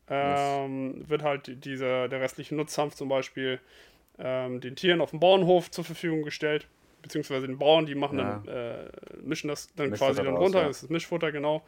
ähm, 0.09 1.07
wird 1.07 1.23
halt 1.23 1.65
dieser, 1.65 2.07
der 2.07 2.21
restliche 2.21 2.55
Nutzhanf 2.55 2.95
zum 2.95 3.09
Beispiel 3.09 3.59
ähm, 4.17 4.59
den 4.61 4.75
Tieren 4.75 5.01
auf 5.01 5.11
dem 5.11 5.19
Bauernhof 5.19 5.71
zur 5.71 5.83
Verfügung 5.83 6.23
gestellt, 6.23 6.67
beziehungsweise 7.01 7.47
den 7.47 7.57
Bauern, 7.57 7.85
die 7.85 7.95
machen 7.95 8.19
ja. 8.19 8.41
dann, 8.45 8.47
äh, 8.47 8.89
mischen 9.21 9.47
das 9.47 9.73
dann 9.75 9.89
Mischfutter 9.89 10.13
quasi 10.13 10.25
dann 10.25 10.37
runter, 10.37 10.61
ja. 10.61 10.67
das 10.67 10.83
ist 10.83 10.89
Mischfutter, 10.89 11.31
genau. 11.31 11.63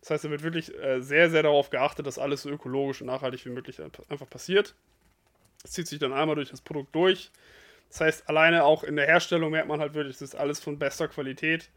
Das 0.00 0.10
heißt, 0.10 0.24
da 0.24 0.30
wird 0.30 0.42
wirklich 0.42 0.76
äh, 0.78 1.00
sehr, 1.00 1.30
sehr 1.30 1.42
darauf 1.42 1.70
geachtet, 1.70 2.06
dass 2.06 2.18
alles 2.18 2.42
so 2.42 2.50
ökologisch 2.50 3.00
und 3.00 3.08
nachhaltig 3.08 3.44
wie 3.46 3.50
möglich 3.50 3.80
einfach 3.80 4.28
passiert. 4.28 4.74
Das 5.62 5.72
zieht 5.72 5.88
sich 5.88 5.98
dann 5.98 6.12
einmal 6.12 6.36
durch 6.36 6.50
das 6.50 6.60
Produkt 6.60 6.94
durch. 6.94 7.30
Das 7.88 8.00
heißt, 8.00 8.28
alleine 8.28 8.64
auch 8.64 8.84
in 8.84 8.96
der 8.96 9.06
Herstellung 9.06 9.50
merkt 9.50 9.68
man 9.68 9.80
halt 9.80 9.94
wirklich, 9.94 10.16
das 10.18 10.30
ist 10.30 10.34
alles 10.34 10.60
von 10.60 10.78
bester 10.78 11.08
Qualität. 11.08 11.70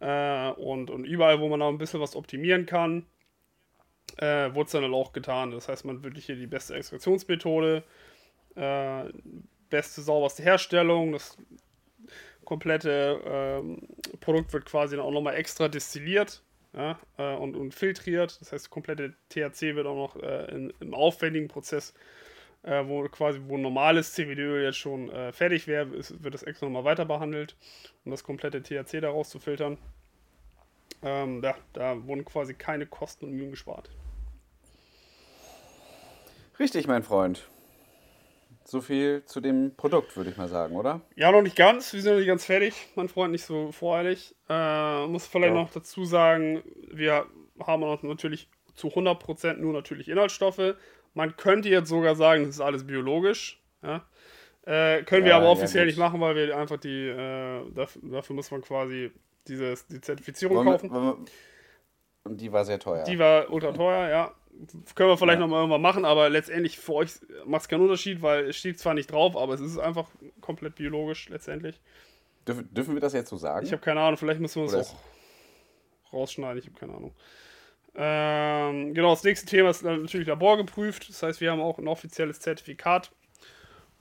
Äh, 0.00 0.50
und, 0.52 0.90
und 0.90 1.04
überall, 1.04 1.40
wo 1.40 1.48
man 1.48 1.58
noch 1.58 1.68
ein 1.68 1.78
bisschen 1.78 2.00
was 2.00 2.16
optimieren 2.16 2.66
kann, 2.66 3.06
äh, 4.18 4.52
wurde 4.54 4.66
es 4.66 4.72
dann 4.72 4.82
halt 4.82 4.92
auch 4.94 5.12
getan. 5.12 5.50
Das 5.50 5.68
heißt, 5.68 5.84
man 5.84 6.04
wirklich 6.04 6.26
hier 6.26 6.36
die 6.36 6.46
beste 6.46 6.74
Extraktionsmethode, 6.74 7.82
äh, 8.54 9.04
beste, 9.70 10.02
sauberste 10.02 10.42
Herstellung, 10.42 11.12
das 11.12 11.36
komplette 12.44 13.20
ähm, 13.26 13.86
Produkt 14.20 14.52
wird 14.54 14.64
quasi 14.64 14.96
dann 14.96 15.04
auch 15.04 15.10
nochmal 15.10 15.34
extra 15.34 15.68
destilliert 15.68 16.42
ja, 16.74 16.98
äh, 17.18 17.34
und, 17.34 17.56
und 17.56 17.74
filtriert. 17.74 18.40
Das 18.40 18.52
heißt, 18.52 18.70
komplette 18.70 19.14
THC 19.28 19.74
wird 19.74 19.86
auch 19.86 19.96
noch 19.96 20.22
äh, 20.22 20.50
in, 20.50 20.72
im 20.80 20.94
aufwendigen 20.94 21.48
Prozess, 21.48 21.92
äh, 22.62 22.86
wo 22.86 23.02
quasi 23.08 23.40
wo 23.46 23.56
normales 23.56 24.12
CBD-Öl 24.14 24.64
jetzt 24.64 24.78
schon 24.78 25.10
äh, 25.10 25.32
fertig 25.32 25.66
wäre, 25.66 25.90
wird 25.92 26.34
das 26.34 26.42
extra 26.42 26.66
nochmal 26.66 26.84
weiter 26.84 27.04
behandelt, 27.04 27.56
um 28.04 28.10
das 28.10 28.24
komplette 28.24 28.62
THC 28.62 29.00
daraus 29.00 29.30
zu 29.30 29.38
filtern. 29.38 29.78
Ähm, 31.02 31.42
ja, 31.42 31.54
da 31.72 32.06
wurden 32.06 32.24
quasi 32.24 32.54
keine 32.54 32.86
Kosten 32.86 33.26
und 33.26 33.32
Mühen 33.32 33.50
gespart. 33.50 33.90
Richtig, 36.58 36.88
mein 36.88 37.04
Freund. 37.04 37.48
So 38.64 38.80
viel 38.80 39.24
zu 39.24 39.40
dem 39.40 39.74
Produkt, 39.76 40.16
würde 40.16 40.30
ich 40.30 40.36
mal 40.36 40.48
sagen, 40.48 40.76
oder? 40.76 41.00
Ja, 41.14 41.30
noch 41.30 41.40
nicht 41.40 41.56
ganz. 41.56 41.92
Wir 41.94 42.02
sind 42.02 42.12
noch 42.12 42.18
nicht 42.18 42.28
ganz 42.28 42.44
fertig. 42.44 42.74
Mein 42.96 43.08
Freund 43.08 43.32
nicht 43.32 43.44
so 43.44 43.72
voreilig. 43.72 44.34
Äh, 44.48 45.06
muss 45.06 45.26
vielleicht 45.26 45.54
ja. 45.54 45.62
noch 45.62 45.70
dazu 45.70 46.04
sagen, 46.04 46.62
wir 46.90 47.26
haben 47.64 47.82
natürlich 48.02 48.50
zu 48.74 48.88
100% 48.88 49.54
nur 49.54 49.72
natürlich 49.72 50.08
Inhaltsstoffe. 50.08 50.74
Man 51.14 51.36
könnte 51.36 51.68
jetzt 51.68 51.88
sogar 51.88 52.14
sagen, 52.14 52.44
das 52.44 52.56
ist 52.56 52.60
alles 52.60 52.86
biologisch. 52.86 53.60
Ja? 53.82 54.06
Äh, 54.62 55.02
können 55.04 55.26
ja, 55.26 55.30
wir 55.30 55.36
aber 55.36 55.50
offiziell 55.50 55.84
ja, 55.84 55.86
nicht 55.86 55.98
machen, 55.98 56.20
weil 56.20 56.36
wir 56.36 56.56
einfach 56.56 56.78
die, 56.78 57.08
äh, 57.08 57.70
dafür, 57.72 58.02
dafür, 58.10 58.36
muss 58.36 58.50
man 58.50 58.62
quasi 58.62 59.10
dieses, 59.46 59.86
die 59.86 60.00
Zertifizierung 60.00 60.56
wollen 60.56 60.66
kaufen. 60.66 60.90
Wir, 60.90 61.02
wir, 61.02 61.16
und 62.24 62.40
die 62.40 62.52
war 62.52 62.64
sehr 62.64 62.78
teuer. 62.78 63.04
Die 63.04 63.18
war 63.18 63.50
ultra 63.50 63.72
teuer, 63.72 64.08
ja 64.08 64.34
können 64.94 65.10
wir 65.10 65.16
vielleicht 65.16 65.38
ja. 65.38 65.40
nochmal 65.40 65.60
irgendwann 65.60 65.82
machen, 65.82 66.04
aber 66.04 66.28
letztendlich 66.28 66.78
für 66.78 66.94
euch 66.94 67.12
macht 67.46 67.62
es 67.62 67.68
keinen 67.68 67.82
Unterschied, 67.82 68.22
weil 68.22 68.48
es 68.48 68.56
steht 68.56 68.78
zwar 68.78 68.94
nicht 68.94 69.10
drauf, 69.12 69.36
aber 69.36 69.54
es 69.54 69.60
ist 69.60 69.78
einfach 69.78 70.08
komplett 70.40 70.74
biologisch 70.74 71.28
letztendlich. 71.28 71.80
Dürfen, 72.46 72.72
dürfen 72.72 72.94
wir 72.94 73.00
das 73.00 73.12
jetzt 73.12 73.28
so 73.28 73.36
sagen? 73.36 73.64
Ich 73.64 73.72
habe 73.72 73.82
keine 73.82 74.00
Ahnung, 74.00 74.16
vielleicht 74.16 74.40
müssen 74.40 74.62
wir 74.62 74.78
es 74.78 74.90
auch 74.90 76.12
rausschneiden, 76.12 76.58
ich 76.58 76.66
habe 76.66 76.78
keine 76.78 76.94
Ahnung. 76.94 77.14
Ähm, 78.00 78.94
genau, 78.94 79.10
das 79.10 79.24
nächste 79.24 79.46
Thema 79.46 79.70
ist 79.70 79.82
natürlich 79.82 80.28
laborgeprüft, 80.28 81.08
das 81.08 81.20
heißt, 81.20 81.40
wir 81.40 81.50
haben 81.50 81.60
auch 81.60 81.78
ein 81.78 81.88
offizielles 81.88 82.38
Zertifikat 82.38 83.10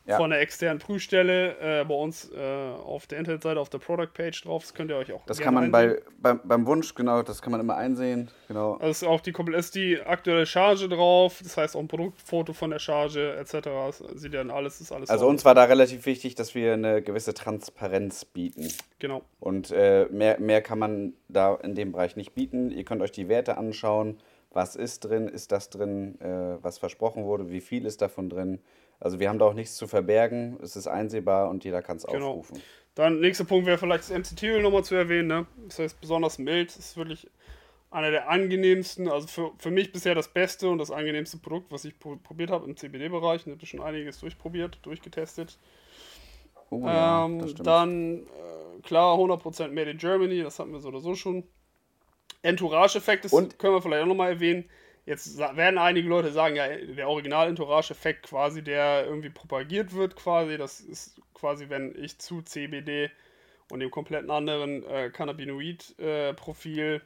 ja. 0.07 0.17
von 0.17 0.29
der 0.29 0.39
externen 0.39 0.79
Prüfstelle 0.79 1.81
äh, 1.81 1.85
bei 1.85 1.93
uns 1.93 2.31
äh, 2.31 2.39
auf 2.39 3.07
der 3.07 3.19
Internetseite, 3.19 3.59
auf 3.59 3.69
der 3.69 3.79
Product 3.79 4.13
Page 4.13 4.41
drauf. 4.41 4.63
Das 4.63 4.73
könnt 4.73 4.89
ihr 4.89 4.97
euch 4.97 5.11
auch. 5.11 5.25
Das 5.25 5.39
kann 5.39 5.53
man 5.53 5.69
bei, 5.71 6.01
beim, 6.19 6.39
beim 6.43 6.65
Wunsch, 6.65 6.95
genau, 6.95 7.21
das 7.23 7.41
kann 7.41 7.51
man 7.51 7.59
immer 7.59 7.75
einsehen. 7.75 8.29
Genau. 8.47 8.73
Also 8.75 8.89
ist 8.89 9.03
auch 9.03 9.21
die, 9.21 9.33
ist 9.53 9.75
die 9.75 10.01
aktuelle 10.01 10.45
Charge 10.45 10.87
drauf, 10.87 11.39
das 11.43 11.57
heißt 11.57 11.75
auch 11.75 11.81
ein 11.81 11.87
Produktfoto 11.87 12.53
von 12.53 12.69
der 12.69 12.79
Charge 12.79 13.35
etc. 13.35 13.51
Das 13.63 14.03
sieht 14.15 14.33
ja 14.33 14.41
alles, 14.47 14.79
ist 14.79 14.91
alles. 14.91 15.09
Also 15.09 15.27
uns 15.27 15.43
war 15.43 15.53
da 15.53 15.65
relativ 15.65 16.05
wichtig, 16.05 16.35
dass 16.35 16.55
wir 16.55 16.73
eine 16.73 17.01
gewisse 17.01 17.33
Transparenz 17.33 18.23
bieten. 18.23 18.69
Genau. 18.99 19.23
Und 19.39 19.71
äh, 19.71 20.07
mehr, 20.09 20.39
mehr 20.39 20.61
kann 20.61 20.79
man 20.79 21.13
da 21.27 21.55
in 21.55 21.75
dem 21.75 21.91
Bereich 21.91 22.15
nicht 22.15 22.33
bieten. 22.33 22.71
Ihr 22.71 22.85
könnt 22.85 23.01
euch 23.01 23.11
die 23.11 23.27
Werte 23.27 23.57
anschauen. 23.57 24.19
Was 24.51 24.75
ist 24.75 25.01
drin? 25.01 25.27
Ist 25.27 25.51
das 25.51 25.69
drin, 25.69 26.19
äh, 26.21 26.63
was 26.63 26.77
versprochen 26.77 27.25
wurde? 27.25 27.51
Wie 27.51 27.61
viel 27.61 27.85
ist 27.85 28.01
davon 28.01 28.29
drin? 28.29 28.59
Also 28.99 29.19
wir 29.19 29.29
haben 29.29 29.39
da 29.39 29.45
auch 29.45 29.53
nichts 29.53 29.75
zu 29.75 29.87
verbergen, 29.87 30.57
es 30.61 30.75
ist 30.75 30.87
einsehbar 30.87 31.49
und 31.49 31.63
jeder 31.63 31.81
kann 31.81 31.97
es 31.97 32.05
genau. 32.05 32.29
aufrufen. 32.29 32.61
Dann 32.95 33.19
nächster 33.19 33.45
Punkt 33.45 33.67
wäre 33.67 33.77
vielleicht 33.77 34.09
das 34.09 34.17
MCT-Öl 34.17 34.61
nochmal 34.63 34.83
zu 34.83 34.95
erwähnen. 34.95 35.27
Ne? 35.27 35.45
Das 35.67 35.77
heißt 35.77 36.01
besonders 36.01 36.39
mild, 36.39 36.75
ist 36.75 36.97
wirklich 36.97 37.29
einer 37.91 38.11
der 38.11 38.29
angenehmsten, 38.29 39.07
also 39.07 39.27
für, 39.27 39.51
für 39.59 39.71
mich 39.71 39.91
bisher 39.91 40.15
das 40.15 40.27
beste 40.27 40.67
und 40.69 40.79
das 40.79 40.91
angenehmste 40.91 41.37
Produkt, 41.37 41.71
was 41.71 41.85
ich 41.85 41.97
probiert 41.99 42.49
habe 42.49 42.65
im 42.65 42.75
CBD-Bereich. 42.75 43.45
Ich 43.45 43.53
habe 43.53 43.65
schon 43.65 43.81
einiges 43.81 44.19
durchprobiert, 44.19 44.79
durchgetestet. 44.81 45.57
Oh, 46.69 46.85
ja, 46.85 47.25
ähm, 47.25 47.55
dann, 47.63 48.23
äh, 48.23 48.81
klar, 48.83 49.17
100% 49.17 49.69
Made 49.69 49.91
in 49.91 49.97
Germany, 49.97 50.41
das 50.41 50.59
hatten 50.59 50.73
wir 50.73 50.81
so 50.81 50.89
oder 50.89 50.99
so 50.99 51.15
schon. 51.15 51.43
Entourage-Effekt, 52.41 53.25
das 53.25 53.33
und? 53.33 53.57
können 53.57 53.75
wir 53.75 53.81
vielleicht 53.81 54.03
auch 54.03 54.07
nochmal 54.07 54.33
erwähnen. 54.33 54.65
Jetzt 55.07 55.37
werden 55.37 55.77
einige 55.77 56.09
Leute 56.09 56.33
sagen, 56.33 56.57
ja, 56.57 56.67
der 56.67 57.07
Original-Entourage-Effekt 57.07 58.23
quasi, 58.23 58.61
der 58.61 59.05
irgendwie 59.05 59.29
propagiert 59.29 59.93
wird, 59.93 60.17
quasi, 60.17 60.57
das 60.57 60.81
ist 60.81 61.21
quasi, 61.33 61.69
wenn 61.69 61.95
ich 61.97 62.19
zu 62.19 62.41
CBD 62.41 63.09
und 63.71 63.79
dem 63.79 63.89
kompletten 63.89 64.29
anderen 64.29 64.85
äh, 64.85 65.09
Cannabinoid-Profil 65.09 67.01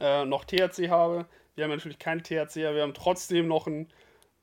äh, 0.00 0.24
noch 0.26 0.44
THC 0.44 0.90
habe. 0.90 1.24
Wir 1.54 1.64
haben 1.64 1.70
natürlich 1.70 1.98
kein 1.98 2.22
THC, 2.22 2.66
aber 2.66 2.74
wir 2.74 2.82
haben 2.82 2.92
trotzdem 2.92 3.48
noch 3.48 3.66
ein 3.66 3.90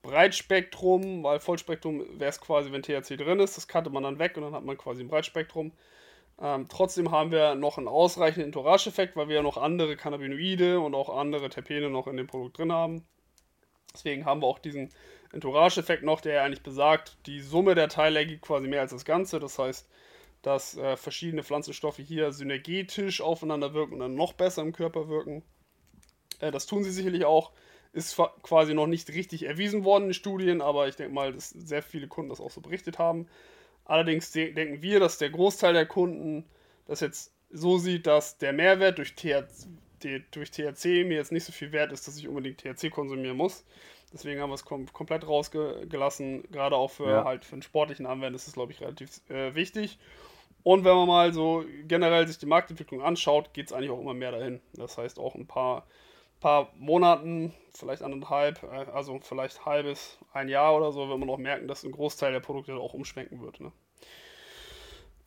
Breitspektrum, 0.02 1.22
weil 1.22 1.40
Vollspektrum 1.40 2.20
wäre 2.20 2.32
es 2.32 2.42
quasi, 2.42 2.72
wenn 2.72 2.82
THC 2.82 3.16
drin 3.16 3.40
ist. 3.42 3.58
Das 3.58 3.68
kannte 3.68 3.92
man 3.92 4.02
dann 4.02 4.18
weg 4.18 4.36
und 4.38 4.42
dann 4.42 4.54
hat 4.56 4.66
man 4.66 4.76
quasi 4.76 5.04
ein 5.04 5.08
Breitspektrum. 5.08 5.72
Ähm, 6.42 6.68
trotzdem 6.70 7.12
haben 7.12 7.32
wir 7.32 7.56
noch 7.56 7.78
einen 7.78 7.88
ausreichenden 7.88 8.46
Entourage-Effekt, 8.46 9.16
weil 9.16 9.28
wir 9.28 9.38
ja 9.38 9.42
noch 9.42 9.58
andere 9.58 9.98
Cannabinoide 9.98 10.80
und 10.80 10.96
auch 10.96 11.10
andere 11.10 11.50
Terpene 11.50 11.90
noch 11.90 12.08
in 12.08 12.18
dem 12.18 12.28
Produkt 12.28 12.58
drin 12.58 12.72
haben. 12.72 13.06
Deswegen 13.94 14.26
haben 14.26 14.42
wir 14.42 14.48
auch 14.48 14.60
diesen 14.60 14.90
Entourage-Effekt 15.34 16.04
noch, 16.04 16.22
der 16.22 16.36
ja 16.36 16.44
eigentlich 16.44 16.64
besagt, 16.64 17.18
die 17.26 17.42
Summe 17.42 17.76
der 17.76 17.90
Teile 17.90 18.20
ergibt 18.20 18.44
quasi 18.44 18.68
mehr 18.68 18.82
als 18.82 18.92
das 18.92 19.06
Ganze. 19.06 19.40
Das 19.40 19.60
heißt, 19.60 19.90
dass 20.42 20.78
äh, 20.78 20.96
verschiedene 20.96 21.44
Pflanzenstoffe 21.44 21.98
hier 21.98 22.32
synergetisch 22.32 23.22
aufeinander 23.22 23.74
wirken 23.74 23.96
und 23.96 24.00
dann 24.00 24.16
noch 24.16 24.34
besser 24.34 24.62
im 24.62 24.72
Körper 24.72 25.10
wirken. 25.10 25.44
Äh, 26.40 26.52
das 26.52 26.66
tun 26.66 26.84
sie 26.84 26.92
sicherlich 26.92 27.26
auch. 27.26 27.52
Ist 27.92 28.22
quasi 28.44 28.76
noch 28.76 28.88
nicht 28.88 29.10
richtig 29.10 29.44
erwiesen 29.44 29.84
worden 29.84 30.06
in 30.06 30.14
Studien, 30.14 30.62
aber 30.62 30.88
ich 30.88 30.96
denke 30.96 31.14
mal, 31.14 31.34
dass 31.34 31.50
sehr 31.50 31.82
viele 31.82 32.08
Kunden 32.08 32.30
das 32.30 32.40
auch 32.40 32.52
so 32.52 32.62
berichtet 32.62 33.00
haben. 33.00 33.28
Allerdings 33.90 34.32
de 34.32 34.54
denken 34.54 34.84
wir, 34.84 35.00
dass 35.00 35.18
der 35.18 35.32
Großteil 35.32 35.74
der 35.74 35.88
Kunden 35.88 36.46
das 36.86 37.00
jetzt 37.00 37.34
so 37.50 37.80
sieht, 37.80 38.06
dass 38.06 38.38
der 38.38 38.54
Mehrwert 38.54 39.00
durch 39.00 39.16
THC, 39.16 40.24
durch 40.30 40.52
THC 40.52 41.06
mir 41.06 41.16
jetzt 41.16 41.32
nicht 41.32 41.44
so 41.44 41.52
viel 41.52 41.72
wert 41.72 41.92
ist, 41.92 42.08
dass 42.08 42.16
ich 42.16 42.28
unbedingt 42.28 42.60
THC 42.60 42.92
konsumieren 42.92 43.36
muss. 43.36 43.66
Deswegen 44.14 44.42
haben 44.42 44.52
wir 44.52 44.56
es 44.56 44.64
kom 44.64 44.86
komplett 44.94 45.28
rausgelassen. 45.28 46.44
Gerade 46.52 46.76
auch 46.76 46.92
für 46.92 47.10
ja. 47.10 47.24
halt 47.26 47.46
für 47.46 47.54
einen 47.54 47.64
sportlichen 47.64 48.06
Anwender 48.06 48.36
ist 48.36 48.48
es, 48.48 48.54
glaube 48.54 48.72
ich, 48.72 48.80
relativ 48.80 49.22
äh, 49.28 49.56
wichtig. 49.56 49.98
Und 50.62 50.86
wenn 50.86 50.96
man 50.96 51.08
mal 51.08 51.34
so 51.34 51.66
generell 51.88 52.28
sich 52.28 52.38
die 52.38 52.46
Marktentwicklung 52.46 53.02
anschaut, 53.02 53.56
geht 53.56 53.68
es 53.68 53.74
eigentlich 53.74 53.90
auch 53.90 54.00
immer 54.00 54.14
mehr 54.14 54.32
dahin. 54.32 54.62
Das 54.74 55.00
heißt 55.00 55.18
auch 55.18 55.34
ein 55.34 55.48
paar, 55.48 55.88
paar 56.40 56.72
Monaten, 56.76 57.54
vielleicht 57.74 58.02
anderthalb, 58.02 58.64
äh, 58.64 58.92
also 58.94 59.20
vielleicht 59.22 59.66
halbes, 59.66 60.18
ein 60.34 60.50
Jahr 60.50 60.76
oder 60.76 60.92
so, 60.92 61.10
wenn 61.10 61.20
man 61.20 61.30
auch 61.30 61.38
merken, 61.38 61.68
dass 61.68 61.84
ein 61.84 61.92
Großteil 61.92 62.32
der 62.32 62.40
Produkte 62.40 62.76
auch 62.76 62.94
umschwenken 62.94 63.42
wird. 63.42 63.60
Ne? 63.60 63.72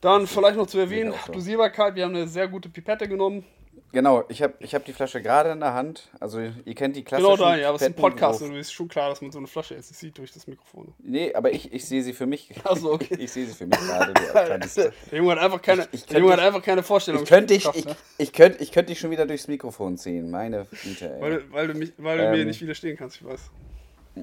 Dann 0.00 0.26
vielleicht 0.26 0.56
noch 0.56 0.66
zu 0.66 0.78
erwähnen, 0.78 1.14
Dosierbarkeit, 1.30 1.94
wir 1.94 2.04
haben 2.04 2.16
eine 2.16 2.26
sehr 2.26 2.48
gute 2.48 2.68
Pipette 2.68 3.08
genommen. 3.08 3.44
Genau, 3.92 4.24
ich 4.28 4.42
habe 4.42 4.54
ich 4.60 4.74
hab 4.74 4.86
die 4.86 4.94
Flasche 4.94 5.20
gerade 5.20 5.50
in 5.50 5.60
der 5.60 5.74
Hand. 5.74 6.08
Also 6.18 6.40
ihr 6.40 6.74
kennt 6.74 6.96
die 6.96 7.04
klassischen 7.04 7.36
Genau, 7.36 7.50
da, 7.50 7.56
ja, 7.56 7.68
aber 7.68 7.76
es 7.76 7.82
ist 7.82 7.88
ein 7.88 7.94
Podcast 7.94 8.40
und 8.40 8.48
du 8.48 8.54
bist 8.54 8.72
schon 8.72 8.88
klar, 8.88 9.10
dass 9.10 9.20
man 9.20 9.30
so 9.30 9.38
eine 9.38 9.46
Flasche 9.46 9.74
jetzt 9.74 9.94
sieht 9.94 10.16
durch 10.16 10.32
das 10.32 10.46
Mikrofon. 10.46 10.94
Nee, 10.98 11.34
aber 11.34 11.52
ich, 11.52 11.70
ich 11.74 11.84
sehe 11.84 12.02
sie 12.02 12.14
für 12.14 12.24
mich. 12.24 12.50
Achso, 12.64 12.92
okay. 12.94 13.16
ich 13.18 13.30
sehe 13.30 13.44
sie 13.44 13.52
für 13.52 13.66
mich 13.66 13.78
gerade. 13.78 14.14
Der 15.10 15.18
Junge 15.18 15.32
hat 15.32 15.38
einfach 15.40 15.60
keine, 15.60 15.82
ich, 15.92 16.00
ich 16.00 16.06
der 16.06 16.20
Junge 16.20 16.32
hat 16.32 16.40
einfach 16.40 16.62
keine 16.62 16.82
Vorstellung. 16.82 17.22
Ich 17.22 17.28
könnte 17.28 17.52
dich, 17.52 17.68
ich, 17.74 17.84
ne? 17.84 17.94
ich, 18.16 18.32
könnt, 18.32 18.60
ich 18.62 18.72
könnt 18.72 18.88
dich 18.88 18.98
schon 18.98 19.10
wieder 19.10 19.26
durchs 19.26 19.46
Mikrofon 19.46 19.98
ziehen, 19.98 20.30
meine 20.30 20.66
Güte. 20.82 21.16
Weil, 21.20 21.52
weil 21.52 21.68
du, 21.68 21.74
mich, 21.74 21.92
weil 21.98 22.16
du 22.16 22.24
ähm, 22.24 22.30
mir 22.30 22.44
nicht 22.46 22.62
widerstehen 22.62 22.96
kannst, 22.96 23.16
ich 23.16 23.26
weiß. 23.26 23.50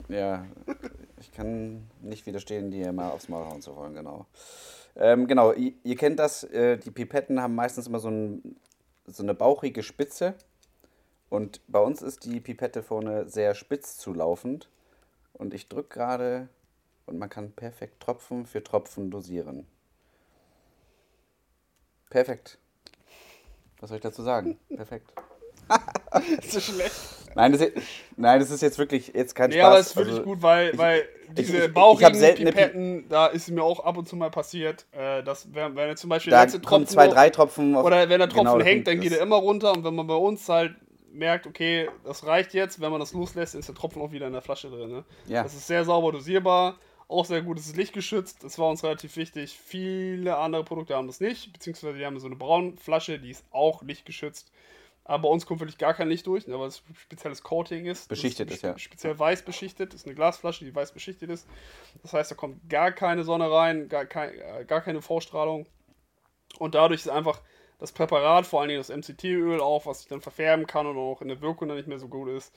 Ja, 0.07 0.45
ich 1.19 1.31
kann 1.31 1.87
nicht 2.01 2.25
widerstehen, 2.25 2.71
dir 2.71 2.91
mal 2.91 3.11
aufs 3.11 3.29
Maul 3.29 3.45
hauen 3.45 3.61
zu 3.61 3.75
wollen, 3.75 3.93
genau. 3.93 4.25
Ähm, 4.95 5.27
genau, 5.27 5.53
ihr, 5.53 5.73
ihr, 5.83 5.95
kennt 5.95 6.19
das, 6.19 6.43
äh, 6.43 6.77
die 6.77 6.91
Pipetten 6.91 7.41
haben 7.41 7.55
meistens 7.55 7.87
immer 7.87 7.99
so 7.99 8.09
ein 8.09 8.57
so 9.11 9.23
eine 9.23 9.33
bauchige 9.33 9.83
Spitze. 9.83 10.35
Und 11.29 11.61
bei 11.67 11.79
uns 11.79 12.01
ist 12.01 12.25
die 12.25 12.39
Pipette 12.39 12.81
vorne 12.83 13.29
sehr 13.29 13.55
spitz 13.55 13.97
zulaufend. 13.97 14.69
Und 15.33 15.53
ich 15.53 15.69
drücke 15.69 15.99
gerade 15.99 16.49
und 17.05 17.17
man 17.17 17.29
kann 17.29 17.51
perfekt 17.51 18.01
Tropfen 18.01 18.45
für 18.45 18.63
Tropfen 18.63 19.11
dosieren. 19.11 19.67
Perfekt. 22.09 22.57
Was 23.79 23.89
soll 23.89 23.97
ich 23.97 24.03
dazu 24.03 24.23
sagen? 24.23 24.59
Perfekt. 24.69 25.13
so 26.49 26.59
schlecht. 26.59 27.18
Nein 27.35 27.51
das, 27.51 27.61
ist, 27.61 27.73
nein, 28.17 28.39
das 28.39 28.51
ist 28.51 28.61
jetzt 28.61 28.77
wirklich 28.77 29.11
jetzt 29.13 29.35
kein 29.35 29.51
Spaß. 29.51 29.59
Ja, 29.59 29.67
aber 29.67 29.79
es 29.79 29.87
ist 29.87 29.95
wirklich 29.95 30.15
also, 30.15 30.25
gut, 30.25 30.41
weil, 30.41 30.77
weil 30.77 31.07
diese 31.37 31.57
ich, 31.57 31.63
ich, 31.65 31.73
bauchigen 31.73 32.23
ich 32.23 32.35
Pipetten, 32.35 33.07
da 33.09 33.27
ist 33.27 33.49
mir 33.49 33.63
auch 33.63 33.83
ab 33.83 33.97
und 33.97 34.07
zu 34.07 34.15
mal 34.15 34.31
passiert, 34.31 34.85
äh, 34.91 35.23
dass 35.23 35.53
wenn, 35.53 35.75
wenn 35.75 35.89
er 35.89 35.95
zum 35.95 36.09
Beispiel 36.09 36.31
da 36.31 36.43
letzte 36.43 36.61
Tropfen 36.61 36.87
zwei, 36.87 37.07
drei 37.07 37.29
Tropfen 37.29 37.75
auf, 37.75 37.85
oder 37.85 38.09
wenn 38.09 38.19
der 38.19 38.29
Tropfen 38.29 38.53
genau, 38.53 38.65
hängt, 38.65 38.87
dann 38.87 38.99
geht 38.99 39.11
er 39.11 39.21
immer 39.21 39.37
runter 39.37 39.71
und 39.73 39.83
wenn 39.83 39.95
man 39.95 40.07
bei 40.07 40.15
uns 40.15 40.47
halt 40.49 40.75
merkt, 41.11 41.47
okay, 41.47 41.89
das 42.03 42.25
reicht 42.25 42.53
jetzt, 42.53 42.81
wenn 42.81 42.91
man 42.91 42.99
das 42.99 43.13
loslässt, 43.13 43.55
ist 43.55 43.67
der 43.67 43.75
Tropfen 43.75 44.01
auch 44.01 44.11
wieder 44.11 44.27
in 44.27 44.33
der 44.33 44.41
Flasche 44.41 44.69
drin. 44.69 44.89
Ne? 44.89 45.03
Ja. 45.27 45.43
Das 45.43 45.53
ist 45.53 45.67
sehr 45.67 45.83
sauber 45.85 46.11
dosierbar, 46.11 46.77
auch 47.07 47.25
sehr 47.25 47.41
gut, 47.41 47.57
es 47.59 47.67
ist 47.67 47.77
lichtgeschützt, 47.77 48.43
das 48.43 48.59
war 48.59 48.69
uns 48.69 48.83
relativ 48.83 49.15
wichtig. 49.17 49.57
Viele 49.63 50.37
andere 50.37 50.63
Produkte 50.63 50.95
haben 50.95 51.07
das 51.07 51.19
nicht, 51.19 51.51
beziehungsweise 51.53 51.97
die 51.97 52.05
haben 52.05 52.19
so 52.19 52.27
eine 52.27 52.35
braune 52.35 52.73
Flasche, 52.77 53.19
die 53.19 53.31
ist 53.31 53.43
auch 53.51 53.81
lichtgeschützt. 53.81 54.51
Aber 55.09 55.23
bei 55.23 55.29
uns 55.29 55.47
kommt 55.47 55.59
wirklich 55.59 55.79
gar 55.79 55.95
kein 55.95 56.07
Licht 56.07 56.27
durch, 56.27 56.45
ne, 56.45 56.59
weil 56.59 56.67
es 56.67 56.83
spezielles 56.93 57.41
Coating 57.41 57.87
ist. 57.87 58.09
Beschichtet 58.09 58.51
ist, 58.51 58.57
ist, 58.57 58.61
ja. 58.61 58.77
Speziell 58.77 59.17
weiß 59.17 59.41
beschichtet. 59.41 59.91
Das 59.91 60.01
ist 60.01 60.05
eine 60.05 60.13
Glasflasche, 60.13 60.65
die 60.65 60.75
weiß 60.75 60.91
beschichtet 60.91 61.31
ist. 61.31 61.47
Das 62.03 62.13
heißt, 62.13 62.29
da 62.29 62.35
kommt 62.35 62.69
gar 62.69 62.91
keine 62.91 63.23
Sonne 63.23 63.51
rein, 63.51 63.89
gar, 63.89 64.05
kein, 64.05 64.35
äh, 64.35 64.65
gar 64.65 64.81
keine 64.81 65.01
Vorstrahlung. 65.01 65.65
Und 66.59 66.75
dadurch 66.75 67.01
ist 67.01 67.09
einfach 67.09 67.41
das 67.79 67.91
Präparat, 67.91 68.45
vor 68.45 68.61
allen 68.61 68.69
Dingen 68.69 68.81
das 68.81 68.95
MCT-Öl 68.95 69.61
auch, 69.61 69.87
was 69.87 70.01
sich 70.01 70.07
dann 70.09 70.21
verfärben 70.21 70.67
kann 70.67 70.85
und 70.85 70.95
auch 70.95 71.23
in 71.23 71.27
der 71.27 71.41
Wirkung 71.41 71.69
dann 71.69 71.77
nicht 71.77 71.87
mehr 71.87 71.97
so 71.97 72.07
gut 72.07 72.29
ist. 72.29 72.53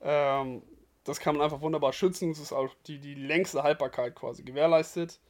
Ähm, 0.00 0.62
das 1.04 1.20
kann 1.20 1.36
man 1.36 1.44
einfach 1.44 1.60
wunderbar 1.60 1.92
schützen. 1.92 2.30
Das 2.30 2.40
ist 2.40 2.52
auch 2.52 2.70
die, 2.88 2.98
die 2.98 3.14
längste 3.14 3.62
Haltbarkeit 3.62 4.16
quasi 4.16 4.42
gewährleistet. 4.42 5.20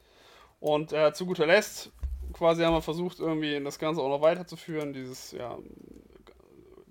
Und 0.58 0.94
äh, 0.94 1.12
zu 1.12 1.26
guter 1.26 1.44
Letzt, 1.44 1.92
quasi 2.32 2.62
haben 2.62 2.72
wir 2.72 2.80
versucht, 2.80 3.20
irgendwie 3.20 3.62
das 3.62 3.78
Ganze 3.78 4.00
auch 4.00 4.08
noch 4.08 4.22
weiterzuführen. 4.22 4.94
Dieses, 4.94 5.32
ja, 5.32 5.58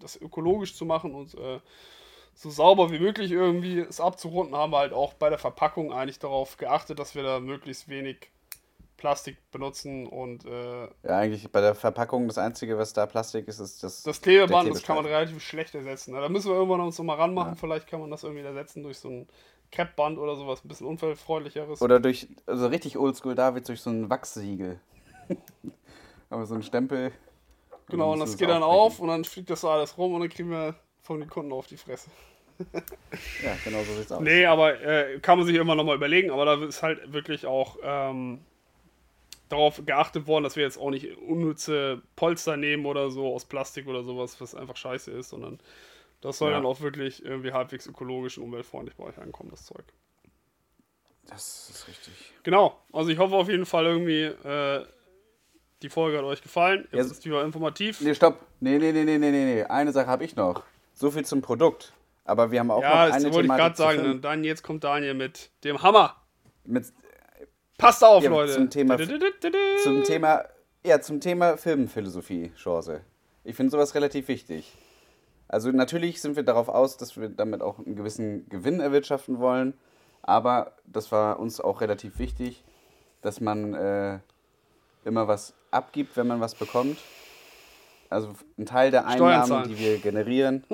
das 0.02 0.20
ökologisch 0.20 0.76
zu 0.76 0.86
machen 0.86 1.16
und 1.16 1.36
äh, 1.36 1.60
so 2.34 2.50
sauber 2.50 2.92
wie 2.92 3.00
möglich 3.00 3.32
irgendwie 3.32 3.80
es 3.80 4.00
abzurunden, 4.00 4.56
haben 4.56 4.72
wir 4.72 4.80
halt 4.80 4.94
auch 4.94 5.14
bei 5.14 5.30
der 5.30 5.38
Verpackung 5.38 5.92
eigentlich 5.92 6.20
darauf 6.20 6.58
geachtet, 6.58 7.00
dass 7.00 7.16
wir 7.16 7.24
da 7.24 7.40
möglichst 7.40 7.90
wenig 7.90 8.32
Plastik 8.98 9.38
benutzen 9.52 10.06
und 10.06 10.46
äh, 10.46 10.84
ja 10.84 11.18
eigentlich 11.18 11.52
bei 11.52 11.60
der 11.60 11.74
Verpackung 11.74 12.28
das 12.28 12.38
einzige 12.38 12.78
was 12.78 12.94
da 12.94 13.08
Plastik 13.08 13.48
ist 13.48 13.60
ist 13.60 13.82
das 13.82 14.04
das 14.04 14.22
Klebeband 14.22 14.70
das 14.70 14.84
kann 14.84 14.96
man 14.96 15.08
relativ 15.08 15.42
schlecht 15.42 15.74
ersetzen. 15.74 16.14
Da 16.14 16.30
müssen 16.30 16.52
wir 16.52 16.56
irgendwann 16.56 16.82
uns 16.82 17.00
noch 17.00 17.06
mal 17.06 17.16
ranmachen. 17.16 17.54
Ja. 17.54 17.56
vielleicht 17.56 17.88
kann 17.88 18.00
man 18.00 18.12
das 18.12 18.24
irgendwie 18.24 18.44
ersetzen 18.44 18.84
durch 18.84 19.00
so 19.00 19.10
ein 19.10 19.28
Kreppband 19.72 20.20
oder 20.20 20.36
sowas 20.36 20.64
ein 20.64 20.68
bisschen 20.68 20.86
unfallfreundlicheres. 20.86 21.82
Oder 21.82 22.00
durch 22.00 22.28
also 22.46 22.68
richtig 22.68 22.96
oldschool 22.96 23.34
David 23.34 23.68
durch 23.68 23.82
so 23.82 23.90
ein 23.90 24.08
Wachssiegel. 24.10 24.80
Aber 26.30 26.46
so 26.46 26.54
ein 26.54 26.62
Stempel 26.62 27.12
Genau, 27.91 28.13
und 28.13 28.19
das 28.19 28.38
geht 28.38 28.49
dann 28.49 28.63
auf 28.63 28.99
und 28.99 29.08
dann 29.10 29.23
fliegt 29.23 29.49
das 29.49 29.62
so 29.62 29.69
alles 29.69 29.97
rum 29.97 30.13
und 30.13 30.21
dann 30.21 30.30
kriegen 30.30 30.49
wir 30.49 30.75
von 31.01 31.19
den 31.19 31.30
Kunden 31.30 31.51
auf 31.51 31.67
die 31.67 31.77
Fresse. 31.77 32.10
ja, 33.43 33.58
genau 33.63 33.84
so 33.84 33.93
sieht's 33.95 34.12
aus. 34.12 34.21
Nee, 34.21 34.45
aber 34.45 34.82
äh, 34.82 35.19
kann 35.19 35.38
man 35.38 35.47
sich 35.47 35.56
immer 35.56 35.75
noch 35.75 35.84
mal 35.84 35.95
überlegen, 35.95 36.32
aber 36.32 36.45
da 36.45 36.63
ist 36.63 36.84
halt 36.84 37.12
wirklich 37.12 37.45
auch 37.45 37.77
ähm, 37.84 38.39
darauf 39.49 39.82
geachtet 39.86 40.28
worden, 40.28 40.43
dass 40.43 40.55
wir 40.55 40.63
jetzt 40.63 40.78
auch 40.78 40.89
nicht 40.89 41.18
unnütze 41.18 42.01
Polster 42.16 42.57
nehmen 42.57 42.86
oder 42.86 43.09
so 43.11 43.34
aus 43.34 43.45
Plastik 43.45 43.88
oder 43.88 44.03
sowas, 44.03 44.39
was 44.39 44.55
einfach 44.55 44.78
scheiße 44.78 45.11
ist, 45.11 45.30
sondern 45.30 45.59
das 46.22 46.38
soll 46.38 46.51
ja. 46.51 46.57
dann 46.57 46.66
auch 46.66 46.82
wirklich 46.82 47.26
irgendwie 47.26 47.51
halbwegs 47.51 47.88
ökologisch 47.88 48.38
und 48.38 48.45
umweltfreundlich 48.45 48.95
bei 48.95 49.05
euch 49.05 49.18
ankommen, 49.18 49.49
das 49.49 49.66
Zeug. 49.66 49.86
Das 51.28 51.70
ist 51.70 51.88
richtig. 51.88 52.13
Genau, 52.43 52.80
also 52.91 53.09
ich 53.09 53.18
hoffe 53.18 53.36
auf 53.36 53.49
jeden 53.49 53.66
Fall 53.66 53.86
irgendwie, 53.86 54.24
äh, 54.24 54.86
die 55.82 55.89
Folge 55.89 56.17
hat 56.17 56.23
euch 56.23 56.41
gefallen. 56.41 56.88
Jetzt 56.91 56.93
ja, 56.93 57.11
ist 57.11 57.25
die 57.25 57.32
war 57.32 57.43
informativ. 57.43 58.01
Nee, 58.01 58.13
stopp. 58.13 58.39
Nee, 58.59 58.77
nee, 58.77 58.91
nee, 58.91 59.03
nee, 59.03 59.17
nee, 59.17 59.32
nee. 59.32 59.63
Eine 59.63 59.91
Sache 59.91 60.07
habe 60.07 60.23
ich 60.23 60.36
noch. 60.36 60.63
So 60.93 61.11
viel 61.11 61.25
zum 61.25 61.41
Produkt. 61.41 61.93
Aber 62.25 62.51
wir 62.51 62.59
haben 62.59 62.71
auch 62.71 62.82
ja, 62.82 62.89
noch 62.89 62.95
eine 63.13 63.23
Ja, 63.23 63.29
das 63.29 63.34
wollte 63.34 63.47
ich 63.47 63.55
gerade 63.55 63.75
sagen. 63.75 64.21
Dann 64.21 64.43
jetzt 64.43 64.63
kommt 64.63 64.84
Daniel 64.84 65.13
mit 65.13 65.49
dem 65.63 65.82
Hammer. 65.82 66.15
Mit, 66.63 66.86
Passt 67.82 68.03
auf, 68.03 68.23
ja, 68.23 68.29
Leute. 68.29 68.53
Zum 68.53 68.69
Thema, 68.69 68.95
zum 69.82 70.03
Thema, 70.03 70.45
ja, 70.86 71.01
zum 71.01 71.19
Thema 71.19 71.57
Filmphilosophie, 71.57 72.51
Chance. 72.55 73.01
Ich 73.43 73.55
finde 73.55 73.71
sowas 73.71 73.95
relativ 73.95 74.27
wichtig. 74.27 74.77
Also 75.47 75.71
natürlich 75.71 76.21
sind 76.21 76.36
wir 76.36 76.43
darauf 76.43 76.69
aus, 76.69 76.97
dass 76.97 77.19
wir 77.19 77.27
damit 77.27 77.63
auch 77.63 77.79
einen 77.79 77.95
gewissen 77.95 78.47
Gewinn 78.49 78.79
erwirtschaften 78.82 79.39
wollen. 79.39 79.73
Aber 80.21 80.73
das 80.86 81.11
war 81.11 81.39
uns 81.39 81.59
auch 81.59 81.82
relativ 81.82 82.19
wichtig, 82.19 82.63
dass 83.21 83.41
man 83.41 83.73
äh, 83.73 84.19
immer 85.04 85.28
was 85.28 85.54
abgibt, 85.72 86.16
wenn 86.18 86.28
man 86.28 86.39
was 86.39 86.56
bekommt. 86.56 86.97
Also 88.10 88.34
ein 88.58 88.66
Teil 88.66 88.91
der 88.91 89.08
Einnahmen, 89.08 89.70
die 89.70 89.78
wir 89.78 89.97
generieren. 89.99 90.66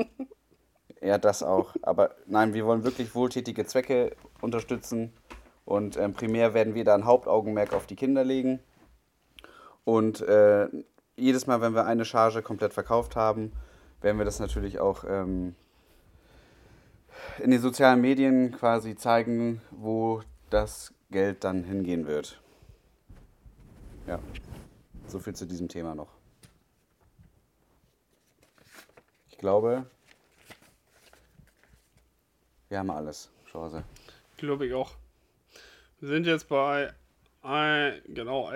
ja, 1.01 1.17
das 1.17 1.43
auch. 1.43 1.75
Aber 1.83 2.15
nein, 2.25 2.53
wir 2.53 2.65
wollen 2.65 2.83
wirklich 2.83 3.13
wohltätige 3.13 3.65
Zwecke 3.65 4.15
unterstützen. 4.41 5.13
Und 5.65 5.97
ähm, 5.97 6.13
primär 6.13 6.53
werden 6.53 6.73
wir 6.75 6.83
da 6.83 6.95
ein 6.95 7.05
Hauptaugenmerk 7.05 7.73
auf 7.73 7.85
die 7.85 7.95
Kinder 7.95 8.23
legen. 8.23 8.59
Und 9.83 10.21
äh, 10.21 10.67
jedes 11.15 11.47
Mal, 11.47 11.61
wenn 11.61 11.73
wir 11.73 11.85
eine 11.85 12.05
Charge 12.05 12.41
komplett 12.41 12.73
verkauft 12.73 13.15
haben, 13.15 13.51
werden 14.01 14.17
wir 14.17 14.25
das 14.25 14.39
natürlich 14.39 14.79
auch 14.79 15.03
ähm, 15.07 15.55
in 17.39 17.51
den 17.51 17.61
sozialen 17.61 18.01
Medien 18.01 18.51
quasi 18.51 18.95
zeigen, 18.95 19.61
wo 19.71 20.21
das 20.49 20.93
Geld 21.11 21.43
dann 21.43 21.63
hingehen 21.63 22.07
wird. 22.07 22.41
Ja, 24.07 24.19
so 25.07 25.19
viel 25.19 25.35
zu 25.35 25.45
diesem 25.45 25.67
Thema 25.67 25.93
noch. 25.93 26.07
Ich 29.29 29.37
glaube, 29.37 29.85
wir 32.69 32.79
haben 32.79 32.89
alles, 32.89 33.29
Chance. 33.45 33.83
Glaube 34.37 34.65
ich 34.65 34.73
auch. 34.73 34.95
Wir 35.99 36.07
sind 36.07 36.25
jetzt 36.25 36.47
bei 36.47 36.93
ein, 37.41 38.01
genau 38.07 38.49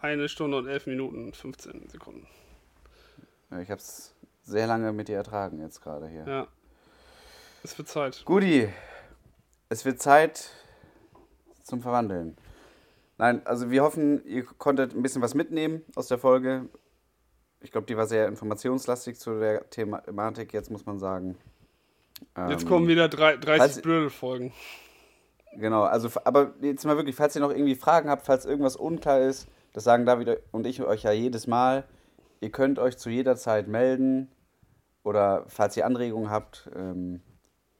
eine 0.00 0.28
Stunde 0.28 0.56
und 0.58 0.66
elf 0.66 0.86
Minuten 0.86 1.32
15 1.32 1.88
Sekunden. 1.90 2.26
Ja, 3.50 3.60
ich 3.60 3.70
habe 3.70 3.80
es 3.80 4.14
sehr 4.42 4.66
lange 4.66 4.92
mit 4.92 5.06
dir 5.06 5.16
ertragen 5.16 5.60
jetzt 5.60 5.80
gerade 5.80 6.08
hier. 6.08 6.26
Ja. 6.26 6.48
Es 7.62 7.78
wird 7.78 7.88
Zeit. 7.88 8.22
Guti, 8.24 8.68
es 9.68 9.84
wird 9.84 10.02
Zeit 10.02 10.50
zum 11.62 11.82
Verwandeln. 11.82 12.36
Nein, 13.18 13.42
also 13.44 13.70
wir 13.70 13.82
hoffen, 13.82 14.24
ihr 14.24 14.44
konntet 14.44 14.94
ein 14.94 15.02
bisschen 15.02 15.22
was 15.22 15.34
mitnehmen 15.34 15.82
aus 15.96 16.06
der 16.06 16.18
Folge. 16.18 16.68
Ich 17.60 17.72
glaube, 17.72 17.86
die 17.86 17.96
war 17.96 18.06
sehr 18.06 18.28
informationslastig 18.28 19.18
zu 19.18 19.40
der 19.40 19.68
Thematik, 19.70 20.52
jetzt 20.52 20.70
muss 20.70 20.86
man 20.86 21.00
sagen. 21.00 21.36
Jetzt 22.48 22.62
ähm, 22.62 22.68
kommen 22.68 22.88
wieder 22.88 23.08
drei, 23.08 23.36
30 23.36 23.82
blöde 23.82 24.10
Folgen. 24.10 24.52
Genau, 25.56 25.82
also, 25.82 26.08
aber 26.24 26.54
jetzt 26.60 26.84
mal 26.84 26.96
wirklich, 26.96 27.16
falls 27.16 27.34
ihr 27.34 27.40
noch 27.40 27.50
irgendwie 27.50 27.74
Fragen 27.74 28.08
habt, 28.08 28.26
falls 28.26 28.44
irgendwas 28.44 28.76
unklar 28.76 29.20
ist, 29.20 29.48
das 29.72 29.82
sagen 29.84 30.06
David 30.06 30.40
und 30.52 30.66
ich 30.66 30.82
euch 30.82 31.02
ja 31.02 31.12
jedes 31.12 31.46
Mal. 31.46 31.84
Ihr 32.40 32.50
könnt 32.50 32.78
euch 32.78 32.96
zu 32.96 33.10
jeder 33.10 33.34
Zeit 33.34 33.66
melden 33.66 34.30
oder 35.02 35.44
falls 35.48 35.76
ihr 35.76 35.86
Anregungen 35.86 36.30
habt, 36.30 36.70
ähm, 36.76 37.20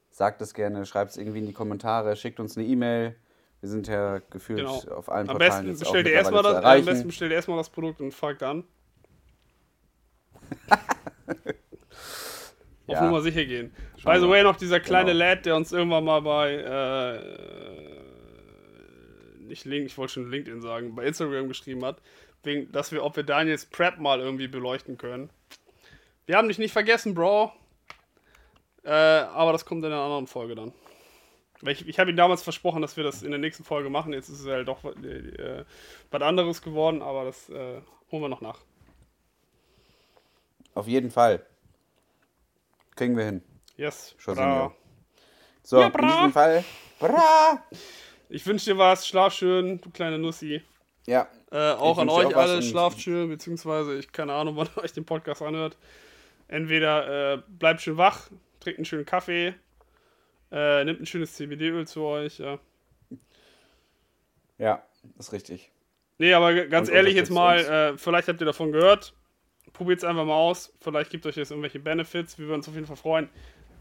sagt 0.09 0.41
es 0.41 0.53
gerne, 0.53 0.85
schreibt 0.85 1.11
es 1.11 1.17
irgendwie 1.17 1.39
in 1.39 1.45
die 1.45 1.53
Kommentare, 1.53 2.17
schickt 2.17 2.41
uns 2.41 2.57
eine 2.57 2.65
E-Mail. 2.65 3.15
Wir 3.61 3.69
sind 3.69 3.87
ja 3.87 4.19
gefühlt 4.29 4.59
genau. 4.59 4.81
auf 4.95 5.09
allen 5.11 5.29
am 5.29 5.37
Portalen 5.37 5.65
besten 5.67 5.79
bestellt 5.79 6.07
ihr 6.07 6.13
erstmal 6.13 6.43
das, 6.43 6.63
Am 6.63 6.85
besten 6.85 7.07
bestellt 7.07 7.31
ihr 7.31 7.35
erstmal 7.35 7.57
das 7.57 7.69
Produkt 7.69 7.99
und 7.99 8.13
fragt 8.13 8.41
an. 8.43 8.63
auf 12.89 12.95
ja. 12.95 13.03
Nummer 13.03 13.21
sicher 13.21 13.45
gehen. 13.45 13.73
By 14.03 14.19
the 14.19 14.29
way, 14.29 14.43
noch 14.43 14.55
dieser 14.55 14.79
kleine 14.79 15.11
genau. 15.11 15.25
Lad, 15.25 15.45
der 15.45 15.55
uns 15.55 15.71
irgendwann 15.71 16.05
mal 16.05 16.21
bei 16.21 16.53
äh, 16.55 17.49
nicht 19.49 19.65
Link, 19.65 19.87
ich 19.87 19.97
wollte 19.97 20.13
schon 20.13 20.31
LinkedIn 20.31 20.61
sagen, 20.61 20.95
bei 20.95 21.05
Instagram 21.05 21.47
geschrieben 21.49 21.83
hat, 21.83 22.01
wegen, 22.43 22.71
dass 22.71 22.91
wir, 22.91 23.03
ob 23.03 23.15
wir 23.17 23.23
Daniels 23.23 23.65
Prep 23.65 23.99
mal 23.99 24.19
irgendwie 24.19 24.47
beleuchten 24.47 24.97
können. 24.97 25.29
Wir 26.25 26.37
haben 26.37 26.47
dich 26.47 26.59
nicht 26.59 26.71
vergessen, 26.71 27.13
Bro. 27.13 27.51
Äh, 28.83 28.91
aber 28.91 29.51
das 29.51 29.65
kommt 29.65 29.83
in 29.83 29.91
einer 29.91 30.01
anderen 30.01 30.27
Folge 30.27 30.55
dann. 30.55 30.71
Ich, 31.63 31.87
ich 31.87 31.99
habe 31.99 32.09
ihm 32.09 32.15
damals 32.15 32.41
versprochen, 32.41 32.81
dass 32.81 32.95
wir 32.95 33.03
das 33.03 33.21
in 33.21 33.31
der 33.31 33.39
nächsten 33.39 33.63
Folge 33.63 33.89
machen. 33.89 34.13
Jetzt 34.13 34.29
ist 34.29 34.41
es 34.41 34.47
halt 34.47 34.67
doch 34.67 34.83
äh, 34.85 35.65
was 36.11 36.21
anderes 36.21 36.61
geworden, 36.61 37.01
aber 37.01 37.25
das 37.25 37.49
äh, 37.49 37.81
holen 38.11 38.23
wir 38.23 38.29
noch 38.29 38.41
nach. 38.41 38.59
Auf 40.73 40.87
jeden 40.87 41.11
Fall. 41.11 41.45
Kriegen 42.95 43.17
wir 43.17 43.25
hin. 43.25 43.41
Yes. 43.75 44.15
Schon 44.17 44.35
bra. 44.35 44.73
So, 45.63 45.79
ja, 45.81 45.87
in 45.87 46.07
diesem 46.07 46.33
Fall. 46.33 46.63
Bra. 46.99 47.63
Ich 48.29 48.45
wünsche 48.45 48.71
dir 48.71 48.77
was. 48.77 49.07
Schlaf 49.07 49.33
schön, 49.33 49.81
du 49.81 49.89
kleine 49.89 50.17
Nussi. 50.17 50.61
Ja. 51.05 51.27
Äh, 51.51 51.71
auch 51.71 51.97
an 51.97 52.09
euch 52.09 52.35
alle. 52.35 52.61
Schlaft 52.61 53.01
schön, 53.01 53.29
beziehungsweise 53.29 53.97
ich 53.97 54.11
keine 54.11 54.33
Ahnung, 54.33 54.55
wann 54.57 54.69
euch 54.77 54.93
den 54.93 55.05
Podcast 55.05 55.41
anhört. 55.41 55.77
Entweder 56.47 57.33
äh, 57.33 57.41
bleibt 57.47 57.81
schön 57.81 57.97
wach, 57.97 58.29
trinkt 58.59 58.79
einen 58.79 58.85
schönen 58.85 59.05
Kaffee, 59.05 59.53
äh, 60.51 60.83
nimmt 60.83 61.01
ein 61.01 61.05
schönes 61.05 61.35
CBD-Öl 61.35 61.87
zu 61.87 62.03
euch. 62.03 62.39
Ja. 62.39 62.59
ja, 64.57 64.83
ist 65.17 65.33
richtig. 65.33 65.71
Nee, 66.17 66.33
aber 66.33 66.53
ganz 66.65 66.89
Und 66.89 66.95
ehrlich 66.95 67.15
jetzt 67.15 67.31
mal, 67.31 67.59
äh, 67.59 67.97
vielleicht 67.97 68.27
habt 68.27 68.41
ihr 68.41 68.45
davon 68.45 68.71
gehört. 68.71 69.13
Probiert 69.73 69.99
es 69.99 70.03
einfach 70.03 70.25
mal 70.25 70.35
aus. 70.35 70.73
Vielleicht 70.81 71.11
gibt 71.11 71.25
euch 71.25 71.37
jetzt 71.37 71.51
irgendwelche 71.51 71.79
Benefits. 71.79 72.37
Wir 72.37 72.47
würden 72.47 72.57
uns 72.57 72.67
auf 72.67 72.73
jeden 72.73 72.87
Fall 72.87 72.97
freuen, 72.97 73.29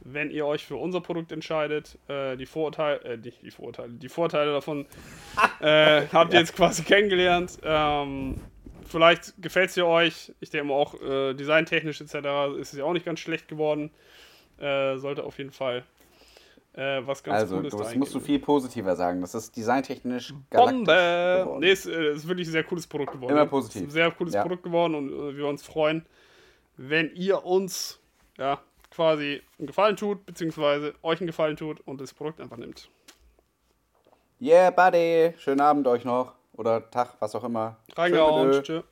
wenn 0.02 0.30
ihr 0.30 0.46
euch 0.46 0.64
für 0.64 0.76
unser 0.76 1.00
Produkt 1.00 1.32
entscheidet. 1.32 1.98
Äh, 2.06 2.36
die 2.36 2.46
Vorurteile, 2.46 3.02
äh, 3.02 3.18
die, 3.18 3.32
die, 3.42 3.50
Vorurteile, 3.50 3.92
die 3.92 4.08
Vorteile 4.08 4.52
davon 4.52 4.86
äh, 5.60 6.06
habt 6.12 6.32
ihr 6.32 6.40
jetzt 6.40 6.54
quasi 6.54 6.84
kennengelernt. 6.84 7.58
Ähm, 7.64 8.36
vielleicht 8.86 9.40
gefällt 9.42 9.70
es 9.70 9.74
dir 9.74 9.86
euch. 9.86 10.32
Ich 10.38 10.50
denke 10.50 10.68
mal 10.68 10.74
auch 10.74 10.94
äh, 11.02 11.34
designtechnisch 11.34 12.00
etc. 12.00 12.14
ist 12.60 12.72
es 12.72 12.78
ja 12.78 12.84
auch 12.84 12.92
nicht 12.92 13.06
ganz 13.06 13.18
schlecht 13.18 13.48
geworden. 13.48 13.90
Äh, 14.58 14.96
sollte 14.98 15.24
auf 15.24 15.38
jeden 15.38 15.52
Fall 15.52 15.84
äh, 16.78 17.04
was 17.04 17.22
ganz 17.24 17.40
also, 17.40 17.56
Cooles 17.56 17.74
Also, 17.74 17.84
das 17.84 17.96
musst 17.96 18.14
du 18.14 18.20
viel 18.20 18.38
positiver 18.38 18.94
sagen. 18.94 19.20
Das 19.20 19.34
ist 19.34 19.56
designtechnisch 19.56 20.32
galaktisch 20.48 20.76
Bombe! 20.76 21.40
geworden. 21.42 21.60
Nee, 21.60 21.70
es 21.72 21.86
äh, 21.86 22.12
ist 22.12 22.28
wirklich 22.28 22.46
ein 22.46 22.52
sehr 22.52 22.62
cooles 22.62 22.86
Produkt 22.86 23.12
geworden. 23.12 23.32
Immer 23.32 23.46
positiv. 23.46 23.82
Ist 23.82 23.88
ein 23.88 23.90
sehr 23.90 24.10
cooles 24.12 24.34
ja. 24.34 24.42
Produkt 24.42 24.62
geworden 24.62 24.94
und 24.94 25.12
äh, 25.12 25.36
wir 25.36 25.48
uns 25.48 25.64
freuen, 25.64 26.06
wenn 26.76 27.12
ihr 27.16 27.44
uns 27.44 27.98
ja, 28.38 28.60
quasi 28.92 29.42
einen 29.58 29.66
Gefallen 29.66 29.96
tut, 29.96 30.24
beziehungsweise 30.24 30.94
euch 31.02 31.20
einen 31.20 31.26
Gefallen 31.26 31.56
tut 31.56 31.80
und 31.80 32.00
das 32.00 32.14
Produkt 32.14 32.40
einfach 32.40 32.56
nimmt. 32.56 32.88
Yeah, 34.40 34.70
buddy. 34.70 35.34
Schönen 35.38 35.60
Abend 35.60 35.84
euch 35.88 36.04
noch. 36.04 36.34
Oder 36.52 36.88
Tag, 36.90 37.16
was 37.18 37.34
auch 37.34 37.42
immer. 37.42 37.76
Reingehauen. 37.96 38.62
Tschüss. 38.62 38.84